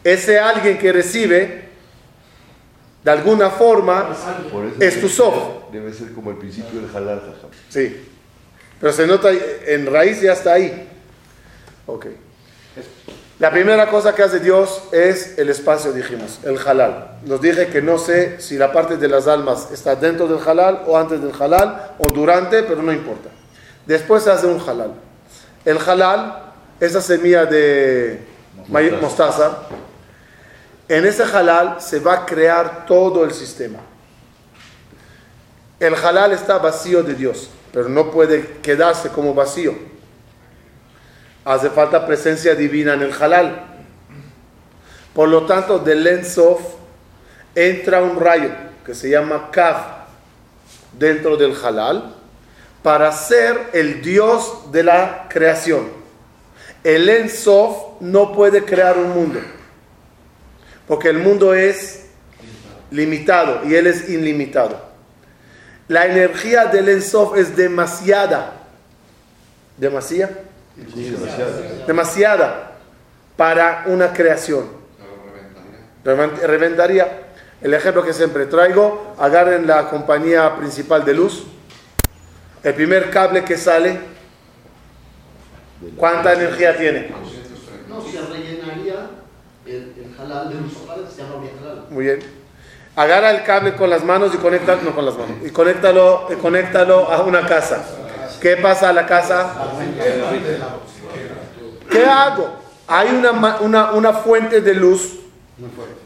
ese 0.04 0.38
alguien 0.38 0.78
que 0.78 0.92
recibe, 0.92 1.66
de 3.02 3.10
alguna 3.10 3.50
forma, 3.50 4.14
Por 4.52 4.66
eso 4.66 4.76
es 4.80 5.00
tu 5.00 5.08
sof. 5.08 5.34
Debe 5.72 5.92
ser 5.92 6.12
como 6.12 6.30
el 6.30 6.36
principio 6.36 6.80
del 6.80 6.94
halal, 6.94 7.20
jajam. 7.20 7.50
Sí. 7.68 8.04
Pero 8.80 8.92
se 8.92 9.06
nota, 9.06 9.30
en 9.66 9.86
raíz 9.86 10.20
ya 10.20 10.32
está 10.32 10.54
ahí. 10.54 10.88
Ok. 11.86 12.06
La 13.38 13.50
primera 13.50 13.90
cosa 13.90 14.14
que 14.14 14.22
hace 14.22 14.40
Dios 14.40 14.82
es 14.92 15.36
el 15.38 15.50
espacio, 15.50 15.92
dijimos, 15.92 16.38
el 16.44 16.58
halal. 16.66 17.18
Nos 17.26 17.40
dije 17.42 17.66
que 17.66 17.82
no 17.82 17.98
sé 17.98 18.40
si 18.40 18.56
la 18.56 18.72
parte 18.72 18.96
de 18.96 19.08
las 19.08 19.26
almas 19.26 19.70
está 19.72 19.94
dentro 19.94 20.26
del 20.26 20.38
halal 20.46 20.84
o 20.86 20.96
antes 20.96 21.20
del 21.20 21.32
halal 21.38 21.92
o 21.98 22.10
durante, 22.14 22.62
pero 22.62 22.82
no 22.82 22.92
importa. 22.92 23.28
Después 23.84 24.22
se 24.22 24.30
hace 24.30 24.46
un 24.46 24.58
halal. 24.66 24.92
El 25.66 25.76
halal, 25.78 26.44
esa 26.80 27.02
semilla 27.02 27.44
de 27.44 28.20
may- 28.68 28.92
mostaza, 29.02 29.58
en 30.88 31.04
ese 31.04 31.24
halal 31.24 31.76
se 31.80 32.00
va 32.00 32.14
a 32.14 32.26
crear 32.26 32.86
todo 32.86 33.22
el 33.22 33.32
sistema. 33.32 33.80
El 35.78 35.94
halal 35.94 36.32
está 36.32 36.56
vacío 36.56 37.02
de 37.02 37.12
Dios, 37.14 37.50
pero 37.70 37.90
no 37.90 38.10
puede 38.10 38.58
quedarse 38.62 39.10
como 39.10 39.34
vacío. 39.34 39.74
Hace 41.46 41.70
falta 41.70 42.04
presencia 42.04 42.56
divina 42.56 42.94
en 42.94 43.02
el 43.02 43.12
halal. 43.12 43.66
Por 45.14 45.28
lo 45.28 45.46
tanto, 45.46 45.78
del 45.78 46.04
Ensof 46.04 46.60
entra 47.54 48.02
un 48.02 48.18
rayo 48.18 48.50
que 48.84 48.96
se 48.96 49.10
llama 49.10 49.52
Kav 49.52 49.76
dentro 50.98 51.36
del 51.36 51.54
halal 51.54 52.16
para 52.82 53.12
ser 53.12 53.70
el 53.72 54.02
Dios 54.02 54.72
de 54.72 54.82
la 54.82 55.26
creación. 55.28 55.88
El 56.82 57.08
Ensof 57.08 58.00
no 58.00 58.32
puede 58.32 58.64
crear 58.64 58.98
un 58.98 59.10
mundo, 59.10 59.38
porque 60.88 61.10
el 61.10 61.20
mundo 61.20 61.54
es 61.54 62.06
limitado 62.90 63.64
y 63.64 63.76
él 63.76 63.86
es 63.86 64.08
ilimitado. 64.08 64.84
La 65.86 66.06
energía 66.06 66.64
del 66.64 66.88
Ensof 66.88 67.36
es 67.36 67.56
demasiada. 67.56 68.52
¿Demasiada? 69.76 70.45
Demasiada 71.86 72.72
para 73.36 73.84
una 73.86 74.12
creación. 74.12 74.68
Reven- 76.04 76.36
Reventaría. 76.40 77.22
El 77.60 77.72
ejemplo 77.74 78.02
que 78.04 78.12
siempre 78.12 78.46
traigo, 78.46 79.14
agarren 79.18 79.66
la 79.66 79.88
compañía 79.88 80.56
principal 80.56 81.04
de 81.04 81.14
luz, 81.14 81.46
el 82.62 82.74
primer 82.74 83.10
cable 83.10 83.44
que 83.44 83.56
sale, 83.56 83.98
¿cuánta 85.96 86.34
energía 86.34 86.76
tiene? 86.76 87.10
No, 87.88 88.00
se 88.02 88.20
rellenaría 88.20 89.10
el, 89.64 89.72
el 89.72 89.94
de 89.94 90.74
solares, 90.74 91.12
se 91.14 91.22
halal. 91.22 91.86
Muy 91.90 92.04
bien. 92.04 92.18
Agarra 92.94 93.30
el 93.30 93.42
cable 93.42 93.74
con 93.74 93.88
las 93.88 94.04
manos 94.04 94.34
y 94.34 94.36
conecta, 94.36 94.76
no 94.82 94.94
con 94.94 95.06
las 95.06 95.16
manos, 95.16 95.36
y 95.44 95.50
conéctalo, 95.50 96.28
y 96.30 96.34
conéctalo 96.36 97.10
a 97.10 97.22
una 97.22 97.46
casa. 97.46 97.82
¿Qué 98.40 98.56
pasa 98.56 98.90
a 98.90 98.92
la 98.92 99.06
casa? 99.06 99.52
¿Qué 101.90 102.04
hago? 102.04 102.48
Hay 102.88 103.08
una, 103.10 103.58
una, 103.60 103.92
una 103.92 104.12
fuente 104.12 104.60
de 104.60 104.74
luz 104.74 105.18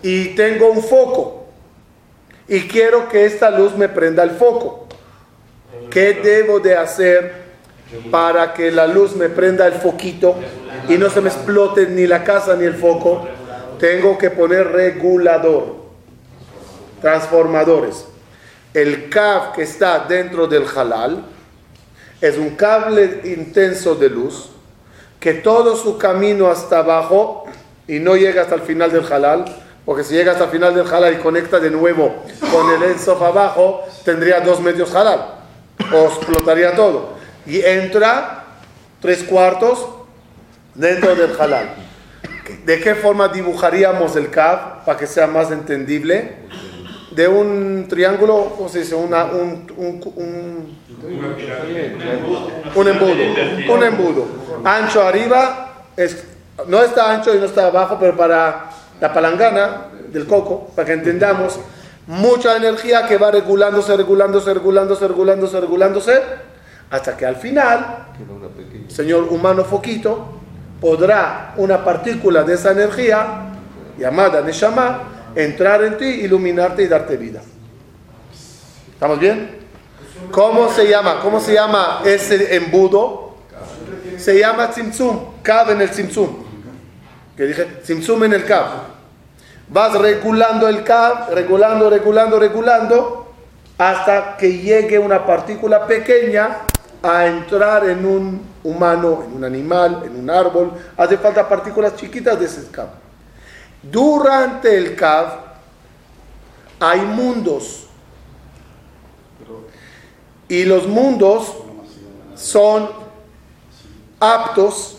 y 0.02 0.34
tengo 0.34 0.70
un 0.70 0.82
foco 0.82 1.46
y 2.48 2.62
quiero 2.62 3.08
que 3.08 3.26
esta 3.26 3.50
luz 3.50 3.76
me 3.76 3.88
prenda 3.88 4.22
el 4.22 4.30
foco. 4.30 4.86
¿Qué 5.90 6.14
debo 6.14 6.60
de 6.60 6.76
hacer 6.76 7.50
para 8.10 8.54
que 8.54 8.70
la 8.70 8.86
luz 8.86 9.16
me 9.16 9.28
prenda 9.28 9.66
el 9.66 9.74
foquito 9.74 10.36
y 10.88 10.96
no 10.96 11.10
se 11.10 11.20
me 11.20 11.28
explote 11.28 11.86
ni 11.86 12.06
la 12.06 12.24
casa 12.24 12.56
ni 12.56 12.64
el 12.64 12.74
foco? 12.74 13.26
tengo 13.80 14.18
que 14.18 14.30
poner 14.30 14.70
regulador, 14.70 15.76
transformadores. 17.00 18.04
El 18.74 19.08
cab 19.08 19.54
que 19.54 19.62
está 19.62 20.00
dentro 20.00 20.46
del 20.46 20.64
halal 20.68 21.24
es 22.20 22.36
un 22.36 22.50
cable 22.50 23.22
intenso 23.24 23.94
de 23.94 24.10
luz 24.10 24.50
que 25.18 25.34
todo 25.34 25.76
su 25.76 25.98
camino 25.98 26.48
hasta 26.48 26.78
abajo 26.78 27.44
y 27.86 27.98
no 27.98 28.16
llega 28.16 28.42
hasta 28.42 28.54
el 28.54 28.62
final 28.62 28.92
del 28.92 29.10
halal, 29.10 29.44
porque 29.84 30.04
si 30.04 30.14
llega 30.14 30.32
hasta 30.32 30.44
el 30.44 30.50
final 30.50 30.74
del 30.74 30.86
halal 30.86 31.14
y 31.14 31.16
conecta 31.16 31.58
de 31.58 31.70
nuevo 31.70 32.14
con 32.52 32.70
el 32.70 32.90
ensof 32.90 33.20
abajo, 33.20 33.82
tendría 34.04 34.40
dos 34.40 34.60
medios 34.60 34.94
halal, 34.94 35.34
o 35.92 36.04
explotaría 36.06 36.74
todo. 36.74 37.14
Y 37.46 37.60
entra 37.60 38.44
tres 39.00 39.22
cuartos 39.24 39.86
dentro 40.74 41.14
del 41.14 41.38
halal. 41.38 41.74
¿De 42.64 42.80
qué 42.80 42.94
forma 42.94 43.28
dibujaríamos 43.28 44.16
el 44.16 44.30
cab 44.30 44.84
para 44.84 44.98
que 44.98 45.06
sea 45.06 45.26
más 45.26 45.50
entendible? 45.50 46.36
De 47.10 47.26
un 47.26 47.86
triángulo, 47.88 48.52
¿cómo 48.56 48.68
se 48.68 48.94
un, 48.94 49.12
un- 49.12 50.00
un- 50.16 50.78
un 52.74 52.88
embudo, 52.88 53.74
un 53.74 53.82
embudo. 53.82 54.26
Ancho 54.64 55.02
arriba, 55.02 55.72
es, 55.96 56.24
no 56.68 56.82
está 56.82 57.12
ancho 57.12 57.34
y 57.34 57.38
no 57.38 57.46
está 57.46 57.66
abajo, 57.66 57.96
pero 57.98 58.16
para 58.16 58.70
la 59.00 59.12
palangana 59.12 59.86
del 60.12 60.26
coco, 60.26 60.68
para 60.76 60.86
que 60.86 60.92
entendamos, 60.92 61.58
mucha 62.06 62.56
energía 62.56 63.06
que 63.06 63.16
va 63.18 63.30
regulándose, 63.30 63.96
regulándose, 63.96 64.52
regulándose, 64.54 65.08
regulándose, 65.08 65.60
regulándose, 65.60 66.22
hasta 66.90 67.16
que 67.16 67.26
al 67.26 67.36
final, 67.36 68.06
señor 68.88 69.24
humano 69.30 69.64
foquito, 69.64 70.34
podrá 70.80 71.54
una 71.56 71.84
partícula 71.84 72.42
de 72.42 72.54
esa 72.54 72.72
energía, 72.72 73.42
llamada 73.98 74.40
Neshama, 74.42 74.98
entrar 75.34 75.84
en 75.84 75.96
ti, 75.96 76.04
iluminarte 76.04 76.82
y 76.82 76.88
darte 76.88 77.16
vida. 77.16 77.42
¿Estamos 78.92 79.18
bien? 79.18 79.58
¿Cómo 80.30 80.70
se 80.70 80.88
llama? 80.88 81.20
¿Cómo 81.20 81.40
se 81.40 81.54
llama 81.54 82.02
ese 82.04 82.54
embudo? 82.56 83.36
Se 84.18 84.38
llama 84.38 84.70
Tzimtzum, 84.70 85.42
Kab 85.42 85.70
en 85.70 85.80
el 85.80 85.90
Tzimtzum. 85.90 86.28
Que 87.36 87.46
dije, 87.46 87.64
Tzimtzum 87.82 88.24
en 88.24 88.34
el 88.34 88.44
Kab. 88.44 88.66
Vas 89.68 89.98
regulando 89.98 90.68
el 90.68 90.84
Kab, 90.84 91.32
regulando, 91.32 91.88
regulando, 91.88 92.38
regulando, 92.38 93.32
hasta 93.78 94.36
que 94.36 94.58
llegue 94.58 94.98
una 94.98 95.24
partícula 95.24 95.86
pequeña 95.86 96.58
a 97.02 97.26
entrar 97.26 97.88
en 97.88 98.04
un 98.04 98.42
humano, 98.62 99.22
en 99.24 99.36
un 99.36 99.44
animal, 99.44 100.02
en 100.04 100.18
un 100.18 100.28
árbol. 100.28 100.72
Hace 100.96 101.16
falta 101.16 101.48
partículas 101.48 101.96
chiquitas 101.96 102.38
de 102.38 102.46
ese 102.46 102.70
Kab. 102.70 102.88
Durante 103.82 104.76
el 104.76 104.94
Kab 104.94 105.50
hay 106.78 107.00
mundos. 107.00 107.86
Y 110.48 110.64
los 110.64 110.86
mundos 110.86 111.54
son 112.34 112.90
aptos 114.18 114.98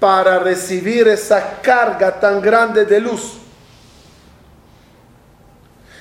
para 0.00 0.38
recibir 0.38 1.08
esa 1.08 1.60
carga 1.60 2.18
tan 2.18 2.40
grande 2.40 2.84
de 2.84 3.00
luz. 3.00 3.34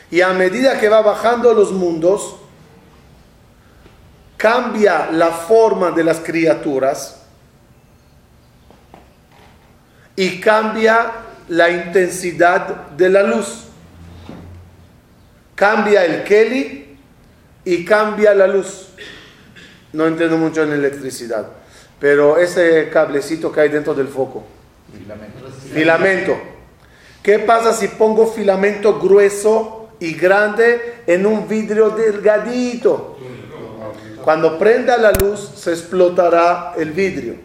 Y 0.10 0.22
a 0.22 0.30
medida 0.30 0.80
que 0.80 0.88
va 0.88 1.02
bajando 1.02 1.54
los 1.54 1.72
mundos, 1.72 2.36
cambia 4.38 5.10
la 5.12 5.32
forma 5.32 5.92
de 5.92 6.04
las 6.04 6.20
criaturas 6.20 7.22
y 10.16 10.40
cambia 10.40 11.12
la 11.50 11.70
intensidad 11.70 12.88
de 12.92 13.10
la 13.10 13.24
luz. 13.24 13.66
Cambia 15.56 16.06
el 16.06 16.24
Kelly 16.24 16.98
y 17.64 17.86
cambia 17.86 18.34
la 18.34 18.48
luz. 18.48 18.90
No 19.94 20.08
entiendo 20.08 20.38
mucho 20.38 20.64
en 20.64 20.74
electricidad, 20.74 21.48
pero 22.00 22.38
ese 22.38 22.90
cablecito 22.90 23.52
que 23.52 23.62
hay 23.62 23.70
dentro 23.70 23.94
del 23.94 24.08
foco. 24.08 24.44
Filamento. 25.74 26.38
¿Qué 27.24 27.40
pasa 27.40 27.74
si 27.74 27.88
pongo 27.88 28.28
filamento 28.28 29.00
grueso 29.00 29.90
y 30.00 30.14
grande 30.14 31.02
en 31.08 31.26
un 31.26 31.48
vidrio 31.48 31.90
delgadito? 31.90 33.18
Cuando 34.24 34.60
prenda 34.60 34.98
la 34.98 35.12
luz 35.12 35.52
se 35.56 35.72
explotará 35.72 36.74
el 36.78 36.92
vidrio. 36.92 37.36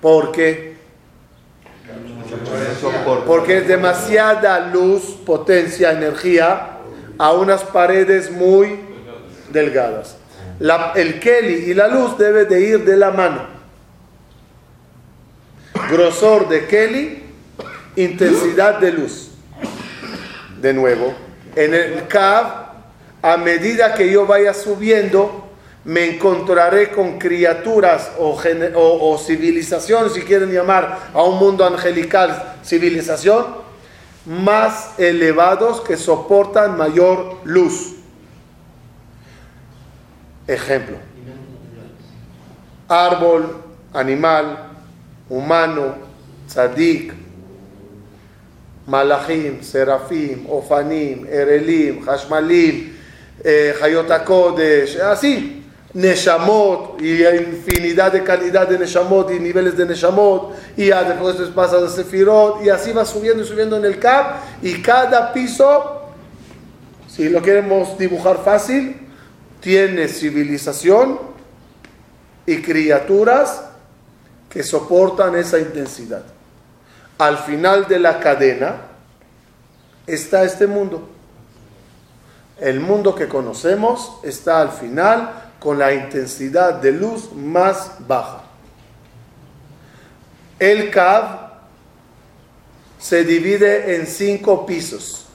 ¿Por 0.00 0.32
qué? 0.32 0.69
Porque 3.26 3.58
es 3.58 3.68
demasiada 3.68 4.60
luz, 4.72 5.16
potencia, 5.24 5.92
energía 5.92 6.78
a 7.18 7.32
unas 7.32 7.62
paredes 7.64 8.30
muy 8.30 8.80
delgadas. 9.52 10.16
El 10.94 11.20
Kelly 11.20 11.70
y 11.70 11.74
la 11.74 11.88
luz 11.88 12.16
debe 12.18 12.44
de 12.44 12.60
ir 12.60 12.84
de 12.84 12.96
la 12.96 13.10
mano. 13.10 13.46
Grosor 15.90 16.48
de 16.48 16.66
Kelly, 16.66 17.22
intensidad 17.96 18.78
de 18.78 18.92
luz. 18.92 19.30
De 20.60 20.72
nuevo, 20.72 21.14
en 21.56 21.74
el 21.74 22.06
Cab, 22.06 22.70
a 23.22 23.36
medida 23.36 23.94
que 23.94 24.10
yo 24.10 24.26
vaya 24.26 24.54
subiendo, 24.54 25.49
me 25.84 26.14
encontraré 26.14 26.90
con 26.90 27.18
criaturas 27.18 28.12
o, 28.18 28.38
o, 28.74 29.18
civilización, 29.18 30.10
si 30.10 30.20
quieren 30.22 30.52
llamar 30.52 31.10
a 31.14 31.22
un 31.22 31.38
mundo 31.38 31.64
angelical 31.64 32.56
civilización, 32.64 33.46
más 34.26 34.98
elevados 34.98 35.80
que 35.80 35.96
soportan 35.96 36.76
mayor 36.76 37.38
luz. 37.44 37.94
Ejemplo, 40.46 40.96
árbol, 42.88 43.62
animal, 43.94 44.72
humano, 45.28 45.94
tzadik, 46.46 47.14
malachim, 48.86 49.62
serafim, 49.62 50.44
ofanim, 50.50 51.26
erelim, 51.26 52.04
hashmalim, 52.04 52.96
eh, 53.42 53.74
así, 55.04 55.59
neshamot, 55.92 57.00
y 57.00 57.24
infinidad 57.24 58.12
de 58.12 58.22
calidad 58.22 58.68
de 58.68 58.78
neshamot 58.78 59.30
y 59.30 59.40
niveles 59.40 59.76
de 59.76 59.86
neshamot, 59.86 60.54
y 60.76 60.86
ya 60.86 61.02
después 61.02 61.36
pasa 61.50 61.80
de 61.80 61.88
sefirot, 61.88 62.64
y 62.64 62.70
así 62.70 62.92
va 62.92 63.04
subiendo 63.04 63.42
y 63.42 63.46
subiendo 63.46 63.76
en 63.76 63.84
el 63.84 63.98
cap, 63.98 64.36
y 64.62 64.80
cada 64.82 65.32
piso, 65.32 66.02
si 67.08 67.28
lo 67.28 67.42
queremos 67.42 67.98
dibujar 67.98 68.42
fácil, 68.44 69.08
tiene 69.60 70.08
civilización 70.08 71.18
y 72.46 72.62
criaturas 72.62 73.64
que 74.48 74.62
soportan 74.62 75.36
esa 75.36 75.58
intensidad. 75.58 76.22
Al 77.18 77.38
final 77.38 77.86
de 77.86 77.98
la 77.98 78.18
cadena 78.18 78.76
está 80.06 80.42
este 80.44 80.66
mundo. 80.66 81.08
El 82.58 82.80
mundo 82.80 83.14
que 83.14 83.28
conocemos 83.28 84.18
está 84.22 84.60
al 84.60 84.70
final 84.70 85.49
con 85.60 85.78
la 85.78 85.92
intensidad 85.92 86.74
de 86.74 86.90
luz 86.90 87.32
más 87.32 87.92
baja. 88.00 88.42
El 90.58 90.90
Cab 90.90 91.50
se 92.98 93.24
divide 93.24 93.96
en 93.96 94.06
cinco 94.06 94.66
pisos. 94.66 95.26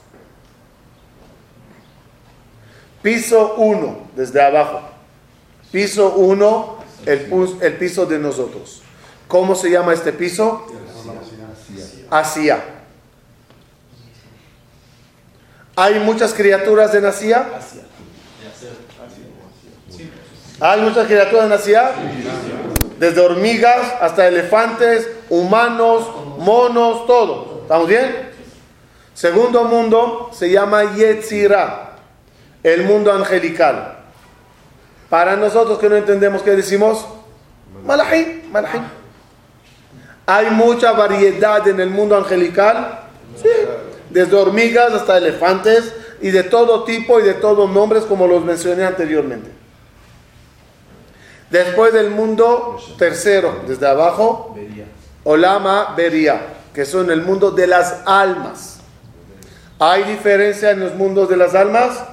Piso 3.02 3.56
1, 3.56 4.08
desde 4.16 4.42
abajo. 4.42 4.82
Piso 5.72 6.16
1, 6.16 6.78
el, 7.06 7.58
el 7.62 7.78
piso 7.78 8.06
de 8.06 8.18
nosotros. 8.18 8.82
¿Cómo 9.28 9.56
se 9.56 9.70
llama 9.70 9.94
este 9.94 10.12
piso? 10.12 10.66
Asia. 12.10 12.64
¿Hay 15.76 16.00
muchas 16.00 16.34
criaturas 16.34 16.94
en 16.96 17.06
Asia? 17.06 17.48
¿Hay 20.62 20.82
muchas 20.82 21.08
criaturas 21.08 21.46
en 21.48 21.52
Asia? 21.52 21.92
Desde 22.98 23.20
hormigas 23.20 23.94
hasta 24.00 24.28
elefantes, 24.28 25.10
humanos, 25.30 26.08
monos, 26.38 27.06
todo. 27.06 27.60
¿Estamos 27.64 27.90
bien? 27.90 28.30
Segundo 29.14 29.66
mundo 29.66 30.30
se 30.34 30.50
llama 30.50 30.96
Yetzirah, 30.96 31.98
el 32.64 32.84
mundo 32.84 33.12
angelical. 33.12 33.98
Para 35.10 35.36
nosotros 35.36 35.78
que 35.78 35.90
no 35.90 35.98
entendemos 35.98 36.42
qué 36.42 36.52
decimos, 36.52 37.06
Malahim, 37.84 38.50
Malahim. 38.50 38.84
Hay 40.26 40.50
mucha 40.52 40.94
variedad 40.94 41.68
en 41.68 41.82
el 41.82 41.90
mundo 41.90 42.18
angelical, 42.18 43.02
desde 44.10 44.36
hormigas 44.36 44.94
hasta 44.94 45.18
elefantes 45.18 45.94
y 46.22 46.32
de 46.32 46.44
todo 46.44 46.86
tipo 46.86 47.20
y 47.20 47.24
de 47.24 47.34
todos 47.34 47.70
nombres 47.70 48.06
como 48.06 48.26
los 48.26 48.44
mencioné 48.44 48.86
anteriormente. 48.86 49.65
Después 51.56 51.94
del 51.94 52.10
mundo 52.10 52.76
tercero, 52.98 53.62
desde 53.66 53.88
abajo, 53.88 54.58
Olama 55.24 55.94
Beria, 55.96 56.42
que 56.74 56.84
son 56.84 57.10
el 57.10 57.22
mundo 57.22 57.50
de 57.50 57.66
las 57.66 58.02
almas. 58.06 58.80
¿Hay 59.80 60.04
diferencia 60.04 60.72
en 60.72 60.82
los 60.82 60.96
mundos 60.96 61.30
de 61.30 61.38
las 61.38 61.56
almas? 61.56 62.04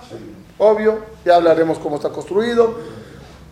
Obvio, 0.58 1.00
ya 1.24 1.34
hablaremos 1.34 1.80
cómo 1.80 1.96
está 1.96 2.10
construido, 2.10 2.78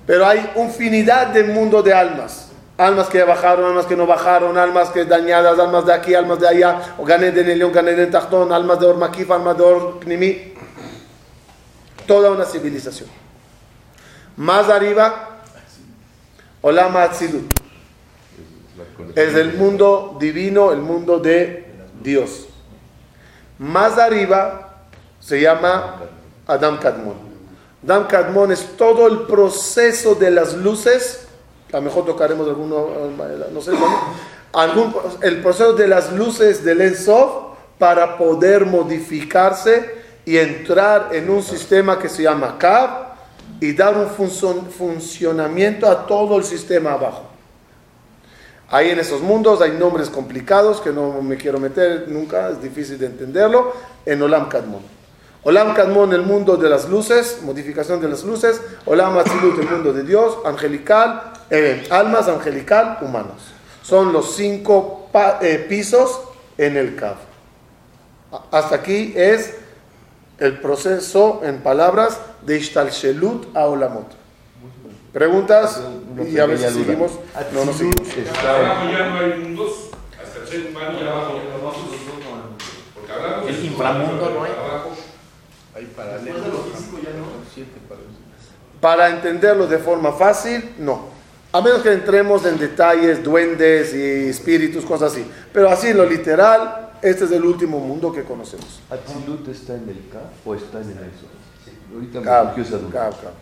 pero 0.06 0.28
hay 0.28 0.52
infinidad 0.54 1.26
de 1.26 1.42
mundos 1.42 1.84
de 1.84 1.92
almas. 1.92 2.52
Almas 2.78 3.08
que 3.08 3.24
bajaron, 3.24 3.64
almas 3.64 3.86
que 3.86 3.96
no 3.96 4.06
bajaron, 4.06 4.56
almas 4.58 4.90
que 4.90 5.04
dañadas, 5.04 5.58
almas 5.58 5.86
de 5.86 5.92
aquí, 5.92 6.14
almas 6.14 6.38
de 6.38 6.46
allá, 6.46 6.94
o 6.98 7.04
gané 7.04 7.32
de 7.32 7.42
Nelión, 7.42 7.72
gané 7.72 7.96
de 7.96 8.06
Tachtón, 8.06 8.52
almas 8.52 8.78
de 8.78 8.86
Ormakif, 8.86 9.28
almas 9.32 9.58
de 9.58 9.64
Orknimi. 9.64 10.54
Toda 12.06 12.30
una 12.30 12.44
civilización. 12.44 13.08
Más 14.36 14.68
arriba, 14.68 15.29
Olama 16.62 17.04
Atzilut. 17.04 17.52
Es 19.14 19.34
el 19.34 19.54
mundo 19.54 20.16
divino, 20.20 20.72
el 20.72 20.80
mundo 20.80 21.18
de 21.18 21.66
Dios. 22.02 22.46
Más 23.58 23.98
arriba 23.98 24.84
se 25.20 25.40
llama 25.40 25.96
Adam 26.46 26.78
Kadmon. 26.78 27.14
Adam 27.84 28.06
Kadmon 28.06 28.52
es 28.52 28.76
todo 28.76 29.06
el 29.06 29.20
proceso 29.22 30.14
de 30.14 30.30
las 30.30 30.54
luces. 30.54 31.26
A 31.72 31.76
lo 31.76 31.82
mejor 31.82 32.04
tocaremos 32.04 32.48
alguno, 32.48 32.88
no 33.52 33.60
sé, 33.60 33.72
el 35.22 35.42
proceso 35.42 35.74
de 35.74 35.88
las 35.88 36.12
luces 36.12 36.64
del 36.64 36.80
Ensof 36.80 37.50
para 37.78 38.18
poder 38.18 38.66
modificarse 38.66 40.00
y 40.24 40.36
entrar 40.36 41.10
en 41.12 41.30
un 41.30 41.42
sistema 41.42 41.98
que 41.98 42.08
se 42.08 42.22
llama 42.22 42.58
Kab 42.58 43.09
y 43.60 43.72
dar 43.72 43.96
un 43.96 44.08
funcion- 44.08 44.68
funcionamiento 44.68 45.86
a 45.86 46.06
todo 46.06 46.38
el 46.38 46.44
sistema 46.44 46.92
abajo. 46.92 47.24
Ahí 48.70 48.90
en 48.90 49.00
esos 49.00 49.20
mundos 49.20 49.60
hay 49.60 49.72
nombres 49.72 50.08
complicados 50.08 50.80
que 50.80 50.90
no 50.90 51.20
me 51.22 51.36
quiero 51.36 51.58
meter 51.58 52.06
nunca, 52.08 52.50
es 52.50 52.62
difícil 52.62 52.98
de 52.98 53.06
entenderlo, 53.06 53.72
en 54.06 54.22
Olam 54.22 54.48
Kadmon. 54.48 54.82
Olam 55.42 55.74
Kadmon, 55.74 56.12
el 56.12 56.22
mundo 56.22 56.56
de 56.56 56.68
las 56.68 56.88
luces, 56.88 57.40
modificación 57.42 58.00
de 58.00 58.08
las 58.08 58.22
luces. 58.24 58.60
Olam 58.84 59.18
Atzilut, 59.18 59.58
el 59.58 59.68
mundo 59.68 59.92
de 59.92 60.04
Dios, 60.04 60.36
angelical, 60.44 61.32
eh, 61.50 61.86
almas 61.90 62.28
angelical, 62.28 62.98
humanos. 63.00 63.42
Son 63.82 64.12
los 64.12 64.36
cinco 64.36 65.08
eh, 65.40 65.66
pisos 65.68 66.20
en 66.58 66.76
el 66.76 66.94
Kav. 66.94 67.16
Hasta 68.52 68.76
aquí 68.76 69.12
es 69.16 69.54
el 70.40 70.58
proceso 70.58 71.42
en 71.44 71.58
palabras 71.58 72.18
de 72.42 72.58
Ishtalshelut 72.58 73.56
a 73.56 73.66
Olamot. 73.66 74.18
¿Preguntas? 75.12 75.80
Y 76.28 76.38
a 76.38 76.46
ver 76.46 76.58
si 76.58 76.64
seguimos. 76.64 77.12
No, 77.52 77.64
no 77.64 77.72
seguimos. 77.72 78.08
Hasta 78.32 78.56
abajo 78.56 78.90
ya 78.90 79.08
no 79.08 79.18
hay 79.18 79.40
mundos, 79.40 79.90
hasta 80.20 80.54
el 80.54 80.72
no 80.72 80.80
hay 80.80 80.86
inframundo 83.66 84.30
no 84.30 84.44
hay. 84.44 84.50
Para 88.80 89.10
entenderlo 89.10 89.66
de 89.66 89.78
forma 89.78 90.12
fácil, 90.12 90.74
no. 90.78 91.08
A 91.52 91.60
menos 91.60 91.82
que 91.82 91.92
entremos 91.92 92.46
en 92.46 92.58
detalles, 92.58 93.22
duendes 93.22 93.92
y 93.92 94.28
espíritus, 94.28 94.84
cosas 94.84 95.12
así. 95.12 95.28
Pero 95.52 95.68
así, 95.68 95.88
en 95.88 95.96
lo 95.96 96.06
literal, 96.06 96.89
este 97.02 97.24
es 97.24 97.32
el 97.32 97.44
último 97.44 97.78
mundo 97.80 98.12
que 98.12 98.24
conocemos. 98.24 98.80
¿Atzilut 98.90 99.48
está 99.48 99.74
en 99.74 99.88
el 99.88 100.08
K 100.10 100.18
o 100.44 100.54
está 100.54 100.80
en 100.80 100.90
el 100.90 100.98
Eso? 100.98 101.26
Ahorita 101.92 102.20
me 102.20 102.24
Cab, 102.24 102.46
surgió 102.46 102.62
esa 102.62 102.78
duda. 102.78 102.92
cab, 102.92 103.20
cab. 103.20 103.32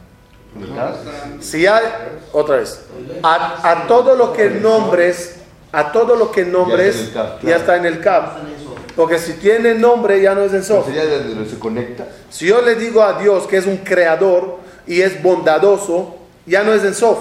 ¿En 0.57 0.63
el 0.63 0.75
K? 0.75 0.95
Si 1.41 1.67
hay, 1.67 1.85
otra 2.33 2.57
vez, 2.57 2.85
a, 3.23 3.71
a 3.71 3.87
todo 3.87 4.15
lo 4.17 4.33
que 4.33 4.51
nombres, 4.51 5.37
a 5.73 5.93
todo 5.93 6.17
lo 6.17 6.31
que 6.31 6.45
nombres, 6.45 7.13
Ya 7.43 7.57
está 7.57 7.77
en 7.77 7.87
el 7.87 7.95
el 7.95 8.01
eso. 8.01 8.75
Porque 8.97 9.19
si 9.19 9.35
tiene 9.35 9.75
nombre, 9.75 10.21
ya 10.21 10.35
no 10.35 10.43
es 10.43 10.53
en 10.53 10.65
Sof. 10.65 10.87
¿Sería 10.87 11.05
desde 11.05 11.29
donde 11.29 11.49
se 11.49 11.59
conecta? 11.59 12.09
Si 12.31 12.47
yo 12.47 12.63
le 12.63 12.75
digo 12.75 13.03
a 13.03 13.21
Dios 13.21 13.47
que 13.47 13.59
es 13.59 13.67
un 13.67 13.77
creador 13.79 14.59
y 14.87 15.03
es 15.03 15.23
bondadoso, 15.23 16.17
ya 16.47 16.65
no 16.65 16.73
es 16.73 16.83
en 16.83 16.95
Sof. 16.95 17.19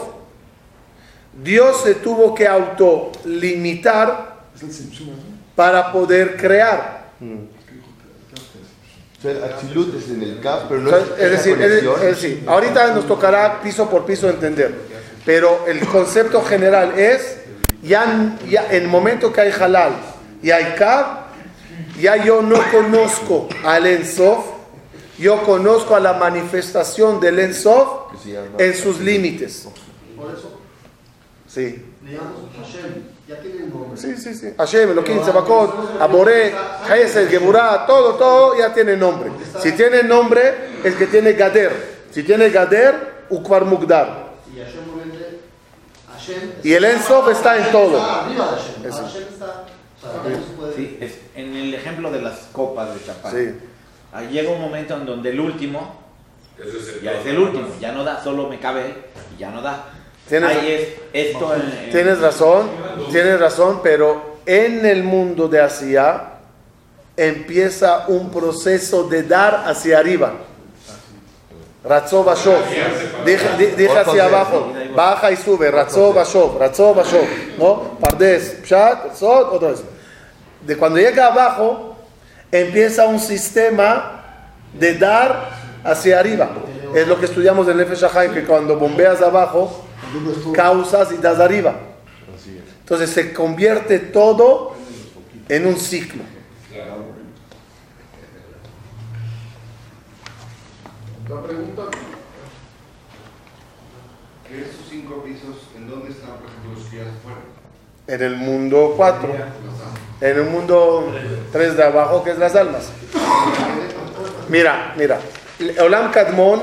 Dios 1.44 1.84
se 1.84 1.94
tuvo 1.96 2.34
que 2.34 2.48
autolimitar 2.48 4.38
para 5.58 5.92
poder 5.92 6.38
crear. 6.38 7.08
O 9.18 9.22
sea, 9.22 9.32
el 9.32 9.44
Atzilut 9.44 9.96
es 9.96 10.08
en 10.12 10.22
el 10.22 10.40
K, 10.40 10.66
pero 10.70 10.82
no 10.82 10.90
O 10.90 10.92
sea, 10.92 11.00
es, 11.18 11.24
es 11.24 11.32
decir, 11.32 11.54
esa 11.54 11.66
es, 11.66 11.84
conexión. 11.84 11.96
es 11.96 12.22
decir, 12.22 12.44
ahorita 12.46 12.94
nos 12.94 13.08
tocará 13.08 13.60
piso 13.64 13.90
por 13.90 14.06
piso 14.06 14.30
entender, 14.30 14.76
pero 15.26 15.66
el 15.68 15.80
concepto 15.88 16.44
general 16.44 17.00
es, 17.00 17.38
ya, 17.82 18.38
ya 18.48 18.68
en 18.70 18.84
el 18.84 18.88
momento 18.88 19.34
que 19.34 19.42
hay 19.42 19.52
halal 19.52 19.94
y 20.44 20.52
hay 20.52 20.76
kab, 20.78 21.26
ya 22.00 22.24
yo 22.24 22.44
no 22.44 22.60
conozco 22.72 23.50
al 23.66 23.88
Ensof, 23.88 24.46
yo 25.18 25.42
conozco 25.42 25.96
a 25.96 26.00
la 26.00 26.14
manifestación 26.14 27.20
del 27.20 27.40
Ensof 27.40 28.14
en 28.60 28.76
sus 28.76 29.00
límites. 29.00 29.68
Por 30.16 30.36
eso 30.36 30.67
Sí, 31.48 31.82
le 32.06 32.12
llamamos 32.14 32.42
Hashem. 32.60 33.04
Ya 33.28 33.40
tiene 33.42 33.64
el 33.64 33.70
nombre. 33.70 33.98
sí, 34.00 34.16
sí, 34.18 34.34
sí. 34.34 34.54
Hashem, 34.58 34.92
Elohim, 34.92 35.24
Sebakot, 35.24 36.00
Aboré, 36.02 36.54
Hesed, 36.94 37.30
Geburah, 37.30 37.86
todo, 37.86 38.16
todo 38.16 38.58
ya 38.58 38.74
tiene 38.74 38.96
nombre. 38.98 39.32
Si 39.62 39.72
tiene 39.74 40.04
nombre, 40.04 40.54
es 40.84 40.96
que 40.96 41.08
tiene 41.08 41.34
Gader. 41.34 41.98
Si 42.12 42.24
tiene 42.24 42.50
Gader, 42.50 43.26
Ukvar 43.30 43.66
Mugdar. 43.66 44.28
Y 46.64 46.74
el 46.74 46.84
Ensof 46.86 47.30
está 47.30 47.58
en 47.58 47.72
todo. 47.72 48.02
Sí, 50.76 50.98
es- 51.02 51.20
en 51.36 51.56
el 51.56 51.74
ejemplo 51.74 52.12
de 52.12 52.22
las 52.22 52.40
copas 52.52 52.94
de 52.94 53.04
champán. 53.06 53.32
Sí. 53.32 53.52
Ahí 54.14 54.28
llega 54.30 54.52
un 54.52 54.62
momento 54.62 54.96
en 54.96 55.06
donde 55.06 55.30
el 55.30 55.40
último 55.40 56.02
Eso 56.58 56.78
es 56.78 56.88
el 56.96 57.02
ya 57.02 57.12
es 57.14 57.26
el 57.26 57.38
último, 57.38 57.68
ya 57.80 57.92
no 57.92 58.04
da, 58.04 58.24
solo 58.24 58.48
me 58.50 58.60
cabe 58.60 58.96
y 59.36 59.40
ya 59.40 59.52
no 59.52 59.62
da. 59.62 59.86
Tienes- 60.30 60.50
Ahí 60.50 60.72
es 61.14 61.28
esto 61.32 61.56
en, 61.56 61.62
en- 61.62 61.92
Tienes 61.92 62.20
razón, 62.20 62.70
tienes 63.12 63.40
razón, 63.40 63.80
pero 63.82 64.38
en 64.46 64.86
el 64.86 65.04
mundo 65.04 65.48
de 65.48 65.62
Asia 65.62 66.22
empieza 67.16 68.06
un 68.08 68.30
proceso 68.30 69.04
de 69.04 69.24
dar 69.24 69.64
hacia 69.68 69.98
arriba. 70.00 70.34
Ratzó 71.84 72.24
Bashov. 72.24 72.60
Dije, 73.26 73.48
di- 73.58 73.66
dije 73.68 73.98
hacia 73.98 74.26
abajo. 74.26 74.74
Baja 74.94 75.32
y 75.32 75.38
sube. 75.38 75.72
Ratzó 75.72 76.12
Bashov. 76.14 76.60
Ratzó 76.60 76.94
Bashov. 76.94 77.26
¿No? 77.58 77.98
Pardes. 78.00 78.58
Pshat. 78.64 79.16
Sod. 79.16 79.54
Otra 79.54 79.70
vez. 79.70 79.84
De 80.66 80.76
cuando 80.76 81.00
llega 81.00 81.28
abajo, 81.28 81.96
empieza 82.52 83.06
un 83.08 83.20
sistema 83.20 84.24
de 84.74 84.96
dar 84.98 85.50
hacia 85.86 86.20
arriba. 86.20 86.50
Es 86.94 87.08
lo 87.08 87.18
que 87.20 87.26
estudiamos 87.26 87.68
en 87.70 87.80
el 87.80 87.88
HaChaim, 87.90 88.34
que 88.34 88.44
cuando 88.44 88.76
bombeas 88.78 89.22
abajo, 89.22 89.86
causas 90.54 91.12
y 91.12 91.18
das 91.18 91.40
arriba. 91.40 91.76
Entonces 92.80 93.10
se 93.10 93.34
convierte 93.34 94.00
todo 94.00 94.74
en 95.50 95.68
un 95.68 95.78
ciclo. 95.78 96.24
La 101.30 101.44
pregunta, 101.44 101.82
Que 104.48 104.62
esos 104.62 104.88
cinco 104.90 105.22
pisos, 105.26 105.58
¿en 105.76 105.90
dónde 105.90 106.12
están, 106.12 106.38
por 106.38 106.48
ejemplo, 106.48 106.72
los 106.74 106.86
que 106.86 106.98
ya 106.98 107.04
fueron? 107.22 107.44
En 108.08 108.22
el 108.22 108.38
mundo 108.38 108.94
4. 108.96 109.36
En 110.22 110.38
el 110.38 110.46
mundo 110.46 111.14
3 111.52 111.76
de 111.76 111.84
abajo, 111.84 112.24
que 112.24 112.32
es 112.32 112.38
las 112.38 112.56
almas. 112.56 112.90
Mira, 114.48 114.94
mira. 114.96 115.20
Olam 115.82 116.12
Kadmon 116.12 116.62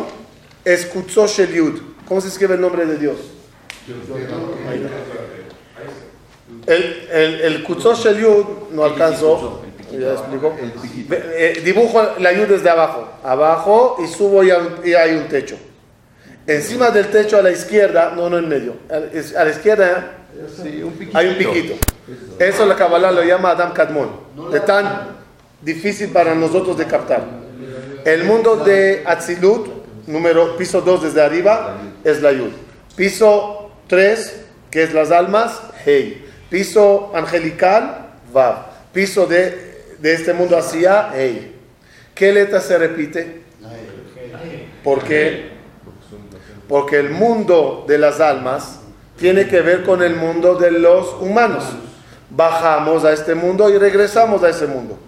es 0.65 0.87
Kutzo 0.87 1.27
Shel 1.27 1.53
Yud. 1.53 1.94
¿Cómo 2.09 2.21
se 2.21 2.29
escribe 2.29 2.55
el 2.55 2.61
nombre 2.61 2.87
de 2.87 2.99
Dios? 2.99 3.17
El, 6.67 7.09
el, 7.13 7.41
el 7.41 7.65
Shel 7.95 8.19
Yud 8.21 8.45
no 8.73 8.85
alcanzó. 8.85 9.63
Ya. 9.93 10.15
Ve- 11.09 11.23
eh, 11.37 11.63
dibujo 11.65 12.03
la 12.19 12.33
Yud 12.33 12.47
desde 12.49 12.69
abajo. 12.71 13.09
Abajo 13.23 13.97
y 14.03 14.09
subo 14.09 14.43
y 14.43 14.51
hay, 14.51 15.15
un- 15.17 15.29
techo. 15.29 15.57
Encima 16.47 16.91
del 16.91 17.09
techo 17.09 17.39
a 17.39 17.43
la 17.43 17.51
izquierda, 17.51 18.13
no, 18.15 18.29
no 18.29 18.39
en 18.39 18.49
medio. 18.49 18.75
A 18.91 19.45
la- 19.45 19.51
izquierda 19.51 20.13
Sí, 20.63 20.83
un 20.83 20.93
piquito. 20.95 21.17
hay 21.17 21.29
un 21.29 21.37
piquito. 21.37 21.75
Eso 22.39 22.67
la 22.67 22.75
Kabbalah 22.77 23.13
lo 23.13 23.23
llama 23.23 23.51
Adam 23.51 23.73
Kadmon. 23.73 24.11
De 24.51 24.61
tan 24.61 25.09
difícil 25.63 26.11
para 26.11 26.35
nosotros 26.35 26.77
de 26.77 26.87
captar. 26.87 27.23
El 28.05 28.25
mundo 28.25 28.57
de 28.57 29.03
Atzilut, 29.07 29.69
número 30.07 30.57
piso 30.57 30.81
2 30.81 31.05
desde 31.05 31.23
arriba, 31.23 31.77
es 32.05 32.23
la 32.23 32.33
Yud. 32.33 32.51
Piso 32.97 33.71
3, 33.89 34.45
que 34.71 34.83
es 34.83 34.95
las 34.95 35.11
almas, 35.11 35.61
Hey. 35.85 36.25
Piso 36.51 37.11
angelical, 37.15 38.13
Vav. 38.33 38.67
Piso 38.93 39.27
de, 39.27 39.97
de 39.99 40.13
este 40.13 40.33
mundo 40.33 40.57
hacia 40.57 41.11
Hey. 41.15 41.57
¿Qué 42.15 42.33
letra 42.33 42.61
se 42.61 42.79
repite? 42.79 43.43
¿Por 44.85 45.03
qué? 45.03 45.51
Porque 46.69 46.99
el 46.99 47.11
mundo 47.11 47.85
de 47.89 47.99
las 47.99 48.21
almas 48.21 48.81
tiene 49.19 49.49
que 49.49 49.61
ver 49.61 49.83
con 49.83 50.03
el 50.03 50.15
mundo 50.15 50.55
de 50.57 50.71
los 50.71 51.15
humanos. 51.21 51.65
bajamos 52.31 53.05
a 53.05 53.13
este 53.13 53.35
mundo 53.35 53.71
y 53.71 53.79
regresamos 53.79 54.43
a 54.43 54.49
ese 54.49 54.67
mundo. 54.67 54.99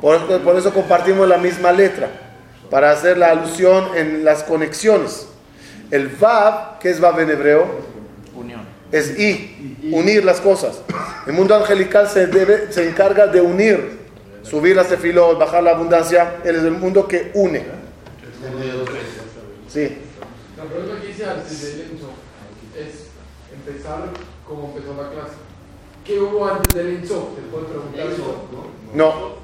Por, 0.00 0.40
por 0.42 0.56
eso 0.56 0.72
compartimos 0.72 1.26
la 1.26 1.38
misma 1.38 1.72
letra, 1.72 2.08
para 2.70 2.90
hacer 2.90 3.16
la 3.16 3.30
alusión 3.30 3.96
en 3.96 4.24
las 4.24 4.42
conexiones. 4.42 5.26
El 5.90 6.08
Vav, 6.08 6.78
que 6.78 6.90
es 6.90 7.00
Vav 7.00 7.20
en 7.20 7.30
hebreo, 7.30 7.66
Unión. 8.34 8.60
es 8.92 9.18
I, 9.18 9.78
unir 9.92 10.24
las 10.24 10.40
cosas. 10.40 10.80
El 11.26 11.32
mundo 11.32 11.54
angelical 11.54 12.08
se, 12.08 12.26
debe, 12.26 12.72
se 12.72 12.88
encarga 12.88 13.26
de 13.26 13.40
unir, 13.40 13.98
subir 14.42 14.76
las 14.76 14.88
tefilot, 14.88 15.38
bajar 15.38 15.62
la 15.62 15.72
abundancia. 15.72 16.36
Él 16.44 16.56
es 16.56 16.62
el 16.62 16.72
mundo 16.72 17.06
que 17.06 17.30
une. 17.34 17.64
Sí. 19.68 19.98
La 20.56 20.64
pregunta 20.64 21.00
que 21.02 21.10
hice 21.10 21.24
antes 21.24 21.62
de 21.62 21.84
Lenzo 21.84 22.10
es 22.76 23.06
empezar 23.52 23.98
como 24.46 24.68
empezó 24.74 24.94
la 25.00 25.10
clase. 25.10 25.34
¿Qué 26.04 26.20
hubo 26.20 26.46
antes 26.46 26.74
del 26.74 26.94
Lenzo? 26.94 27.34
¿Te 27.36 27.42
puedes 27.50 27.68
preguntar 27.68 28.06
eso? 28.06 28.46
No. 28.94 29.36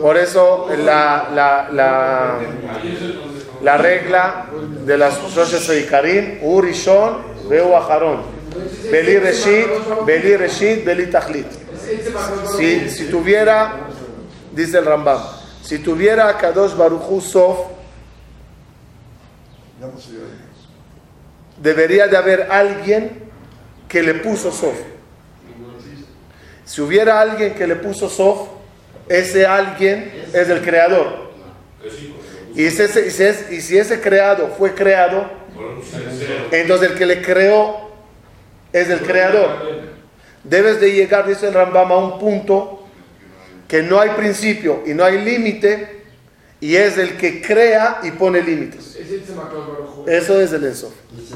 Por 0.00 0.16
eso 0.16 0.68
la, 0.84 1.30
la, 1.34 1.68
la, 1.72 2.38
la 3.62 3.76
regla 3.76 4.46
de 4.86 4.96
las 4.98 5.18
Shoshes 5.34 5.64
Seikarim, 5.64 6.38
Urishon, 6.42 7.18
Veu 7.48 7.74
Aharon. 7.76 8.22
Beli 8.90 9.18
Reshit, 9.18 9.66
Beli 10.04 10.36
Reshit, 10.36 10.84
Beli 10.84 11.06
macro- 11.06 12.56
Si, 12.56 12.90
si 12.90 13.04
tuviera, 13.06 13.72
dice 14.52 14.78
el 14.78 14.84
Rambam, 14.86 15.20
si 15.62 15.78
tuviera 15.78 16.36
Kadosh 16.36 16.74
Baruchu 16.76 17.20
Sof, 17.20 17.58
debería 21.60 22.06
de 22.08 22.16
haber 22.16 22.50
alguien 22.50 23.30
que 23.88 24.02
le 24.02 24.14
puso 24.14 24.50
Sof. 24.50 24.74
Si 26.64 26.80
hubiera 26.80 27.20
alguien 27.20 27.54
que 27.54 27.66
le 27.66 27.76
puso 27.76 28.08
Sof, 28.08 28.48
ese 29.08 29.46
alguien 29.46 30.26
es 30.32 30.48
el 30.48 30.60
creador. 30.62 31.30
Y 32.54 32.70
si 32.70 32.82
ese, 32.82 33.06
y 33.06 33.10
si 33.10 33.22
es- 33.24 33.52
y 33.52 33.60
si 33.60 33.78
ese 33.78 34.00
creado 34.00 34.48
fue 34.58 34.74
creado, 34.74 35.28
entonces 36.52 36.90
el 36.90 36.96
que 36.98 37.06
le 37.06 37.22
creó 37.22 37.90
es 38.72 38.88
el 38.88 39.00
creador. 39.00 39.48
Debes 40.44 40.80
de 40.80 40.92
llegar, 40.92 41.26
dice 41.26 41.48
el 41.48 41.54
Rambam, 41.54 41.92
a 41.92 41.96
un 41.98 42.18
punto 42.18 42.86
que 43.68 43.82
no 43.82 44.00
hay 44.00 44.10
principio 44.10 44.82
y 44.86 44.94
no 44.94 45.04
hay 45.04 45.22
límite, 45.24 46.00
y 46.60 46.76
es 46.76 46.98
el 46.98 47.16
que 47.16 47.40
crea 47.40 48.00
y 48.02 48.10
pone 48.12 48.42
límites. 48.42 48.96
Eso 50.08 50.40
es 50.40 50.52
el 50.52 50.64
Ensof. 50.64 50.92